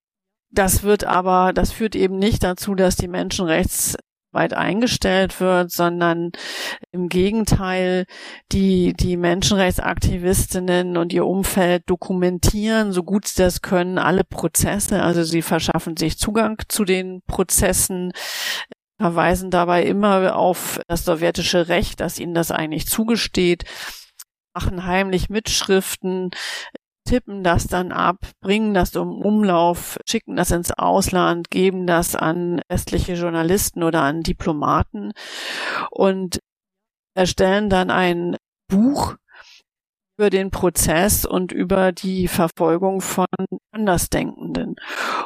das 0.51 0.83
wird 0.83 1.05
aber, 1.05 1.53
das 1.53 1.73
führt 1.73 1.95
eben 1.95 2.19
nicht 2.19 2.43
dazu, 2.43 2.75
dass 2.75 2.97
die 2.97 3.09
Menschenrechts 3.09 3.97
weit 4.33 4.55
eingestellt 4.55 5.41
wird, 5.41 5.71
sondern 5.71 6.33
im 6.91 7.09
Gegenteil, 7.09 8.07
die, 8.51 8.95
die 8.95 9.17
Menschenrechtsaktivistinnen 9.17 10.97
und 10.97 11.13
ihr 11.13 11.27
Umfeld 11.27 11.83
dokumentieren, 11.87 12.93
so 12.93 13.03
gut 13.03 13.29
sie 13.29 13.43
das 13.43 13.63
können, 13.63 13.99
alle 13.99 14.25
Prozesse. 14.25 15.03
Also 15.03 15.23
sie 15.23 15.43
verschaffen 15.43 15.97
sich 15.97 16.19
Zugang 16.19 16.57
zu 16.69 16.85
den 16.85 17.23
Prozessen, 17.27 18.13
verweisen 18.99 19.51
dabei 19.51 19.85
immer 19.85 20.37
auf 20.37 20.81
das 20.87 21.05
sowjetische 21.05 21.69
Recht, 21.69 22.01
dass 22.01 22.19
ihnen 22.19 22.35
das 22.35 22.51
eigentlich 22.51 22.87
zugesteht, 22.87 23.65
machen 24.55 24.87
heimlich 24.87 25.29
Mitschriften, 25.29 26.31
tippen 27.05 27.43
das 27.43 27.67
dann 27.67 27.93
ab, 27.93 28.19
bringen 28.41 28.75
das 28.75 28.97
um 28.97 29.21
Umlauf, 29.21 29.99
schicken 30.09 30.37
das 30.37 30.51
ins 30.51 30.71
Ausland, 30.73 31.51
geben 31.51 31.87
das 31.87 32.15
an 32.17 32.61
westliche 32.69 33.15
Journalisten 33.15 33.83
oder 33.83 34.03
an 34.03 34.23
Diplomaten 34.23 35.13
und 35.91 36.41
erstellen 37.15 37.69
dann 37.69 37.91
ein 37.91 38.37
Buch 38.69 39.17
über 40.19 40.31
den 40.31 40.51
Prozess 40.51 41.25
und 41.25 41.53
über 41.53 41.93
die 41.93 42.29
Verfolgung 42.29 43.01
von 43.01 43.27
Andersdenkenden. 43.73 44.77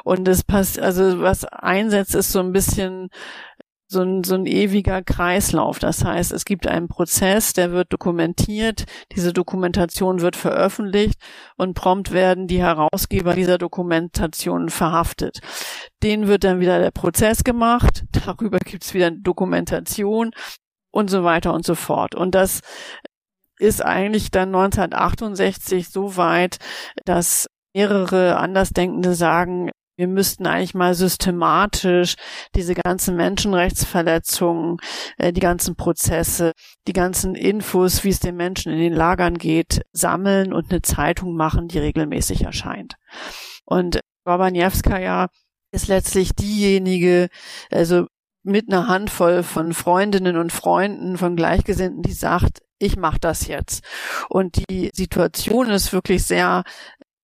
Und 0.05 0.29
es 0.29 0.45
passt, 0.45 0.79
also 0.79 1.21
was 1.21 1.45
einsetzt, 1.45 2.15
ist 2.15 2.33
so 2.33 2.41
ein 2.41 2.53
bisschen 2.53 3.11
so 3.89 4.03
ein, 4.03 4.25
so 4.25 4.35
ein 4.35 4.47
ewiger 4.47 5.03
Kreislauf. 5.03 5.79
Das 5.79 6.05
heißt, 6.05 6.33
es 6.33 6.45
gibt 6.45 6.67
einen 6.67 6.89
Prozess, 6.89 7.53
der 7.53 7.71
wird 7.73 7.93
dokumentiert, 7.93 8.85
diese 9.13 9.33
Dokumentation 9.33 10.21
wird 10.21 10.37
veröffentlicht 10.37 11.21
und 11.57 11.75
prompt 11.75 12.13
werden 12.13 12.49
die 12.49 12.61
Herausgeber 12.61 13.35
dieser 13.35 13.59
Dokumentation 13.59 14.69
verhaftet. 14.71 15.41
Den 16.03 16.27
wird 16.27 16.45
dann 16.45 16.61
wieder 16.61 16.81
der 16.81 16.91
Prozess 16.91 17.45
gemacht, 17.45 18.05
darüber 18.27 18.59
gibt 18.59 18.85
es 18.85 18.95
wieder 18.95 19.11
Dokumentation 19.11 20.33
und 20.91 21.09
so 21.09 21.25
weiter 21.25 21.55
und 21.55 21.65
so 21.65 21.75
fort. 21.75 22.15
Und 22.15 22.35
das 22.35 22.61
ist 23.59 23.85
eigentlich 23.85 24.31
dann 24.31 24.55
1968 24.55 25.89
so 25.89 26.17
weit, 26.17 26.59
dass 27.05 27.47
mehrere 27.75 28.37
Andersdenkende 28.37 29.15
sagen, 29.15 29.71
wir 29.97 30.09
müssten 30.09 30.47
eigentlich 30.47 30.75
mal 30.75 30.95
systematisch 30.95 32.15
diese 32.55 32.75
ganzen 32.75 33.17
Menschenrechtsverletzungen, 33.17 34.77
äh, 35.19 35.33
die 35.33 35.41
ganzen 35.41 35.77
Prozesse, 35.77 36.53
die 36.87 36.93
ganzen 36.93 37.35
Infos, 37.35 38.05
wie 38.05 38.11
es 38.11 38.21
den 38.21 38.37
Menschen 38.37 38.73
in 38.73 38.79
den 38.79 38.93
Lagern 38.93 39.39
geht, 39.39 39.83
sammeln 39.93 40.53
und 40.53 40.71
eine 40.71 40.83
Zeitung 40.83 41.35
machen, 41.35 41.69
die 41.69 41.79
regelmäßig 41.79 42.43
erscheint. 42.43 42.95
Und 43.65 44.01
Gorbanjewskaja 44.25 45.29
ist 45.73 45.89
letztlich 45.89 46.35
diejenige, 46.35 47.29
also 47.71 48.07
mit 48.43 48.71
einer 48.71 48.87
Handvoll 48.87 49.43
von 49.43 49.73
Freundinnen 49.73 50.37
und 50.37 50.53
Freunden, 50.53 51.19
von 51.19 51.35
Gleichgesinnten, 51.35 52.03
die 52.03 52.13
sagt, 52.13 52.61
ich 52.79 52.97
mache 52.97 53.19
das 53.19 53.47
jetzt. 53.49 53.85
Und 54.29 54.63
die 54.71 54.91
Situation 54.95 55.71
ist 55.71 55.93
wirklich 55.93 56.25
sehr 56.25 56.63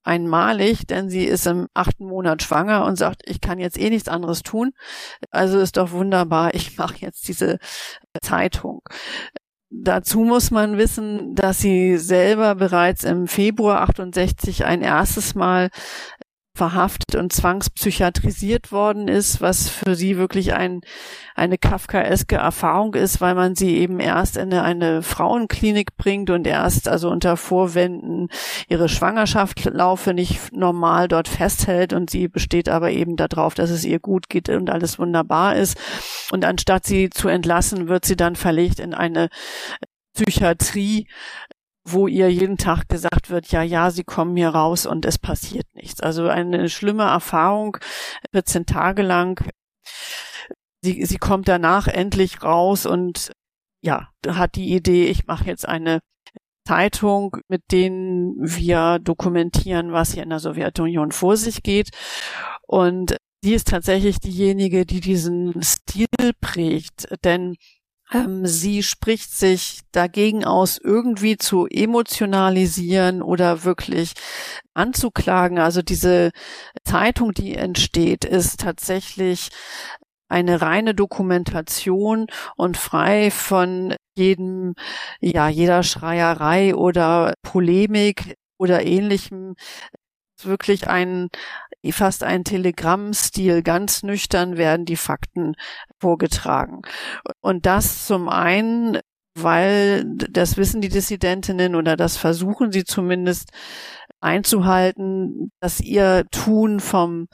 einmalig, 0.05 0.87
denn 0.87 1.11
sie 1.11 1.25
ist 1.25 1.47
im 1.47 1.69
achten 1.75 2.07
Monat 2.07 2.43
schwanger 2.43 2.85
und 2.85 2.97
sagt, 2.97 3.23
ich 3.27 3.41
kann 3.41 3.59
jetzt 3.59 3.79
eh 3.79 3.91
nichts 3.91 4.09
anderes 4.09 4.43
tun. 4.43 4.73
Also 5.31 5.59
ist 5.61 5.77
doch 5.77 5.93
wunderbar, 5.93 6.55
ich 6.55 6.77
mache 6.77 6.97
jetzt 6.99 7.29
diese 7.29 7.59
Zeitung. 8.23 8.83
Dazu 9.71 10.21
muss 10.21 10.51
man 10.51 10.77
wissen, 10.77 11.35
dass 11.35 11.61
sie 11.61 11.97
selber 11.97 12.55
bereits 12.55 13.05
im 13.05 13.27
Februar 13.27 13.81
68 13.83 14.67
ein 14.67 14.83
erstes 14.83 15.35
Mal 15.35 15.71
verhaftet 16.55 17.15
und 17.15 17.33
zwangspsychiatrisiert 17.33 18.73
worden 18.73 19.09
ist, 19.09 19.41
was 19.41 19.71
für 19.71 19.95
sie 19.95 20.19
wirklich 20.19 20.53
ein, 20.53 20.83
eine 21.35 21.57
kafkaeske 21.57 22.37
Erfahrung 22.37 22.95
ist, 22.95 23.23
weil 23.23 23.35
man 23.35 23.55
sie 23.55 23.79
eben 23.79 24.01
erst 24.01 24.37
in 24.37 24.53
eine 24.53 25.03
Frauenklinik 25.03 25.97
bringt 25.97 26.29
und 26.29 26.47
erst 26.47 26.89
also 26.89 27.09
unter 27.09 27.39
Vorwänden 27.39 28.29
ihre 28.69 28.91
Schwangerschaft 28.91 29.65
laufe 29.65 30.13
nicht 30.13 30.53
normal 30.53 31.09
dort 31.09 31.29
festhält 31.29 31.95
und 31.95 32.11
sie 32.11 32.29
besteht 32.29 32.69
aber 32.69 32.91
eben 32.91 33.17
darauf, 33.17 33.55
dass 33.55 33.71
es 33.71 33.85
ihr 33.85 33.99
gut 33.99 34.29
geht 34.29 34.51
und 34.51 34.69
alles 34.69 34.99
wunderbar 34.99 35.57
ist. 35.57 35.79
Und 36.33 36.45
anstatt 36.45 36.85
sie 36.85 37.09
zu 37.09 37.29
entlassen, 37.29 37.89
wird 37.89 38.05
sie 38.05 38.17
dann 38.17 38.37
verlegt 38.37 38.79
in 38.79 38.93
eine 38.93 39.31
Psychiatrie, 40.15 41.07
wo 41.85 42.07
ihr 42.07 42.31
jeden 42.31 42.59
Tag 42.59 42.89
gesagt 42.89 43.31
wird, 43.31 43.51
ja, 43.51 43.63
ja, 43.63 43.91
sie 43.91 44.05
kommen 44.05 44.37
hier 44.37 44.51
raus 44.51 44.87
und 44.87 45.05
es 45.05 45.19
passiert 45.19 45.67
nichts. 45.75 46.01
Also 46.01 46.29
eine 46.29 46.69
schlimme 46.69 47.05
Erfahrung, 47.05 47.77
14 48.33 48.67
Tage 48.67 49.03
lang. 49.03 49.45
Sie, 50.83 51.05
sie 51.05 51.19
kommt 51.19 51.49
danach 51.49 51.89
endlich 51.89 52.43
raus 52.43 52.87
und 52.87 53.33
ja, 53.83 54.11
hat 54.27 54.55
die 54.55 54.75
Idee, 54.75 55.07
ich 55.07 55.27
mache 55.27 55.45
jetzt 55.47 55.67
eine 55.67 56.01
Zeitung, 56.67 57.39
mit 57.49 57.63
denen 57.73 58.37
wir 58.39 59.01
dokumentieren, 59.01 59.93
was 59.93 60.13
hier 60.15 60.23
in 60.23 60.31
der 60.31 60.39
Sowjetunion 60.39 61.11
vor 61.11 61.37
sich 61.37 61.63
geht. 61.63 61.91
Und 62.63 63.17
sie 63.43 63.55
ist 63.55 63.69
tatsächlich 63.69 64.21
diejenige, 64.21 64.87
die 64.87 65.01
diesen 65.01 65.61
Stil 65.63 66.07
prägt, 66.41 67.09
denn 67.25 67.57
ähm, 68.13 68.47
sie 68.47 68.83
spricht 68.83 69.33
sich 69.33 69.81
dagegen 69.93 70.45
aus, 70.45 70.79
irgendwie 70.79 71.37
zu 71.37 71.67
emotionalisieren 71.67 73.23
oder 73.23 73.65
wirklich 73.65 74.13
anzuklagen. 74.75 75.59
Also 75.59 75.83
diese 75.83 76.31
Zeitung, 76.85 77.33
die 77.33 77.55
entsteht, 77.55 78.25
ist 78.25 78.61
tatsächlich 78.61 79.51
eine 80.29 80.63
reine 80.63 80.95
Dokumentation 80.95 82.27
und 82.57 82.77
frei 82.77 83.31
von 83.31 83.95
jedem, 84.17 84.75
ja, 85.21 85.49
jeder 85.49 85.83
Schreierei 85.83 86.75
oder 86.75 87.35
Polemik 87.43 88.37
oder 88.59 88.85
ähnlichem 88.85 89.55
wirklich 90.43 90.89
ein 90.89 91.29
fast 91.91 92.23
ein 92.23 92.45
Telegrammstil, 92.45 93.65
ganz 93.65 94.05
nüchtern 94.05 94.57
werden 94.57 94.85
die 94.85 94.97
Fakten 94.97 95.55
vorgetragen. 96.01 96.83
Und 97.41 97.67
das 97.67 98.07
zum 98.07 98.29
einen, 98.29 99.01
weil 99.35 100.05
das 100.07 100.57
wissen 100.57 100.81
die 100.81 100.89
Dissidentinnen 100.89 101.75
oder 101.75 101.97
das 101.97 102.17
versuchen 102.17 102.71
sie 102.71 102.85
zumindest 102.85 103.51
einzuhalten, 104.21 105.51
dass 105.61 105.81
ihr 105.81 106.27
Tun 106.31 106.79
vom 106.79 107.27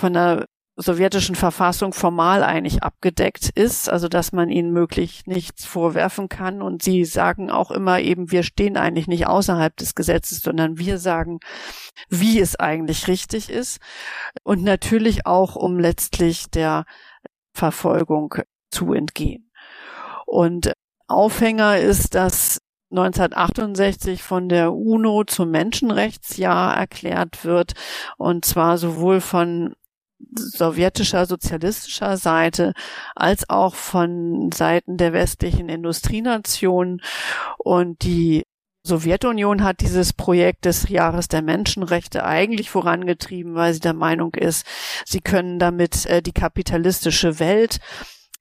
von 0.00 0.12
der 0.12 0.46
sowjetischen 0.80 1.34
Verfassung 1.34 1.92
formal 1.92 2.44
eigentlich 2.44 2.84
abgedeckt 2.84 3.50
ist, 3.50 3.90
also 3.90 4.06
dass 4.08 4.30
man 4.30 4.48
ihnen 4.48 4.72
möglich 4.72 5.26
nichts 5.26 5.64
vorwerfen 5.64 6.28
kann. 6.28 6.62
Und 6.62 6.82
sie 6.82 7.04
sagen 7.04 7.50
auch 7.50 7.72
immer 7.72 7.98
eben, 7.98 8.30
wir 8.30 8.44
stehen 8.44 8.76
eigentlich 8.76 9.08
nicht 9.08 9.26
außerhalb 9.26 9.76
des 9.76 9.96
Gesetzes, 9.96 10.40
sondern 10.40 10.78
wir 10.78 10.98
sagen, 10.98 11.40
wie 12.08 12.38
es 12.38 12.54
eigentlich 12.56 13.08
richtig 13.08 13.50
ist. 13.50 13.80
Und 14.44 14.62
natürlich 14.62 15.26
auch, 15.26 15.56
um 15.56 15.80
letztlich 15.80 16.48
der 16.48 16.84
Verfolgung 17.52 18.36
zu 18.70 18.92
entgehen. 18.92 19.50
Und 20.26 20.72
Aufhänger 21.08 21.78
ist, 21.78 22.14
dass 22.14 22.60
1968 22.90 24.22
von 24.22 24.48
der 24.48 24.72
UNO 24.72 25.24
zum 25.24 25.50
Menschenrechtsjahr 25.50 26.76
erklärt 26.76 27.44
wird, 27.44 27.72
und 28.16 28.44
zwar 28.44 28.78
sowohl 28.78 29.20
von 29.20 29.74
sowjetischer, 30.34 31.26
sozialistischer 31.26 32.16
Seite 32.16 32.72
als 33.14 33.48
auch 33.48 33.74
von 33.74 34.50
Seiten 34.52 34.96
der 34.96 35.12
westlichen 35.12 35.68
Industrienationen. 35.68 37.00
Und 37.58 38.02
die 38.02 38.44
Sowjetunion 38.82 39.62
hat 39.62 39.80
dieses 39.80 40.12
Projekt 40.12 40.64
des 40.64 40.88
Jahres 40.88 41.28
der 41.28 41.42
Menschenrechte 41.42 42.24
eigentlich 42.24 42.70
vorangetrieben, 42.70 43.54
weil 43.54 43.74
sie 43.74 43.80
der 43.80 43.94
Meinung 43.94 44.34
ist, 44.34 44.66
sie 45.04 45.20
können 45.20 45.58
damit 45.58 46.06
äh, 46.06 46.22
die 46.22 46.32
kapitalistische 46.32 47.38
Welt 47.38 47.80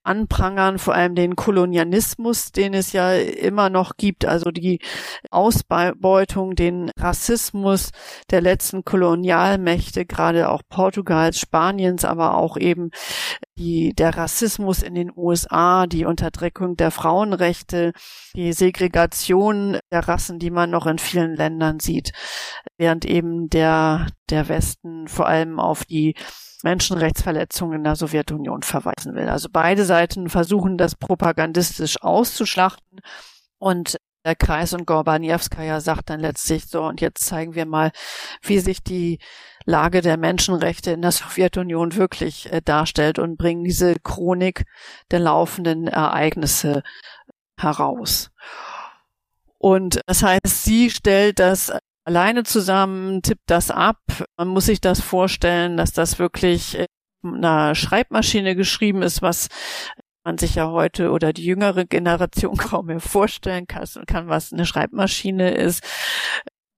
anprangern, 0.08 0.80
vor 0.80 0.95
allem 0.95 1.16
den 1.16 1.36
Kolonialismus, 1.36 2.51
den 2.51 2.74
es 2.74 2.93
ja 2.93 3.14
immer 3.14 3.70
noch 3.70 3.97
gibt, 3.97 4.26
also 4.26 4.51
die 4.51 4.80
Ausbeutung, 5.30 6.55
den 6.55 6.91
Rassismus 6.97 7.91
der 8.32 8.41
letzten 8.41 8.84
Kolonialmächte, 8.84 10.05
gerade 10.05 10.49
auch 10.49 10.62
Portugals, 10.70 11.39
Spaniens, 11.39 12.05
aber 12.05 12.38
auch 12.38 12.58
eben 12.58 12.91
die, 13.58 13.93
der 13.93 14.16
Rassismus 14.16 14.84
in 14.84 14.95
den 14.95 15.12
USA, 15.16 15.88
die 15.88 16.05
Unterdrückung 16.05 16.76
der 16.76 16.91
Frauenrechte, 16.91 17.91
die 18.36 18.53
Segregation 18.53 19.80
der 19.91 20.08
Rassen, 20.08 20.39
die 20.39 20.51
man 20.51 20.70
noch 20.70 20.86
in 20.86 20.99
vielen 20.99 21.36
Ländern 21.36 21.80
sieht, 21.80 22.12
während 22.78 23.05
eben 23.05 23.49
der, 23.49 24.08
der 24.30 24.47
Westen 24.47 25.08
vor 25.08 25.28
allem 25.28 25.60
auf 25.60 25.86
die 25.86 26.16
Menschenrechtsverletzungen 26.64 27.78
in 27.78 27.84
der 27.84 27.95
Sowjetunion 27.95 28.64
verweisen 28.64 29.16
will. 29.16 29.30
Also 29.30 29.49
beide 29.51 29.86
Seiten 29.86 30.30
versuchen 30.30 30.78
das 30.78 30.95
propagandistisch 30.95 32.01
auszuschlachten 32.01 32.99
und 33.60 33.97
der 34.26 34.36
Kreis 34.36 34.74
und 34.74 34.86
Gorbaniewskaja 34.86 35.80
sagt 35.80 36.10
dann 36.10 36.20
letztlich 36.20 36.66
so, 36.66 36.84
und 36.84 36.99
jetzt 36.99 37.26
zeigen 37.26 37.55
wir 37.55 37.66
mal, 37.66 37.91
wie 38.41 38.60
sich 38.60 38.84
die 38.84 39.20
Lage 39.66 40.01
der 40.01 40.18
Menschenrechte 40.18 40.91
in 40.91 41.01
der 41.01 41.14
Sowjetunion 41.14 41.95
wirklich 41.95 42.51
äh, 42.51 42.62
darstellt 42.62 43.20
und 43.20 43.38
bringen 43.38 43.64
diese 43.64 43.95
Chronik 44.03 44.66
der 45.12 45.20
laufenden 45.20 45.88
Ereignisse 45.88 46.84
heraus. 47.58 48.30
Und 49.58 50.01
das 50.08 50.24
heißt, 50.24 50.64
sie 50.64 50.89
stellt 50.89 51.39
das 51.39 51.72
alleine 52.08 52.43
zusammen, 52.43 53.22
tippt 53.22 53.49
das 53.49 53.70
ab. 53.70 53.99
Man 54.38 54.47
muss 54.47 54.68
sich 54.68 54.80
das 54.80 55.01
vorstellen, 55.01 55.76
dass 55.76 55.91
das 55.91 56.20
wirklich 56.20 56.78
einer 57.22 57.76
Schreibmaschine 57.76 58.55
geschrieben 58.55 59.01
ist, 59.01 59.22
was 59.22 59.49
man 60.24 60.38
sich 60.38 60.55
ja 60.55 60.70
heute 60.70 61.12
oder 61.12 61.34
die 61.34 61.43
jüngere 61.43 61.86
Generation 61.86 62.55
kaum 62.58 62.86
mehr 62.86 63.01
vorstellen 63.01 63.68
kann 63.68 64.30
was 64.30 64.53
eine 64.53 64.66
Schreibmaschine 64.66 65.51
ist. 65.51 65.84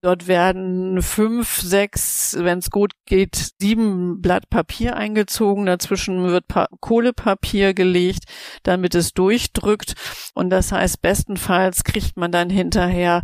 Dort 0.01 0.27
werden 0.27 1.01
fünf, 1.01 1.59
sechs, 1.59 2.37
wenn 2.39 2.59
es 2.59 2.69
gut 2.69 2.93
geht, 3.05 3.51
sieben 3.59 4.21
Blatt 4.21 4.49
Papier 4.49 4.95
eingezogen. 4.95 5.65
Dazwischen 5.65 6.23
wird 6.23 6.47
pa 6.47 6.67
Kohlepapier 6.79 7.73
gelegt, 7.73 8.23
damit 8.63 8.95
es 8.95 9.13
durchdrückt. 9.13 9.95
Und 10.33 10.51
das 10.51 10.71
heißt, 10.71 11.01
bestenfalls 11.01 11.83
kriegt 11.83 12.15
man 12.15 12.31
dann 12.31 12.49
hinterher 12.49 13.23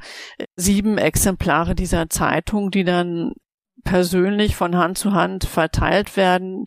sieben 0.57 0.97
Exemplare 0.97 1.76
dieser 1.76 2.09
Zeitung, 2.09 2.71
die 2.71 2.84
dann 2.84 3.32
persönlich 3.86 4.57
von 4.57 4.76
Hand 4.76 4.97
zu 4.97 5.13
Hand 5.13 5.45
verteilt 5.45 6.17
werden 6.17 6.65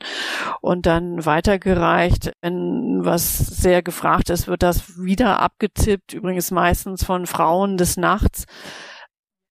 und 0.62 0.86
dann 0.86 1.26
weitergereicht. 1.26 2.32
Wenn 2.40 3.04
was 3.04 3.36
sehr 3.38 3.82
gefragt 3.82 4.30
ist, 4.30 4.46
wird 4.48 4.62
das 4.62 4.98
wieder 4.98 5.40
abgetippt, 5.40 6.14
übrigens 6.14 6.50
meistens 6.50 7.04
von 7.04 7.26
Frauen 7.26 7.76
des 7.76 7.98
Nachts 7.98 8.46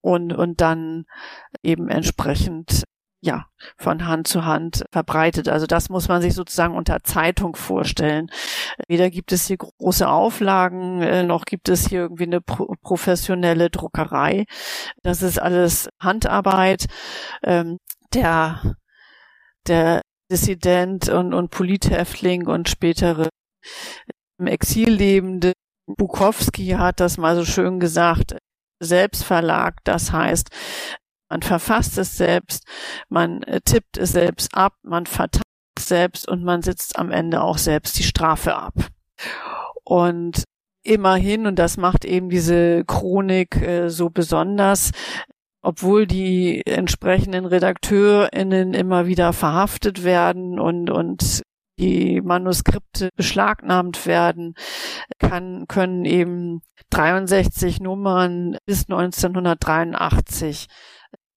und, 0.01 0.33
und 0.33 0.61
dann 0.61 1.05
eben 1.63 1.89
entsprechend 1.89 2.83
ja, 3.19 3.47
von 3.77 4.05
Hand 4.05 4.27
zu 4.27 4.45
Hand 4.45 4.85
verbreitet. 4.91 5.49
Also 5.49 5.65
das 5.65 5.89
muss 5.89 6.07
man 6.07 6.21
sich 6.21 6.33
sozusagen 6.33 6.75
unter 6.75 7.03
Zeitung 7.03 7.55
vorstellen. 7.55 8.29
Weder 8.87 9.09
gibt 9.09 9.31
es 9.31 9.47
hier 9.47 9.57
große 9.57 10.07
Auflagen, 10.07 11.01
äh, 11.01 11.23
noch 11.23 11.45
gibt 11.45 11.67
es 11.69 11.87
hier 11.89 12.01
irgendwie 12.01 12.23
eine 12.25 12.41
pro 12.41 12.73
professionelle 12.81 13.69
Druckerei. 13.69 14.45
Das 15.01 15.23
ist 15.23 15.39
alles 15.39 15.89
Handarbeit. 15.99 16.85
Ähm, 17.43 17.79
der, 18.13 18.75
der 19.67 20.01
Dissident 20.31 21.09
und, 21.09 21.33
und 21.33 21.49
Polithäftling 21.49 22.47
und 22.47 22.69
spätere 22.69 23.29
im 24.39 24.47
Exil 24.47 24.89
lebende 24.89 25.53
Bukowski 25.87 26.69
hat 26.77 26.99
das 26.99 27.17
mal 27.17 27.35
so 27.35 27.45
schön 27.45 27.79
gesagt, 27.79 28.37
Selbstverlag. 28.79 29.75
Das 29.83 30.11
heißt, 30.11 30.49
man 31.29 31.41
verfasst 31.41 31.97
es 31.97 32.17
selbst, 32.17 32.65
man 33.09 33.43
äh, 33.43 33.61
tippt 33.61 33.97
es 33.97 34.11
selbst 34.11 34.55
ab, 34.55 34.73
man 34.83 35.05
verteilt 35.05 35.43
es 35.77 35.87
selbst 35.87 36.27
und 36.27 36.43
man 36.43 36.61
sitzt 36.61 36.97
am 36.97 37.11
Ende 37.11 37.41
auch 37.41 37.57
selbst 37.57 37.97
die 37.99 38.03
Strafe 38.03 38.55
ab. 38.55 38.73
Und 39.83 40.43
immerhin, 40.83 41.47
und 41.47 41.59
das 41.59 41.77
macht 41.77 42.05
eben 42.05 42.29
diese 42.29 42.85
Chronik 42.85 43.55
äh, 43.61 43.89
so 43.89 44.09
besonders, 44.09 44.91
obwohl 45.61 46.07
die 46.07 46.65
entsprechenden 46.65 47.45
RedakteurInnen 47.45 48.73
immer 48.73 49.05
wieder 49.05 49.33
verhaftet 49.33 50.03
werden 50.03 50.59
und, 50.59 50.89
und 50.89 51.41
die 51.79 52.21
Manuskripte 52.21 53.09
beschlagnahmt 53.15 54.05
werden, 54.05 54.55
kann, 55.19 55.65
können 55.67 56.05
eben 56.05 56.61
63 56.89 57.79
Nummern 57.79 58.57
bis 58.65 58.89
1983 58.89 60.67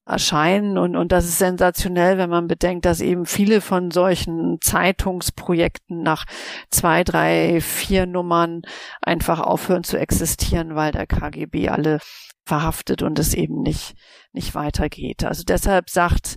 erscheinen 0.07 0.77
und, 0.77 0.97
und 0.97 1.13
das 1.13 1.25
ist 1.25 1.39
sensationell, 1.39 2.19
wenn 2.19 2.31
man 2.31 2.49
bedenkt, 2.49 2.85
dass 2.85 3.01
eben 3.01 3.27
viele 3.27 3.61
von 3.61 3.91
solchen 3.91 4.59
Zeitungsprojekten 4.61 6.03
nach 6.03 6.25
zwei, 6.71 7.05
drei, 7.05 7.61
vier 7.61 8.07
Nummern 8.07 8.63
einfach 9.03 9.41
aufhören 9.41 9.85
zu 9.85 9.99
existieren, 9.99 10.75
weil 10.75 10.91
der 10.91 11.07
KGB 11.07 11.69
alle 11.69 11.99
verhaftet 12.45 13.03
und 13.03 13.19
es 13.19 13.35
eben 13.35 13.63
nicht, 13.63 13.95
nicht 14.33 14.55
weitergeht. 14.55 15.23
Also 15.25 15.45
deshalb 15.45 15.89
sagt, 15.89 16.37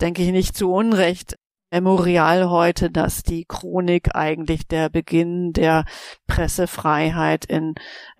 denke 0.00 0.22
ich 0.22 0.30
nicht 0.30 0.56
zu 0.56 0.70
Unrecht, 0.70 1.36
Memorial 1.70 2.50
heute, 2.50 2.90
dass 2.90 3.22
die 3.22 3.44
Chronik 3.46 4.14
eigentlich 4.14 4.66
der 4.66 4.88
Beginn 4.88 5.52
der 5.52 5.84
Pressefreiheit 6.26 7.44
in 7.44 7.74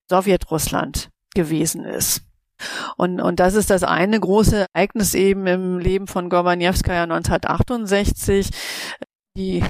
Sowjetrussland 0.08 1.10
gewesen 1.34 1.84
ist. 1.84 2.22
Und, 2.96 3.20
und 3.20 3.40
das 3.40 3.54
ist 3.54 3.70
das 3.70 3.84
eine 3.84 4.18
große 4.18 4.66
Ereignis 4.72 5.14
eben 5.14 5.46
im 5.46 5.78
Leben 5.78 6.06
von 6.06 6.28
Gorbanewskaja 6.28 7.04
1968. 7.04 8.50
Die, 9.36 9.62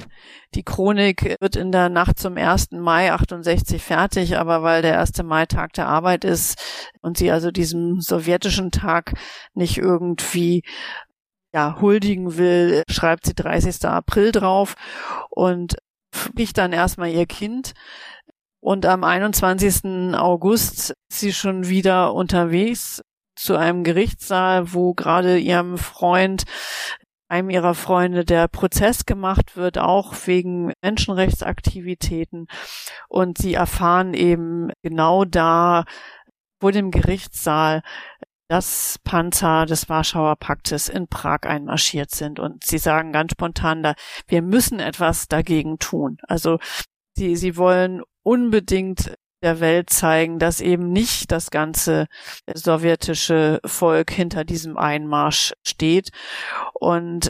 die 0.55 0.63
Chronik 0.63 1.35
wird 1.39 1.55
in 1.55 1.71
der 1.71 1.89
Nacht 1.89 2.17
zum 2.17 2.37
1. 2.37 2.71
Mai 2.71 3.13
68 3.13 3.83
fertig, 3.83 4.37
aber 4.37 4.63
weil 4.63 4.81
der 4.81 4.99
1. 4.99 5.21
Mai 5.23 5.45
Tag 5.45 5.73
der 5.73 5.87
Arbeit 5.87 6.25
ist 6.25 6.59
und 7.01 7.17
sie 7.19 7.29
also 7.29 7.51
diesem 7.51 8.01
sowjetischen 8.01 8.71
Tag 8.71 9.13
nicht 9.53 9.77
irgendwie 9.77 10.63
ja, 11.53 11.77
huldigen 11.81 12.37
will, 12.37 12.83
schreibt 12.89 13.25
sie 13.25 13.33
30. 13.33 13.85
April 13.85 14.31
drauf 14.31 14.75
und 15.29 15.77
kriegt 16.11 16.57
dann 16.57 16.73
erstmal 16.73 17.09
ihr 17.09 17.25
Kind. 17.25 17.73
Und 18.61 18.85
am 18.85 19.03
21. 19.03 20.15
August 20.15 20.93
ist 21.09 21.19
sie 21.19 21.33
schon 21.33 21.67
wieder 21.69 22.13
unterwegs 22.13 23.01
zu 23.35 23.55
einem 23.55 23.83
Gerichtssaal, 23.83 24.73
wo 24.73 24.93
gerade 24.93 25.37
ihrem 25.37 25.77
Freund, 25.77 26.43
einem 27.29 27.49
ihrer 27.49 27.73
Freunde, 27.73 28.25
der 28.25 28.47
Prozess 28.49 29.05
gemacht 29.05 29.55
wird, 29.55 29.77
auch 29.77 30.13
wegen 30.25 30.73
Menschenrechtsaktivitäten. 30.81 32.47
Und 33.07 33.37
sie 33.37 33.53
erfahren 33.53 34.13
eben 34.13 34.71
genau 34.83 35.23
da 35.23 35.85
vor 36.59 36.73
dem 36.73 36.91
Gerichtssaal, 36.91 37.81
dass 38.49 38.99
Panzer 39.03 39.65
des 39.67 39.89
Warschauer 39.89 40.35
Paktes 40.35 40.89
in 40.89 41.07
Prag 41.07 41.43
einmarschiert 41.43 42.11
sind. 42.11 42.39
Und 42.39 42.63
sie 42.63 42.79
sagen 42.79 43.13
ganz 43.13 43.31
spontan 43.33 43.83
da, 43.83 43.93
wir 44.27 44.41
müssen 44.41 44.79
etwas 44.79 45.27
dagegen 45.27 45.77
tun. 45.77 46.17
Also 46.27 46.57
sie, 47.15 47.35
sie 47.35 47.55
wollen 47.57 48.01
unbedingt 48.23 49.13
der 49.41 49.59
Welt 49.59 49.89
zeigen, 49.89 50.39
dass 50.39 50.61
eben 50.61 50.91
nicht 50.91 51.31
das 51.31 51.51
ganze 51.51 52.07
sowjetische 52.53 53.61
Volk 53.63 54.11
hinter 54.11 54.43
diesem 54.43 54.77
Einmarsch 54.77 55.53
steht 55.65 56.09
und 56.73 57.29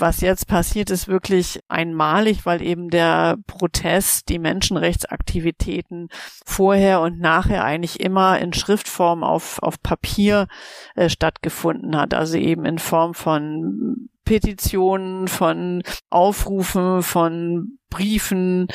was 0.00 0.20
jetzt 0.20 0.46
passiert, 0.46 0.90
ist 0.90 1.08
wirklich 1.08 1.60
einmalig, 1.68 2.46
weil 2.46 2.62
eben 2.62 2.90
der 2.90 3.38
Protest, 3.46 4.28
die 4.28 4.38
Menschenrechtsaktivitäten 4.38 6.08
vorher 6.44 7.00
und 7.00 7.20
nachher 7.20 7.64
eigentlich 7.64 8.00
immer 8.00 8.38
in 8.38 8.52
Schriftform 8.52 9.24
auf, 9.24 9.62
auf 9.62 9.82
Papier 9.82 10.46
äh, 10.94 11.08
stattgefunden 11.08 11.96
hat. 11.96 12.14
Also 12.14 12.38
eben 12.38 12.64
in 12.64 12.78
Form 12.78 13.14
von 13.14 14.08
Petitionen, 14.24 15.28
von 15.28 15.82
Aufrufen, 16.10 17.02
von 17.02 17.78
Briefen 17.90 18.68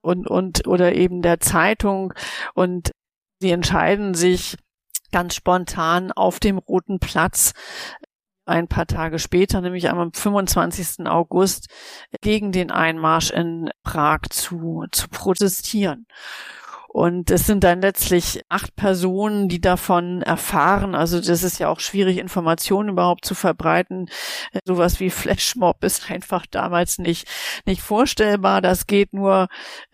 und, 0.00 0.28
und, 0.28 0.66
oder 0.66 0.94
eben 0.94 1.22
der 1.22 1.40
Zeitung. 1.40 2.12
Und 2.54 2.90
sie 3.40 3.50
entscheiden 3.50 4.14
sich 4.14 4.56
ganz 5.12 5.36
spontan 5.36 6.10
auf 6.10 6.40
dem 6.40 6.58
Roten 6.58 6.98
Platz 6.98 7.52
ein 8.46 8.68
paar 8.68 8.86
Tage 8.86 9.18
später, 9.18 9.60
nämlich 9.60 9.88
am 9.88 10.12
25. 10.12 11.06
August, 11.06 11.68
gegen 12.20 12.52
den 12.52 12.70
Einmarsch 12.70 13.30
in 13.30 13.70
Prag 13.82 14.22
zu, 14.30 14.84
zu 14.90 15.08
protestieren. 15.08 16.06
Und 16.94 17.32
es 17.32 17.44
sind 17.44 17.64
dann 17.64 17.80
letztlich 17.80 18.42
acht 18.48 18.76
Personen, 18.76 19.48
die 19.48 19.60
davon 19.60 20.22
erfahren. 20.22 20.94
Also 20.94 21.20
das 21.20 21.42
ist 21.42 21.58
ja 21.58 21.68
auch 21.68 21.80
schwierig, 21.80 22.18
Informationen 22.18 22.90
überhaupt 22.90 23.24
zu 23.24 23.34
verbreiten. 23.34 24.08
Sowas 24.64 25.00
wie 25.00 25.10
Flashmob 25.10 25.82
ist 25.82 26.08
einfach 26.12 26.46
damals 26.46 26.98
nicht, 26.98 27.26
nicht 27.66 27.82
vorstellbar. 27.82 28.60
Das 28.60 28.86
geht 28.86 29.12
nur 29.12 29.48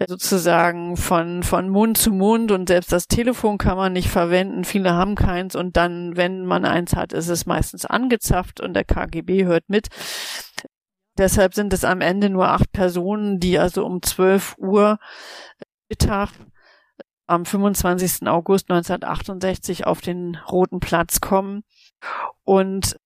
sozusagen 0.06 0.98
von, 0.98 1.42
von 1.42 1.70
Mund 1.70 1.96
zu 1.96 2.10
Mund 2.10 2.52
und 2.52 2.68
selbst 2.68 2.92
das 2.92 3.08
Telefon 3.08 3.56
kann 3.56 3.78
man 3.78 3.94
nicht 3.94 4.10
verwenden. 4.10 4.64
Viele 4.64 4.92
haben 4.92 5.14
keins 5.14 5.56
und 5.56 5.78
dann, 5.78 6.18
wenn 6.18 6.44
man 6.44 6.66
eins 6.66 6.94
hat, 6.94 7.14
ist 7.14 7.28
es 7.28 7.46
meistens 7.46 7.86
angezapft 7.86 8.60
und 8.60 8.74
der 8.74 8.84
KGB 8.84 9.46
hört 9.46 9.64
mit. 9.68 9.88
Deshalb 11.16 11.54
sind 11.54 11.72
es 11.72 11.82
am 11.82 12.02
Ende 12.02 12.28
nur 12.28 12.48
acht 12.48 12.70
Personen, 12.72 13.40
die 13.40 13.58
also 13.58 13.86
um 13.86 14.02
12 14.02 14.56
Uhr 14.58 14.98
Mittag 15.88 16.28
am 17.30 17.44
25. 17.44 18.26
August 18.28 18.70
1968 18.70 19.86
auf 19.86 20.00
den 20.00 20.36
Roten 20.50 20.80
Platz 20.80 21.20
kommen 21.20 21.62
und 22.44 22.96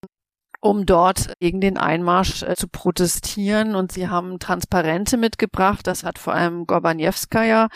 um 0.61 0.87
dort 0.87 1.35
gegen 1.41 1.61
den 1.61 1.77
Einmarsch 1.77 2.43
äh, 2.43 2.55
zu 2.57 2.69
protestieren. 2.69 3.75
Und 3.75 3.93
sie 3.93 4.09
haben 4.09 4.39
Transparente 4.39 5.19
mitgebracht. 5.19 5.87
Das 5.87 6.05
hat 6.05 6.19
vor 6.19 6.33
allem 6.33 6.67
Gorbanewskaja, 6.67 7.69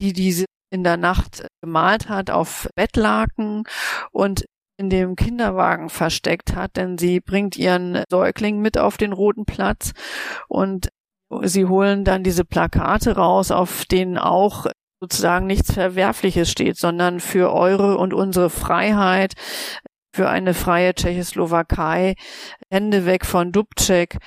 die 0.00 0.12
diese 0.12 0.44
in 0.70 0.84
der 0.84 0.96
Nacht 0.96 1.46
gemalt 1.60 2.08
hat 2.08 2.30
auf 2.30 2.68
Bettlaken 2.76 3.64
und 4.12 4.44
in 4.78 4.88
dem 4.88 5.16
Kinderwagen 5.16 5.90
versteckt 5.90 6.54
hat, 6.54 6.76
denn 6.76 6.96
sie 6.96 7.20
bringt 7.20 7.56
ihren 7.56 8.04
Säugling 8.08 8.60
mit 8.60 8.78
auf 8.78 8.96
den 8.96 9.12
Roten 9.12 9.44
Platz 9.44 9.92
und 10.48 10.88
sie 11.42 11.66
holen 11.66 12.04
dann 12.04 12.24
diese 12.24 12.44
Plakate 12.44 13.16
raus, 13.16 13.50
auf 13.50 13.84
denen 13.84 14.16
auch 14.16 14.66
sozusagen 15.02 15.46
nichts 15.46 15.72
Verwerfliches 15.72 16.48
steht, 16.48 16.76
sondern 16.76 17.18
für 17.18 17.52
eure 17.52 17.98
und 17.98 18.14
unsere 18.14 18.50
Freiheit, 18.50 19.34
für 20.14 20.28
eine 20.28 20.54
freie 20.54 20.94
Tschechoslowakei, 20.94 22.14
Hände 22.70 23.04
weg 23.04 23.26
von 23.26 23.50
Dubček 23.50 24.18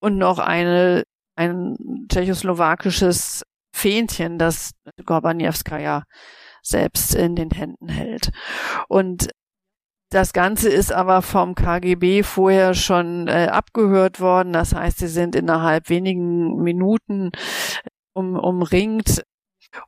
und 0.00 0.16
noch 0.16 0.38
eine, 0.38 1.02
ein 1.36 1.76
tschechoslowakisches 2.10 3.42
Fähnchen, 3.76 4.38
das 4.38 4.70
Gorbanewskaja 5.04 6.04
selbst 6.62 7.14
in 7.14 7.36
den 7.36 7.50
Händen 7.50 7.90
hält. 7.90 8.30
Und 8.88 9.28
das 10.10 10.32
Ganze 10.32 10.70
ist 10.70 10.92
aber 10.92 11.20
vom 11.20 11.54
KGB 11.54 12.22
vorher 12.22 12.72
schon 12.72 13.28
äh, 13.28 13.48
abgehört 13.50 14.18
worden. 14.20 14.54
Das 14.54 14.74
heißt, 14.74 14.98
sie 14.98 15.08
sind 15.08 15.34
innerhalb 15.34 15.90
wenigen 15.90 16.56
Minuten 16.62 17.32
um, 18.14 18.36
umringt 18.36 19.22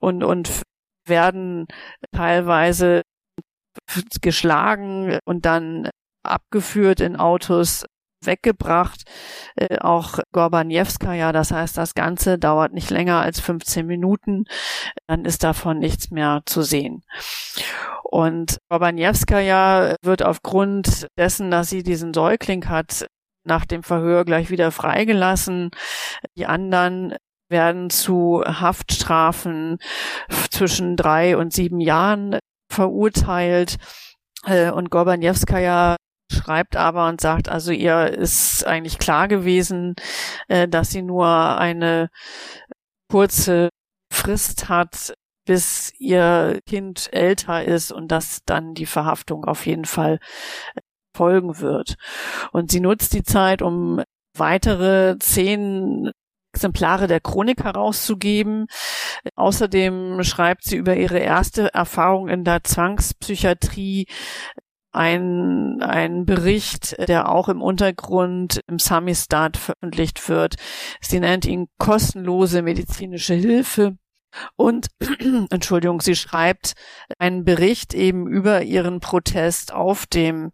und, 0.00 0.22
und 0.22 0.62
werden 1.06 1.66
teilweise 2.12 3.02
geschlagen 4.22 5.18
und 5.24 5.44
dann 5.44 5.90
abgeführt 6.22 7.00
in 7.00 7.16
Autos 7.16 7.84
weggebracht, 8.26 9.02
äh, 9.56 9.78
auch 9.78 10.18
ja, 11.14 11.32
Das 11.32 11.50
heißt, 11.50 11.76
das 11.76 11.94
Ganze 11.94 12.38
dauert 12.38 12.72
nicht 12.72 12.90
länger 12.90 13.20
als 13.20 13.40
15 13.40 13.86
Minuten. 13.86 14.44
Dann 15.06 15.24
ist 15.24 15.44
davon 15.44 15.78
nichts 15.78 16.10
mehr 16.10 16.42
zu 16.46 16.62
sehen. 16.62 17.02
Und 18.02 18.58
ja 19.40 19.96
wird 20.02 20.22
aufgrund 20.22 21.08
dessen, 21.18 21.50
dass 21.50 21.68
sie 21.68 21.82
diesen 21.82 22.14
Säugling 22.14 22.68
hat, 22.68 23.06
nach 23.46 23.66
dem 23.66 23.82
Verhör 23.82 24.24
gleich 24.24 24.50
wieder 24.50 24.70
freigelassen. 24.72 25.70
Die 26.36 26.46
anderen 26.46 27.14
werden 27.48 27.90
zu 27.90 28.42
Haftstrafen 28.44 29.78
zwischen 30.50 30.96
drei 30.96 31.36
und 31.36 31.52
sieben 31.52 31.80
Jahren 31.80 32.38
verurteilt. 32.70 33.76
Äh, 34.46 34.70
und 34.70 34.90
Gorbanewskaja 34.90 35.96
schreibt 36.32 36.76
aber 36.76 37.08
und 37.08 37.20
sagt, 37.20 37.48
also 37.48 37.70
ihr 37.72 38.08
ist 38.08 38.66
eigentlich 38.66 38.98
klar 38.98 39.28
gewesen, 39.28 39.94
äh, 40.48 40.68
dass 40.68 40.90
sie 40.90 41.02
nur 41.02 41.58
eine 41.58 42.08
kurze 43.10 43.68
Frist 44.12 44.68
hat, 44.68 45.14
bis 45.46 45.92
ihr 45.98 46.60
Kind 46.66 47.12
älter 47.12 47.64
ist 47.64 47.92
und 47.92 48.08
dass 48.08 48.40
dann 48.46 48.74
die 48.74 48.86
Verhaftung 48.86 49.44
auf 49.44 49.66
jeden 49.66 49.84
Fall 49.84 50.18
folgen 51.14 51.60
wird. 51.60 51.96
Und 52.52 52.70
sie 52.70 52.80
nutzt 52.80 53.12
die 53.12 53.22
Zeit, 53.22 53.62
um 53.62 54.02
weitere 54.36 55.16
zehn 55.18 56.10
Exemplare 56.54 57.08
der 57.08 57.20
Chronik 57.20 57.64
herauszugeben. 57.64 58.66
Außerdem 59.34 60.22
schreibt 60.22 60.64
sie 60.64 60.76
über 60.76 60.96
ihre 60.96 61.18
erste 61.18 61.74
Erfahrung 61.74 62.28
in 62.28 62.44
der 62.44 62.62
Zwangspsychiatrie 62.62 64.06
ein, 64.92 65.82
ein 65.82 66.24
Bericht, 66.24 66.96
der 67.08 67.28
auch 67.28 67.48
im 67.48 67.60
Untergrund 67.60 68.60
im 68.68 68.78
Samistat 68.78 69.56
veröffentlicht 69.56 70.28
wird. 70.28 70.54
Sie 71.00 71.18
nennt 71.18 71.44
ihn 71.44 71.66
kostenlose 71.78 72.62
medizinische 72.62 73.34
Hilfe. 73.34 73.96
Und, 74.56 74.86
Entschuldigung, 75.50 76.00
sie 76.00 76.14
schreibt 76.14 76.74
einen 77.18 77.44
Bericht 77.44 77.94
eben 77.94 78.28
über 78.28 78.62
ihren 78.62 79.00
Protest 79.00 79.72
auf 79.72 80.06
dem 80.06 80.52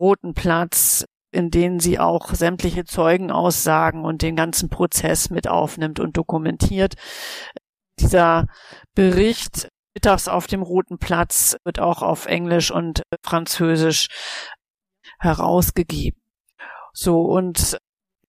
Roten 0.00 0.32
Platz 0.32 1.04
in 1.34 1.50
denen 1.50 1.80
sie 1.80 1.98
auch 1.98 2.32
sämtliche 2.32 2.84
Zeugenaussagen 2.84 4.04
und 4.04 4.22
den 4.22 4.36
ganzen 4.36 4.70
Prozess 4.70 5.30
mit 5.30 5.48
aufnimmt 5.48 6.00
und 6.00 6.16
dokumentiert. 6.16 6.94
Dieser 7.98 8.46
Bericht 8.94 9.68
mittags 9.94 10.28
auf 10.28 10.46
dem 10.46 10.62
Roten 10.62 10.98
Platz 10.98 11.56
wird 11.64 11.80
auch 11.80 12.02
auf 12.02 12.26
Englisch 12.26 12.70
und 12.70 13.02
Französisch 13.22 14.08
herausgegeben. 15.18 16.20
So, 16.92 17.22
und 17.22 17.78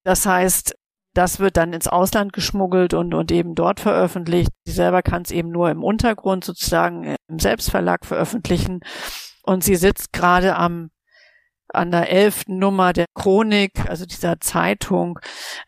das 0.03 0.25
heißt, 0.25 0.75
das 1.13 1.39
wird 1.39 1.57
dann 1.57 1.73
ins 1.73 1.87
Ausland 1.87 2.33
geschmuggelt 2.33 2.93
und, 2.93 3.13
und 3.13 3.31
eben 3.31 3.55
dort 3.55 3.79
veröffentlicht. 3.79 4.51
Sie 4.65 4.73
selber 4.73 5.01
kann 5.01 5.21
es 5.21 5.31
eben 5.31 5.49
nur 5.49 5.69
im 5.69 5.83
Untergrund 5.83 6.43
sozusagen 6.43 7.15
im 7.27 7.39
Selbstverlag 7.39 8.05
veröffentlichen. 8.05 8.81
Und 9.43 9.63
sie 9.63 9.75
sitzt 9.75 10.11
gerade 10.11 10.55
am 10.55 10.89
an 11.75 11.91
der 11.91 12.09
elften 12.09 12.57
Nummer 12.57 12.93
der 12.93 13.05
Chronik, 13.13 13.89
also 13.89 14.05
dieser 14.05 14.39
Zeitung, 14.39 15.19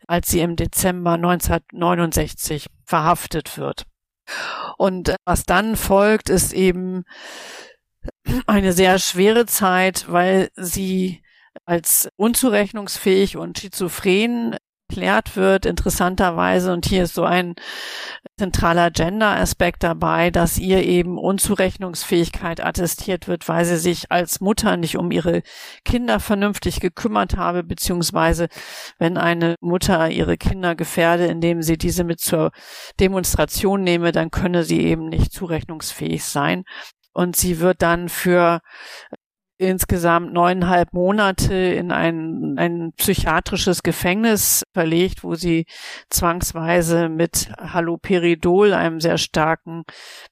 als 0.06 0.28
sie 0.28 0.40
im 0.40 0.56
Dezember 0.56 1.12
1969 1.12 2.66
verhaftet 2.84 3.58
wird. 3.58 3.84
Und 4.76 5.14
was 5.24 5.44
dann 5.44 5.76
folgt, 5.76 6.28
ist 6.28 6.52
eben 6.52 7.04
eine 8.46 8.72
sehr 8.72 8.98
schwere 8.98 9.46
Zeit, 9.46 10.10
weil 10.10 10.50
sie 10.54 11.22
als 11.64 12.08
unzurechnungsfähig 12.16 13.36
und 13.36 13.58
schizophren 13.58 14.56
erklärt 14.88 15.36
wird, 15.36 15.66
interessanterweise, 15.66 16.72
und 16.72 16.86
hier 16.86 17.02
ist 17.02 17.14
so 17.14 17.24
ein 17.24 17.56
zentraler 18.38 18.90
Gender-Aspekt 18.90 19.82
dabei, 19.82 20.30
dass 20.30 20.58
ihr 20.58 20.82
eben 20.82 21.18
Unzurechnungsfähigkeit 21.18 22.64
attestiert 22.64 23.28
wird, 23.28 23.48
weil 23.48 23.64
sie 23.64 23.76
sich 23.76 24.10
als 24.10 24.40
Mutter 24.40 24.76
nicht 24.76 24.96
um 24.96 25.10
ihre 25.10 25.42
Kinder 25.84 26.20
vernünftig 26.20 26.80
gekümmert 26.80 27.36
habe, 27.36 27.64
beziehungsweise 27.64 28.48
wenn 28.98 29.18
eine 29.18 29.56
Mutter 29.60 30.08
ihre 30.10 30.38
Kinder 30.38 30.74
gefährde, 30.74 31.26
indem 31.26 31.62
sie 31.62 31.76
diese 31.76 32.04
mit 32.04 32.20
zur 32.20 32.50
Demonstration 32.98 33.82
nehme, 33.82 34.12
dann 34.12 34.30
könne 34.30 34.64
sie 34.64 34.80
eben 34.80 35.08
nicht 35.08 35.32
zurechnungsfähig 35.32 36.24
sein. 36.24 36.64
Und 37.12 37.34
sie 37.34 37.58
wird 37.58 37.82
dann 37.82 38.08
für 38.08 38.60
insgesamt 39.58 40.32
neuneinhalb 40.32 40.92
Monate 40.92 41.54
in 41.54 41.90
ein, 41.90 42.54
ein 42.56 42.92
psychiatrisches 42.96 43.82
Gefängnis 43.82 44.62
verlegt, 44.72 45.24
wo 45.24 45.34
sie 45.34 45.66
zwangsweise 46.10 47.08
mit 47.08 47.50
Haloperidol, 47.58 48.72
einem 48.72 49.00
sehr 49.00 49.18
starken 49.18 49.82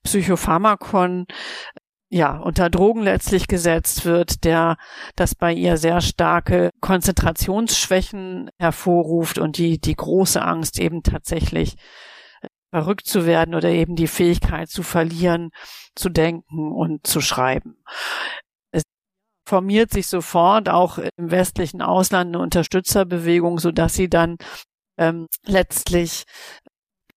Psychopharmakon, 0.05 1.27
ja, 2.09 2.37
unter 2.37 2.71
Drogen 2.71 3.03
letztlich 3.03 3.49
gesetzt 3.49 4.05
wird, 4.05 4.45
der 4.45 4.77
das 5.17 5.35
bei 5.35 5.53
ihr 5.53 5.77
sehr 5.77 6.01
starke 6.01 6.71
Konzentrationsschwächen 6.81 8.51
hervorruft 8.59 9.39
und 9.39 9.59
die, 9.59 9.81
die 9.81 9.97
große 9.97 10.41
Angst 10.41 10.79
eben 10.79 11.03
tatsächlich 11.03 11.75
äh, 12.43 12.49
verrückt 12.71 13.07
zu 13.07 13.27
werden 13.27 13.57
oder 13.57 13.71
eben 13.71 13.97
die 13.97 14.07
Fähigkeit 14.07 14.69
zu 14.69 14.85
verlieren, 14.85 15.51
zu 15.97 16.09
denken 16.09 16.71
und 16.71 17.07
zu 17.07 17.21
schreiben. 17.21 17.77
Formiert 19.47 19.93
sich 19.93 20.09
sofort 20.09 20.69
auch 20.69 20.99
im 20.99 21.31
westlichen 21.31 21.83
Ausland 21.83 22.35
eine 22.35 22.43
Unterstützerbewegung, 22.43 23.59
so 23.59 23.71
dass 23.71 23.95
sie 23.95 24.09
dann 24.09 24.37
ähm, 24.99 25.27
letztlich 25.45 26.25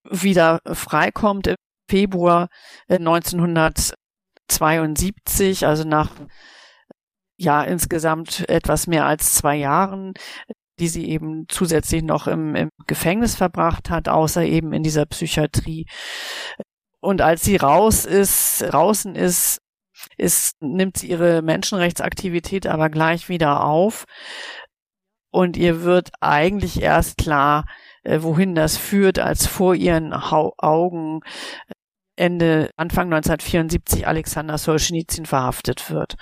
wieder 0.10 0.60
freikommt 0.66 1.48
im 1.48 1.56
Februar 1.90 2.50
1900 2.88 3.92
äh, 3.92 3.94
72, 4.48 5.66
also 5.66 5.84
nach 5.84 6.12
ja 7.38 7.64
insgesamt 7.64 8.48
etwas 8.50 8.88
mehr 8.88 9.06
als 9.06 9.36
zwei 9.36 9.56
Jahren, 9.56 10.14
die 10.80 10.88
sie 10.88 11.10
eben 11.10 11.46
zusätzlich 11.48 12.04
noch 12.04 12.28
im, 12.28 12.56
im 12.56 12.70
Gefängnis 12.88 13.36
verbracht 13.36 13.90
hat, 13.90 14.10
außer 14.10 14.44
eben 14.44 14.74
in 14.74 14.84
dieser 14.84 15.06
Psychiatrie. 15.06 15.86
Und 17.02 17.22
als 17.22 17.44
sie 17.44 17.56
raus 17.56 18.06
ist, 18.06 18.62
draußen 18.62 19.16
ist, 19.16 19.60
ist, 20.18 20.62
nimmt 20.62 20.98
sie 20.98 21.10
ihre 21.10 21.42
Menschenrechtsaktivität 21.42 22.68
aber 22.68 22.90
gleich 22.90 23.30
wieder 23.30 23.64
auf. 23.64 24.06
Und 25.32 25.58
ihr 25.58 25.84
wird 25.84 26.10
eigentlich 26.22 26.82
erst 26.82 27.18
klar, 27.18 27.66
äh, 28.04 28.22
wohin 28.22 28.56
das 28.56 28.78
führt, 28.78 29.20
als 29.20 29.46
vor 29.46 29.76
ihren 29.76 30.14
Augen 30.14 31.22
Ende, 32.20 32.70
Anfang 32.76 33.06
1974 33.14 34.06
Alexander 34.06 34.58
Solzhenitsyn 34.58 35.26
verhaftet 35.26 35.90
wird. 35.90 36.16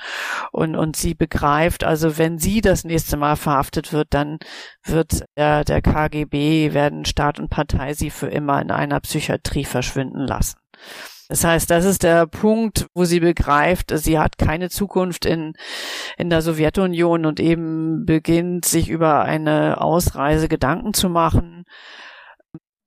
Und, 0.51 0.75
und 0.75 0.95
sie 0.95 1.15
begreift, 1.15 1.83
also 1.83 2.19
wenn 2.19 2.37
sie 2.37 2.61
das 2.61 2.83
nächste 2.83 3.17
Mal 3.17 3.35
verhaftet 3.35 3.91
wird, 3.93 4.09
dann 4.11 4.37
wird 4.83 5.25
der, 5.35 5.63
der 5.63 5.81
KGB, 5.81 6.73
werden 6.73 7.03
Staat 7.05 7.39
und 7.39 7.49
Partei 7.49 7.93
sie 7.95 8.11
für 8.11 8.27
immer 8.27 8.61
in 8.61 8.69
einer 8.69 8.99
Psychiatrie 8.99 9.65
verschwinden 9.65 10.27
lassen. 10.27 10.59
Das 11.29 11.43
heißt, 11.43 11.69
das 11.69 11.83
ist 11.83 12.03
der 12.03 12.25
Punkt, 12.25 12.87
wo 12.93 13.03
sie 13.03 13.19
begreift, 13.19 13.91
sie 13.95 14.17
hat 14.17 14.37
keine 14.37 14.69
Zukunft 14.69 15.25
in, 15.25 15.53
in 16.17 16.29
der 16.29 16.41
Sowjetunion 16.41 17.25
und 17.25 17.39
eben 17.39 18.05
beginnt, 18.05 18.65
sich 18.65 18.89
über 18.89 19.23
eine 19.23 19.81
Ausreise 19.81 20.47
Gedanken 20.47 20.93
zu 20.93 21.09
machen. 21.09 21.65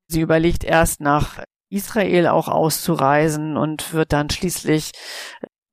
Sie 0.07 0.21
überlegt 0.21 0.65
erst 0.65 1.01
nach 1.01 1.45
Israel 1.69 2.29
auch 2.29 2.49
auszureisen 2.49 3.57
und 3.57 3.93
wird 3.93 4.13
dann 4.13 4.31
schließlich 4.31 4.93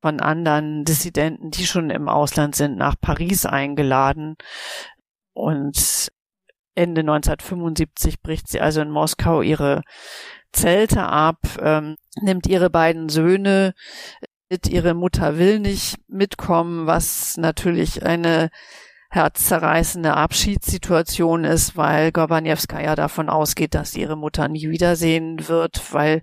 von 0.00 0.20
anderen 0.20 0.84
Dissidenten, 0.84 1.50
die 1.50 1.66
schon 1.66 1.90
im 1.90 2.08
Ausland 2.08 2.54
sind, 2.54 2.76
nach 2.76 2.94
Paris 3.00 3.46
eingeladen. 3.46 4.36
Und 5.32 6.08
Ende 6.74 7.00
1975 7.00 8.22
bricht 8.22 8.48
sie 8.48 8.60
also 8.60 8.80
in 8.80 8.90
Moskau 8.90 9.42
ihre 9.42 9.82
Zelte 10.52 11.02
ab, 11.02 11.38
ähm, 11.60 11.96
nimmt 12.22 12.46
ihre 12.46 12.70
beiden 12.70 13.08
Söhne 13.08 13.74
mit, 14.50 14.68
ihre 14.68 14.94
Mutter 14.94 15.38
will 15.38 15.58
nicht 15.58 15.96
mitkommen, 16.08 16.86
was 16.86 17.36
natürlich 17.36 18.04
eine 18.04 18.50
herzzerreißende 19.10 20.14
Abschiedssituation 20.14 21.44
ist, 21.44 21.78
weil 21.78 22.12
Gorbanewskaja 22.12 22.94
davon 22.94 23.30
ausgeht, 23.30 23.74
dass 23.74 23.92
sie 23.92 24.02
ihre 24.02 24.16
Mutter 24.16 24.48
nie 24.48 24.68
wiedersehen 24.68 25.48
wird, 25.48 25.94
weil 25.94 26.20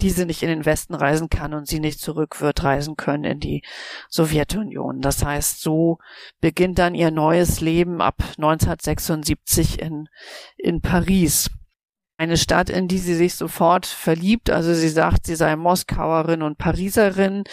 diese 0.00 0.26
nicht 0.26 0.42
in 0.42 0.48
den 0.48 0.64
Westen 0.64 0.94
reisen 0.94 1.28
kann 1.28 1.54
und 1.54 1.68
sie 1.68 1.78
nicht 1.78 2.00
zurück 2.00 2.40
wird 2.40 2.64
reisen 2.64 2.96
können 2.96 3.24
in 3.24 3.40
die 3.40 3.62
Sowjetunion. 4.08 5.00
Das 5.00 5.24
heißt, 5.24 5.60
so 5.60 5.98
beginnt 6.40 6.80
dann 6.80 6.96
ihr 6.96 7.12
neues 7.12 7.60
Leben 7.60 8.00
ab 8.00 8.16
1976 8.36 9.80
in, 9.80 10.08
in 10.56 10.80
Paris 10.80 11.50
eine 12.16 12.36
Stadt, 12.36 12.70
in 12.70 12.88
die 12.88 12.98
sie 12.98 13.14
sich 13.14 13.34
sofort 13.34 13.86
verliebt. 13.86 14.50
Also 14.50 14.72
sie 14.74 14.88
sagt, 14.88 15.26
sie 15.26 15.36
sei 15.36 15.56
Moskauerin 15.56 16.42
und 16.42 16.58
Pariserin 16.58 17.44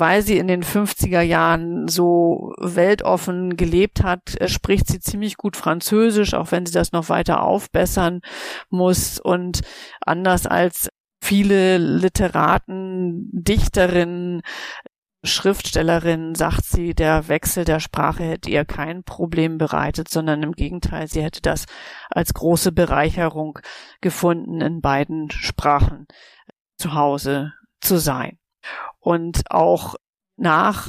weil 0.00 0.22
sie 0.22 0.38
in 0.38 0.48
den 0.48 0.64
50er 0.64 1.20
Jahren 1.20 1.86
so 1.86 2.54
weltoffen 2.58 3.56
gelebt 3.56 4.02
hat, 4.02 4.34
spricht 4.46 4.88
sie 4.88 4.98
ziemlich 4.98 5.36
gut 5.36 5.56
Französisch, 5.56 6.34
auch 6.34 6.50
wenn 6.50 6.66
sie 6.66 6.72
das 6.72 6.90
noch 6.90 7.08
weiter 7.10 7.42
aufbessern 7.42 8.22
muss. 8.70 9.20
Und 9.20 9.60
anders 10.00 10.46
als 10.46 10.88
viele 11.22 11.78
Literaten, 11.78 13.28
Dichterinnen, 13.30 14.40
Schriftstellerin 15.22 16.34
sagt 16.34 16.64
sie, 16.64 16.94
der 16.94 17.28
Wechsel 17.28 17.64
der 17.64 17.80
Sprache 17.80 18.22
hätte 18.24 18.48
ihr 18.48 18.64
kein 18.64 19.04
Problem 19.04 19.58
bereitet, 19.58 20.08
sondern 20.08 20.42
im 20.42 20.52
Gegenteil, 20.52 21.08
sie 21.08 21.22
hätte 21.22 21.42
das 21.42 21.66
als 22.10 22.32
große 22.32 22.72
Bereicherung 22.72 23.58
gefunden, 24.00 24.62
in 24.62 24.80
beiden 24.80 25.30
Sprachen 25.30 26.06
zu 26.78 26.94
Hause 26.94 27.52
zu 27.80 27.98
sein 27.98 28.38
und 28.98 29.50
auch 29.50 29.96
nach 30.36 30.88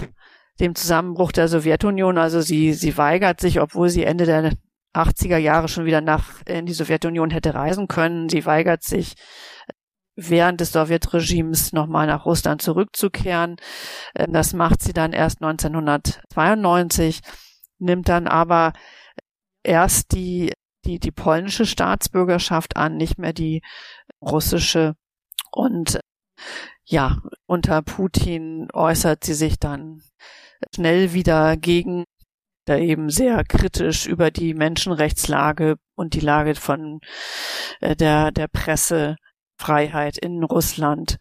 dem 0.59 0.75
Zusammenbruch 0.75 1.31
der 1.31 1.47
Sowjetunion, 1.47 2.17
also 2.17 2.39
sie, 2.41 2.73
sie 2.73 2.97
weigert 2.97 3.41
sich, 3.41 3.59
obwohl 3.59 3.89
sie 3.89 4.03
Ende 4.03 4.25
der 4.25 4.53
80er 4.93 5.37
Jahre 5.37 5.67
schon 5.67 5.85
wieder 5.85 6.01
nach 6.01 6.41
in 6.45 6.65
die 6.65 6.73
Sowjetunion 6.73 7.31
hätte 7.31 7.53
reisen 7.53 7.87
können. 7.87 8.29
Sie 8.29 8.45
weigert 8.45 8.83
sich 8.83 9.15
während 10.15 10.61
des 10.61 10.71
Sowjetregimes 10.71 11.73
nochmal 11.73 12.07
nach 12.07 12.25
Russland 12.25 12.61
zurückzukehren. 12.61 13.57
Das 14.13 14.53
macht 14.53 14.81
sie 14.81 14.93
dann 14.93 15.13
erst 15.13 15.41
1992, 15.41 17.21
nimmt 17.79 18.09
dann 18.09 18.27
aber 18.27 18.73
erst 19.63 20.11
die, 20.13 20.53
die, 20.85 20.99
die 20.99 21.11
polnische 21.11 21.65
Staatsbürgerschaft 21.65 22.75
an, 22.75 22.97
nicht 22.97 23.17
mehr 23.17 23.33
die 23.33 23.61
russische 24.21 24.95
und 25.51 25.99
ja, 26.85 27.21
unter 27.45 27.81
Putin 27.81 28.67
äußert 28.73 29.23
sie 29.23 29.33
sich 29.33 29.59
dann 29.59 30.01
schnell 30.73 31.13
wieder 31.13 31.57
gegen 31.57 32.05
da 32.65 32.77
eben 32.77 33.09
sehr 33.09 33.43
kritisch 33.43 34.05
über 34.05 34.29
die 34.29 34.53
Menschenrechtslage 34.53 35.77
und 35.95 36.13
die 36.13 36.19
Lage 36.19 36.55
von 36.55 36.99
äh, 37.79 37.95
der, 37.95 38.31
der 38.31 38.47
Pressefreiheit 39.61 40.17
in 40.17 40.43
Russland. 40.43 41.17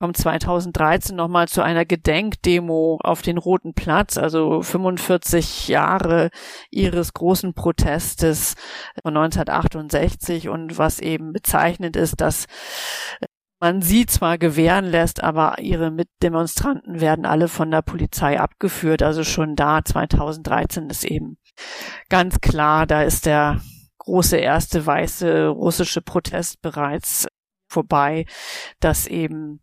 Kommt 0.00 0.16
2013 0.16 1.16
nochmal 1.16 1.48
zu 1.48 1.62
einer 1.62 1.84
Gedenkdemo 1.84 2.98
auf 3.02 3.22
den 3.22 3.38
Roten 3.38 3.74
Platz, 3.74 4.18
also 4.18 4.62
45 4.62 5.68
Jahre 5.68 6.30
ihres 6.70 7.14
großen 7.14 7.54
Protestes 7.54 8.54
von 9.02 9.16
1968 9.16 10.48
und 10.48 10.78
was 10.78 10.98
eben 11.00 11.32
bezeichnend 11.32 11.96
ist, 11.96 12.20
dass 12.20 12.46
man 13.60 13.82
sie 13.82 14.04
zwar 14.04 14.36
gewähren 14.36 14.84
lässt, 14.84 15.22
aber 15.22 15.58
ihre 15.60 15.90
Mitdemonstranten 15.90 17.00
werden 17.00 17.24
alle 17.24 17.48
von 17.48 17.70
der 17.70 17.82
Polizei 17.82 18.38
abgeführt. 18.38 19.02
Also 19.02 19.24
schon 19.24 19.56
da 19.56 19.84
2013 19.84 20.90
ist 20.90 21.04
eben 21.04 21.38
ganz 22.10 22.40
klar, 22.40 22.86
da 22.86 23.02
ist 23.02 23.26
der 23.26 23.60
große 23.98 24.36
erste 24.36 24.84
weiße 24.84 25.46
russische 25.46 26.02
Protest 26.02 26.60
bereits 26.60 27.26
vorbei, 27.74 28.24
dass 28.80 29.06
eben 29.06 29.60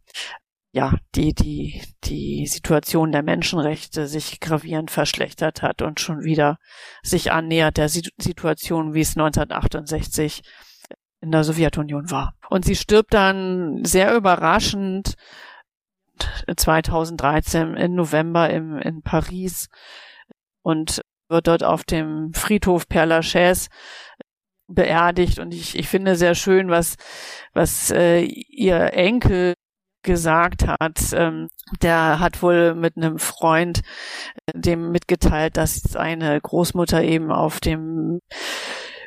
ja, 0.73 0.95
die, 1.15 1.33
die, 1.33 1.81
die 2.05 2.47
Situation 2.47 3.11
der 3.11 3.23
Menschenrechte 3.23 4.07
sich 4.07 4.39
gravierend 4.39 4.89
verschlechtert 4.89 5.61
hat 5.61 5.81
und 5.81 5.99
schon 5.99 6.23
wieder 6.23 6.59
sich 7.03 7.31
annähert 7.31 7.77
der 7.77 7.89
Situation, 7.89 8.93
wie 8.93 9.01
es 9.01 9.17
1968 9.17 10.41
in 11.19 11.31
der 11.31 11.43
Sowjetunion 11.43 12.09
war. 12.09 12.35
Und 12.49 12.63
sie 12.63 12.75
stirbt 12.75 13.13
dann 13.13 13.83
sehr 13.83 14.15
überraschend 14.15 15.15
2013 16.55 17.75
im 17.75 17.95
November 17.95 18.49
im, 18.49 18.77
in 18.77 19.01
Paris 19.01 19.67
und 20.61 21.01
wird 21.27 21.47
dort 21.47 21.63
auf 21.63 21.83
dem 21.83 22.33
Friedhof 22.33 22.83
Père 22.83 23.05
Lachaise 23.05 23.69
beerdigt 24.73 25.39
und 25.39 25.53
ich, 25.53 25.77
ich 25.77 25.87
finde 25.87 26.15
sehr 26.15 26.35
schön, 26.35 26.69
was, 26.69 26.95
was 27.53 27.91
äh, 27.91 28.21
ihr 28.21 28.93
Enkel 28.93 29.53
gesagt 30.03 30.67
hat. 30.67 30.99
Ähm, 31.13 31.47
der 31.81 32.19
hat 32.19 32.41
wohl 32.41 32.73
mit 32.75 32.97
einem 32.97 33.19
Freund 33.19 33.81
äh, 34.47 34.59
dem 34.59 34.91
mitgeteilt, 34.91 35.57
dass 35.57 35.75
seine 35.75 36.39
Großmutter 36.41 37.03
eben 37.03 37.31
auf 37.31 37.59
dem 37.59 38.19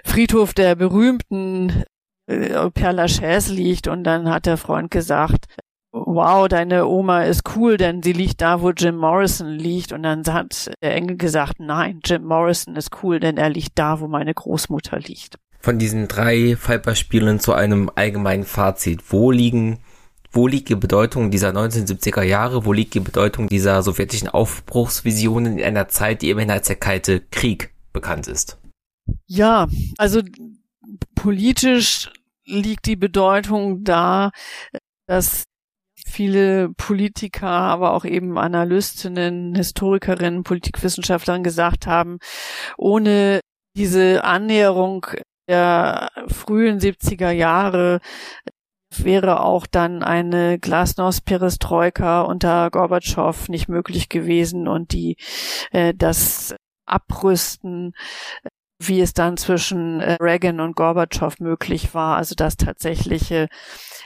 Friedhof 0.05 0.55
der 0.55 0.77
berühmten 0.77 1.85
äh, 2.27 2.55
Père 2.69 2.93
Lachaise 2.93 3.53
liegt 3.53 3.89
und 3.89 4.05
dann 4.05 4.31
hat 4.31 4.47
der 4.47 4.57
Freund 4.57 4.91
gesagt, 4.91 5.47
wow, 5.95 6.49
deine 6.49 6.87
Oma 6.89 7.23
ist 7.23 7.57
cool, 7.57 7.77
denn 7.77 8.03
sie 8.03 8.13
liegt 8.13 8.41
da, 8.41 8.61
wo 8.61 8.71
Jim 8.71 8.97
Morrison 8.97 9.53
liegt. 9.53 9.93
Und 9.93 10.03
dann 10.03 10.25
hat 10.27 10.71
der 10.83 10.95
Engel 10.95 11.17
gesagt, 11.17 11.61
nein, 11.61 12.01
Jim 12.05 12.25
Morrison 12.25 12.75
ist 12.75 12.91
cool, 13.03 13.21
denn 13.21 13.37
er 13.37 13.49
liegt 13.49 13.79
da, 13.79 14.01
wo 14.01 14.09
meine 14.09 14.35
Großmutter 14.35 14.99
liegt. 14.99 15.37
Von 15.65 15.79
diesen 15.79 16.09
drei 16.09 16.57
Fallbeispielen 16.57 17.41
zu 17.41 17.55
einem 17.55 17.91
allgemeinen 17.95 18.45
Fazit. 18.45 19.01
Wo 19.09 19.31
liegen 19.31 19.79
wo 20.31 20.47
liegt 20.47 20.69
die 20.69 20.75
Bedeutung 20.75 21.31
dieser 21.31 21.53
1970er 21.53 22.23
Jahre, 22.23 22.67
wo 22.67 22.75
liegt 22.75 22.93
die 22.93 23.01
Bedeutung 23.01 23.49
dieser 23.49 23.83
sowjetischen 23.83 24.29
Aufbruchsvisionen 24.29 25.57
in 25.57 25.65
einer 25.65 25.89
Zeit, 25.89 26.21
die 26.21 26.29
immerhin 26.29 26.51
als 26.51 26.67
der 26.67 26.77
Kalte 26.77 27.21
Krieg 27.31 27.73
bekannt 27.95 28.27
ist? 28.27 28.59
Ja, 29.27 29.69
also 29.97 30.21
politisch 31.15 32.13
liegt 32.45 32.85
die 32.85 32.97
Bedeutung 32.97 33.85
da, 33.85 34.33
dass 35.07 35.45
viele 36.05 36.69
Politiker, 36.77 37.49
aber 37.49 37.95
auch 37.95 38.05
eben 38.05 38.37
Analystinnen, 38.37 39.55
Historikerinnen, 39.55 40.43
Politikwissenschaftlerinnen 40.43 41.45
gesagt 41.45 41.87
haben, 41.87 42.19
ohne 42.77 43.41
diese 43.77 44.25
Annäherung 44.25 45.07
der 45.49 46.11
frühen 46.29 46.79
70er 46.79 47.31
Jahre 47.31 48.01
wäre 48.97 49.41
auch 49.41 49.67
dann 49.67 50.03
eine 50.03 50.59
Glasnost-Perestroika 50.59 52.23
unter 52.23 52.71
Gorbatschow 52.71 53.49
nicht 53.49 53.69
möglich 53.69 54.09
gewesen 54.09 54.69
und 54.69 54.93
die 54.93 55.17
äh, 55.73 55.95
das 55.95 56.55
Abrüsten, 56.87 57.93
wie 58.79 59.01
es 59.01 59.13
dann 59.13 59.37
zwischen 59.37 60.01
äh, 60.01 60.17
Reagan 60.21 60.61
und 60.61 60.77
Gorbatschow 60.77 61.39
möglich 61.41 61.95
war, 61.95 62.17
also 62.17 62.35
das 62.35 62.57
tatsächliche 62.57 63.49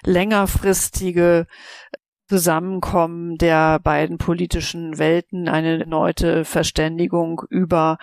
längerfristige 0.05 1.47
Zusammenkommen 2.28 3.39
der 3.39 3.78
beiden 3.78 4.18
politischen 4.18 4.99
Welten, 4.99 5.49
eine 5.49 5.80
erneute 5.80 6.45
Verständigung 6.45 7.43
über 7.49 7.97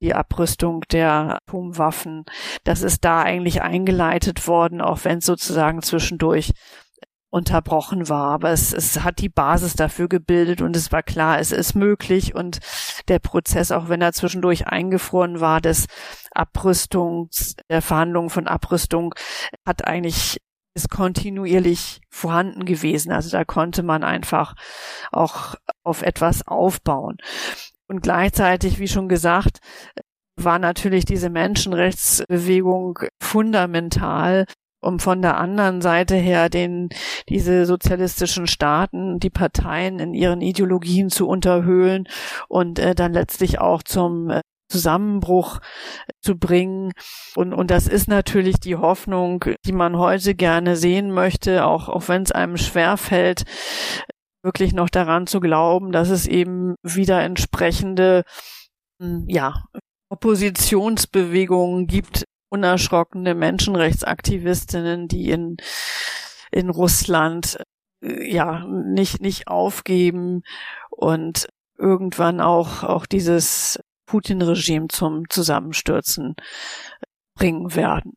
die 0.00 0.14
Abrüstung 0.14 0.82
der 0.90 1.40
Atomwaffen. 1.46 2.24
Das 2.64 2.82
ist 2.82 3.04
da 3.04 3.22
eigentlich 3.22 3.62
eingeleitet 3.62 4.46
worden, 4.46 4.80
auch 4.80 5.04
wenn 5.04 5.18
es 5.18 5.26
sozusagen 5.26 5.82
zwischendurch 5.82 6.52
unterbrochen 7.30 8.08
war. 8.08 8.32
Aber 8.32 8.50
es, 8.50 8.72
es 8.72 9.02
hat 9.02 9.20
die 9.20 9.28
Basis 9.28 9.74
dafür 9.74 10.08
gebildet 10.08 10.62
und 10.62 10.74
es 10.74 10.90
war 10.90 11.02
klar, 11.02 11.38
es 11.38 11.52
ist 11.52 11.74
möglich 11.74 12.34
und 12.34 12.58
der 13.08 13.20
Prozess, 13.20 13.70
auch 13.70 13.88
wenn 13.88 14.02
er 14.02 14.12
zwischendurch 14.12 14.66
eingefroren 14.66 15.40
war, 15.40 15.60
des 15.60 15.86
Abrüstungs, 16.32 17.54
der 17.68 17.82
Verhandlungen 17.82 18.30
von 18.30 18.46
Abrüstung, 18.46 19.14
hat 19.64 19.86
eigentlich 19.86 20.38
ist 20.74 20.88
kontinuierlich 20.88 22.00
vorhanden 22.10 22.64
gewesen. 22.64 23.10
Also 23.10 23.30
da 23.30 23.44
konnte 23.44 23.82
man 23.82 24.04
einfach 24.04 24.54
auch 25.10 25.56
auf 25.82 26.02
etwas 26.02 26.46
aufbauen. 26.46 27.16
Und 27.90 28.02
gleichzeitig, 28.02 28.78
wie 28.78 28.86
schon 28.86 29.08
gesagt, 29.08 29.58
war 30.36 30.60
natürlich 30.60 31.04
diese 31.06 31.28
Menschenrechtsbewegung 31.28 33.00
fundamental, 33.20 34.44
um 34.80 35.00
von 35.00 35.20
der 35.22 35.38
anderen 35.38 35.80
Seite 35.80 36.14
her 36.14 36.48
den, 36.48 36.90
diese 37.28 37.66
sozialistischen 37.66 38.46
Staaten, 38.46 39.18
die 39.18 39.28
Parteien 39.28 39.98
in 39.98 40.14
ihren 40.14 40.40
Ideologien 40.40 41.10
zu 41.10 41.26
unterhöhlen 41.26 42.06
und 42.48 42.78
äh, 42.78 42.94
dann 42.94 43.12
letztlich 43.12 43.58
auch 43.58 43.82
zum 43.82 44.30
äh, 44.30 44.40
Zusammenbruch 44.70 45.58
zu 46.22 46.38
bringen. 46.38 46.92
Und, 47.34 47.52
und 47.52 47.72
das 47.72 47.88
ist 47.88 48.06
natürlich 48.06 48.60
die 48.60 48.76
Hoffnung, 48.76 49.44
die 49.66 49.72
man 49.72 49.98
heute 49.98 50.36
gerne 50.36 50.76
sehen 50.76 51.10
möchte, 51.10 51.66
auch, 51.66 51.88
auch 51.88 52.06
wenn 52.06 52.22
es 52.22 52.30
einem 52.30 52.56
schwerfällt, 52.56 53.42
wirklich 54.42 54.72
noch 54.72 54.88
daran 54.88 55.26
zu 55.26 55.40
glauben, 55.40 55.92
dass 55.92 56.08
es 56.08 56.26
eben 56.26 56.74
wieder 56.82 57.22
entsprechende, 57.22 58.24
hm, 59.00 59.26
ja, 59.28 59.64
Oppositionsbewegungen 60.10 61.86
gibt, 61.86 62.24
unerschrockene 62.50 63.34
Menschenrechtsaktivistinnen, 63.34 65.06
die 65.08 65.30
in, 65.30 65.56
in 66.50 66.68
Russland, 66.68 67.58
äh, 68.02 68.32
ja, 68.32 68.66
nicht, 68.66 69.20
nicht 69.20 69.48
aufgeben 69.48 70.42
und 70.90 71.48
irgendwann 71.78 72.40
auch, 72.40 72.82
auch 72.82 73.06
dieses 73.06 73.80
Putin-Regime 74.06 74.88
zum 74.88 75.28
Zusammenstürzen 75.28 76.34
bringen 77.34 77.74
werden. 77.74 78.14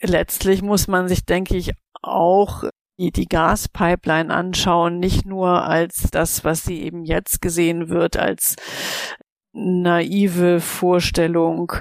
Letztlich 0.00 0.62
muss 0.62 0.86
man 0.86 1.08
sich, 1.08 1.24
denke 1.24 1.56
ich, 1.56 1.72
auch 2.02 2.64
die, 2.98 3.12
die 3.12 3.26
Gaspipeline 3.26 4.34
anschauen, 4.34 4.98
nicht 4.98 5.24
nur 5.24 5.64
als 5.64 6.10
das, 6.10 6.44
was 6.44 6.64
sie 6.64 6.82
eben 6.82 7.04
jetzt 7.04 7.40
gesehen 7.40 7.88
wird, 7.88 8.16
als 8.16 8.56
naive 9.52 10.60
Vorstellung, 10.60 11.72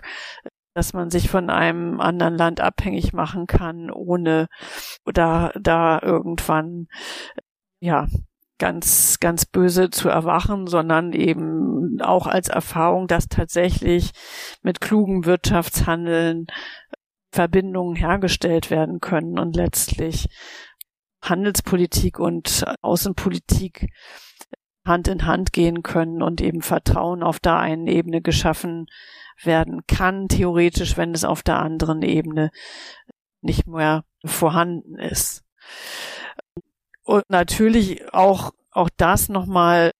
dass 0.76 0.94
man 0.94 1.10
sich 1.10 1.30
von 1.30 1.50
einem 1.50 2.00
anderen 2.00 2.36
Land 2.36 2.62
abhängig 2.62 3.14
machen 3.14 3.48
kann, 3.48 3.90
ohne 3.90 4.48
da, 5.06 5.52
da 5.60 6.00
irgendwann, 6.02 6.88
ja, 7.80 8.08
ganz, 8.60 9.20
ganz 9.20 9.46
böse 9.46 9.90
zu 9.90 10.10
erwachen, 10.10 10.68
sondern 10.68 11.14
eben 11.14 12.02
auch 12.02 12.28
als 12.28 12.48
Erfahrung, 12.48 13.08
dass 13.08 13.28
tatsächlich 13.28 14.12
mit 14.64 14.82
klugem 14.82 15.26
Wirtschaftshandeln 15.26 16.48
Verbindungen 17.32 17.96
hergestellt 17.96 18.72
werden 18.72 19.00
können 19.00 19.38
und 19.38 19.56
letztlich 19.56 20.28
Handelspolitik 21.22 22.20
und 22.20 22.66
Außenpolitik 22.82 23.90
Hand 24.86 25.08
in 25.08 25.26
Hand 25.26 25.52
gehen 25.54 25.84
können 25.84 26.22
und 26.22 26.42
eben 26.42 26.62
Vertrauen 26.62 27.22
auf 27.22 27.40
der 27.40 27.58
einen 27.58 27.88
Ebene 27.88 28.22
geschaffen 28.22 28.88
werden 29.44 29.82
kann, 29.88 30.30
theoretisch, 30.30 30.98
wenn 30.98 31.14
es 31.14 31.26
auf 31.26 31.44
der 31.44 31.60
anderen 31.60 32.02
Ebene 32.02 32.50
nicht 33.42 33.68
mehr 33.68 34.04
vorhanden 34.26 34.98
ist. 34.98 35.44
Und 37.04 37.24
natürlich 37.30 38.14
auch, 38.14 38.52
auch 38.72 38.90
das 38.98 39.30
nochmal, 39.30 39.92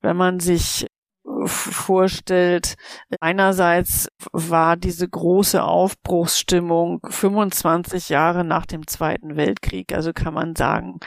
wenn 0.00 0.16
man 0.16 0.40
sich 0.40 0.86
vorstellt. 1.46 2.74
Einerseits 3.20 4.08
war 4.32 4.76
diese 4.76 5.08
große 5.08 5.62
Aufbruchsstimmung 5.62 7.00
25 7.08 8.08
Jahre 8.08 8.44
nach 8.44 8.66
dem 8.66 8.86
Zweiten 8.86 9.36
Weltkrieg, 9.36 9.92
also 9.94 10.12
kann 10.12 10.34
man 10.34 10.56
sagen, 10.56 11.00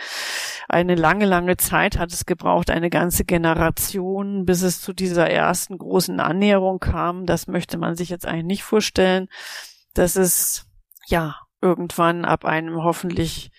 eine 0.67 0.95
lange, 0.95 1.25
lange 1.25 1.57
Zeit 1.57 1.97
hat 1.97 2.11
es 2.11 2.25
gebraucht, 2.25 2.69
eine 2.69 2.89
ganze 2.89 3.25
Generation, 3.25 4.45
bis 4.45 4.61
es 4.61 4.81
zu 4.81 4.93
dieser 4.93 5.29
ersten 5.29 5.77
großen 5.77 6.19
Annäherung 6.19 6.79
kam. 6.79 7.25
Das 7.25 7.47
möchte 7.47 7.77
man 7.77 7.95
sich 7.95 8.09
jetzt 8.09 8.25
eigentlich 8.25 8.45
nicht 8.45 8.63
vorstellen. 8.63 9.27
Das 9.93 10.15
ist, 10.15 10.65
ja, 11.07 11.35
irgendwann 11.61 12.25
ab 12.25 12.45
einem 12.45 12.83
hoffentlich 12.83 13.51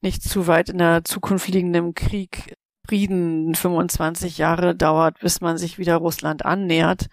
nicht 0.00 0.22
zu 0.22 0.46
weit 0.46 0.68
in 0.68 0.78
der 0.78 1.04
Zukunft 1.04 1.48
liegenden 1.48 1.94
Krieg 1.94 2.56
Frieden 2.88 3.54
25 3.54 4.38
Jahre 4.38 4.74
dauert, 4.74 5.20
bis 5.20 5.42
man 5.42 5.58
sich 5.58 5.78
wieder 5.78 5.96
Russland 5.96 6.46
annähert. 6.46 7.08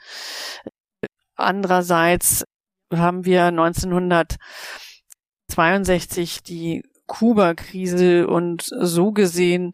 Andererseits 1.36 2.46
haben 2.94 3.26
wir 3.26 3.46
1962 3.46 6.44
die 6.44 6.84
Kuba-Krise 7.08 8.28
und 8.28 8.62
so 8.64 9.12
gesehen 9.12 9.74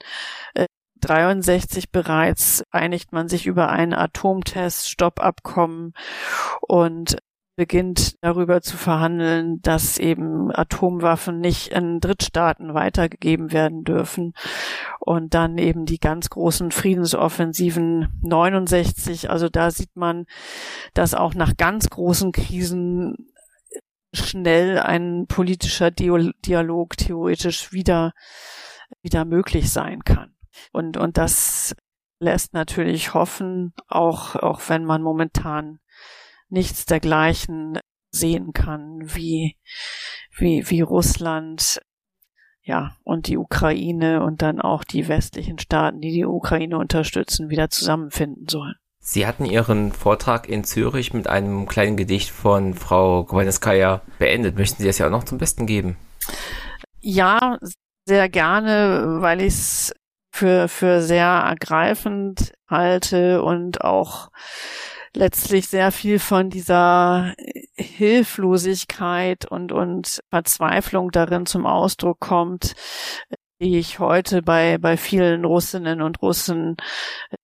63 1.01 1.83
äh, 1.83 1.87
bereits 1.91 2.63
einigt 2.71 3.11
man 3.13 3.27
sich 3.27 3.45
über 3.45 3.69
ein 3.69 3.93
Atomtest-Stoppabkommen 3.93 5.93
und 6.61 7.17
beginnt 7.61 8.15
darüber 8.23 8.61
zu 8.61 8.75
verhandeln, 8.75 9.61
dass 9.61 9.99
eben 9.99 10.49
Atomwaffen 10.51 11.39
nicht 11.39 11.67
in 11.67 11.99
Drittstaaten 11.99 12.73
weitergegeben 12.73 13.51
werden 13.51 13.83
dürfen. 13.83 14.33
Und 14.99 15.35
dann 15.35 15.59
eben 15.59 15.85
die 15.85 15.99
ganz 15.99 16.31
großen 16.31 16.71
Friedensoffensiven 16.71 18.19
69. 18.23 19.29
Also 19.29 19.47
da 19.47 19.69
sieht 19.69 19.95
man, 19.95 20.25
dass 20.95 21.13
auch 21.13 21.35
nach 21.35 21.55
ganz 21.55 21.91
großen 21.91 22.31
Krisen 22.31 23.31
schnell 24.11 24.79
ein 24.79 25.27
politischer 25.27 25.91
Dialog 25.91 26.97
theoretisch 26.97 27.71
wieder, 27.71 28.13
wieder 29.03 29.23
möglich 29.23 29.69
sein 29.71 30.03
kann. 30.03 30.33
Und, 30.71 30.97
und 30.97 31.19
das 31.19 31.75
lässt 32.17 32.55
natürlich 32.55 33.13
hoffen, 33.13 33.75
auch, 33.87 34.35
auch 34.35 34.61
wenn 34.67 34.83
man 34.83 35.03
momentan 35.03 35.77
nichts 36.51 36.85
dergleichen 36.85 37.79
sehen 38.11 38.53
kann, 38.53 39.01
wie, 39.03 39.57
wie, 40.37 40.69
wie 40.69 40.81
Russland, 40.81 41.81
ja, 42.63 42.95
und 43.03 43.27
die 43.27 43.37
Ukraine 43.37 44.23
und 44.23 44.41
dann 44.41 44.61
auch 44.61 44.83
die 44.83 45.07
westlichen 45.07 45.57
Staaten, 45.57 46.01
die 46.01 46.11
die 46.11 46.25
Ukraine 46.25 46.77
unterstützen, 46.77 47.49
wieder 47.49 47.69
zusammenfinden 47.69 48.47
sollen. 48.47 48.75
Sie 48.99 49.25
hatten 49.25 49.45
Ihren 49.45 49.91
Vortrag 49.91 50.47
in 50.47 50.63
Zürich 50.63 51.11
mit 51.13 51.27
einem 51.27 51.67
kleinen 51.67 51.97
Gedicht 51.97 52.29
von 52.29 52.75
Frau 52.75 53.23
Kowalewskaja 53.23 54.01
beendet. 54.19 54.57
Möchten 54.57 54.81
Sie 54.81 54.87
das 54.87 54.99
ja 54.99 55.07
auch 55.07 55.11
noch 55.11 55.23
zum 55.23 55.39
Besten 55.39 55.65
geben? 55.65 55.97
Ja, 56.99 57.57
sehr 58.05 58.29
gerne, 58.29 59.17
weil 59.21 59.41
ich 59.41 59.53
es 59.53 59.93
für, 60.31 60.67
für 60.67 61.01
sehr 61.01 61.25
ergreifend 61.25 62.53
halte 62.69 63.41
und 63.41 63.83
auch 63.83 64.29
letztlich 65.15 65.67
sehr 65.67 65.91
viel 65.91 66.19
von 66.19 66.49
dieser 66.49 67.33
Hilflosigkeit 67.75 69.45
und, 69.45 69.71
und 69.71 70.21
Verzweiflung 70.29 71.11
darin 71.11 71.45
zum 71.45 71.65
Ausdruck 71.65 72.19
kommt, 72.19 72.73
die 73.61 73.77
ich 73.77 73.99
heute 73.99 74.41
bei, 74.41 74.77
bei 74.79 74.97
vielen 74.97 75.45
Russinnen 75.45 76.01
und 76.01 76.21
Russen 76.21 76.77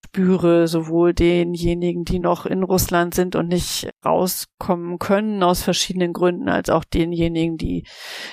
spüre, 0.04 0.66
sowohl 0.66 1.14
denjenigen, 1.14 2.04
die 2.04 2.18
noch 2.18 2.44
in 2.44 2.64
Russland 2.64 3.14
sind 3.14 3.36
und 3.36 3.48
nicht 3.48 3.88
rauskommen 4.04 4.98
können 4.98 5.42
aus 5.42 5.62
verschiedenen 5.62 6.12
Gründen, 6.12 6.48
als 6.48 6.70
auch 6.70 6.84
denjenigen, 6.84 7.56
die, 7.56 7.84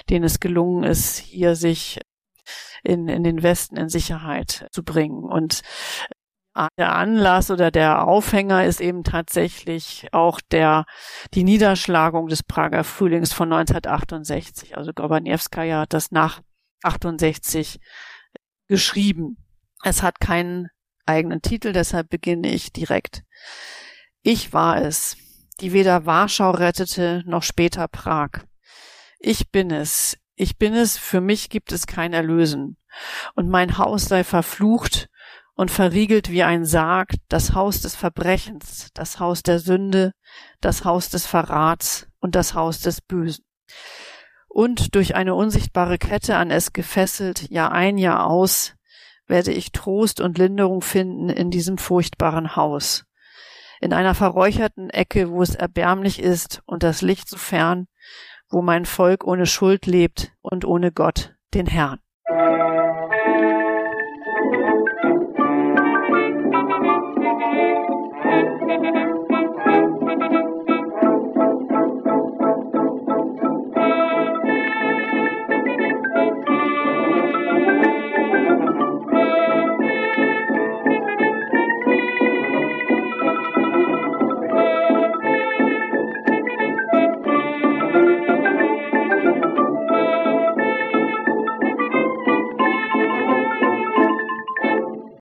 denen 0.10 0.26
es 0.26 0.40
gelungen 0.40 0.84
ist, 0.84 1.20
hier 1.20 1.56
sich 1.56 2.00
in, 2.84 3.08
in 3.08 3.24
den 3.24 3.44
Westen 3.44 3.78
in 3.78 3.90
Sicherheit 3.90 4.68
zu 4.72 4.84
bringen. 4.84 5.24
Und 5.24 5.62
der 6.78 6.96
Anlass 6.96 7.52
oder 7.52 7.70
der 7.70 8.08
Aufhänger 8.08 8.66
ist 8.66 8.80
eben 8.80 9.04
tatsächlich 9.04 10.08
auch 10.14 10.40
der, 10.40 10.86
die 11.34 11.44
Niederschlagung 11.44 12.28
des 12.28 12.44
Prager 12.44 12.84
Frühlings 12.84 13.34
von 13.34 13.52
1968. 13.52 14.78
Also 14.78 14.94
Gorbanewskaja 14.94 15.82
hat 15.82 15.94
das 15.94 16.12
nach 16.12 16.42
68 16.84 17.80
geschrieben. 18.68 19.38
Es 19.84 20.02
hat 20.02 20.20
keinen 20.20 20.70
eigenen 21.06 21.42
Titel, 21.42 21.74
deshalb 21.74 22.10
beginne 22.10 22.50
ich 22.50 22.72
direkt. 22.72 23.24
Ich 24.22 24.54
war 24.54 24.82
es, 24.82 25.18
die 25.60 25.74
weder 25.74 26.06
Warschau 26.06 26.52
rettete 26.52 27.24
noch 27.26 27.44
später 27.44 27.88
Prag. 27.88 28.30
Ich 29.20 29.52
bin 29.52 29.72
es, 29.72 30.18
ich 30.36 30.58
bin 30.58 30.74
es, 30.74 30.98
für 30.98 31.22
mich 31.22 31.50
gibt 31.50 31.72
es 31.72 31.86
kein 31.86 32.14
Erlösen. 32.14 32.78
Und 33.36 33.50
mein 33.50 33.78
Haus 33.78 34.06
sei 34.06 34.24
verflucht 34.24 35.10
und 35.56 35.72
verriegelt 35.72 36.30
wie 36.30 36.44
ein 36.44 36.66
Sarg, 36.66 37.16
das 37.30 37.54
Haus 37.54 37.82
des 37.82 37.96
Verbrechens, 37.96 38.90
das 38.94 39.20
Haus 39.20 39.42
der 39.42 39.60
Sünde, 39.60 40.12
das 40.62 40.84
Haus 40.84 41.10
des 41.10 41.26
Verrats 41.26 42.08
und 42.20 42.36
das 42.36 42.54
Haus 42.54 42.82
des 42.82 43.02
Bösen. 43.02 43.46
Und 44.48 44.96
durch 44.96 45.16
eine 45.16 45.34
unsichtbare 45.34 45.98
Kette 45.98 46.38
an 46.38 46.52
es 46.52 46.74
gefesselt, 46.74 47.50
Jahr 47.50 47.72
ein, 47.72 47.98
Jahr 47.98 48.28
aus, 48.28 48.76
werde 49.28 49.52
ich 49.52 49.72
Trost 49.72 50.22
und 50.22 50.38
Linderung 50.38 50.82
finden 50.82 51.30
in 51.30 51.52
diesem 51.52 51.78
furchtbaren 51.78 52.56
Haus. 52.56 53.06
In 53.82 53.92
einer 53.92 54.16
verräucherten 54.16 54.90
Ecke, 54.90 55.32
wo 55.32 55.42
es 55.42 55.56
erbärmlich 55.56 56.20
ist 56.22 56.62
und 56.66 56.84
das 56.84 57.02
Licht 57.02 57.28
so 57.28 57.38
fern, 57.38 57.88
wo 58.50 58.62
mein 58.62 58.86
Volk 58.86 59.26
ohne 59.26 59.46
Schuld 59.46 59.86
lebt 59.86 60.32
und 60.42 60.66
ohne 60.66 60.92
Gott, 60.92 61.36
den 61.54 61.66
Herrn. 61.66 62.00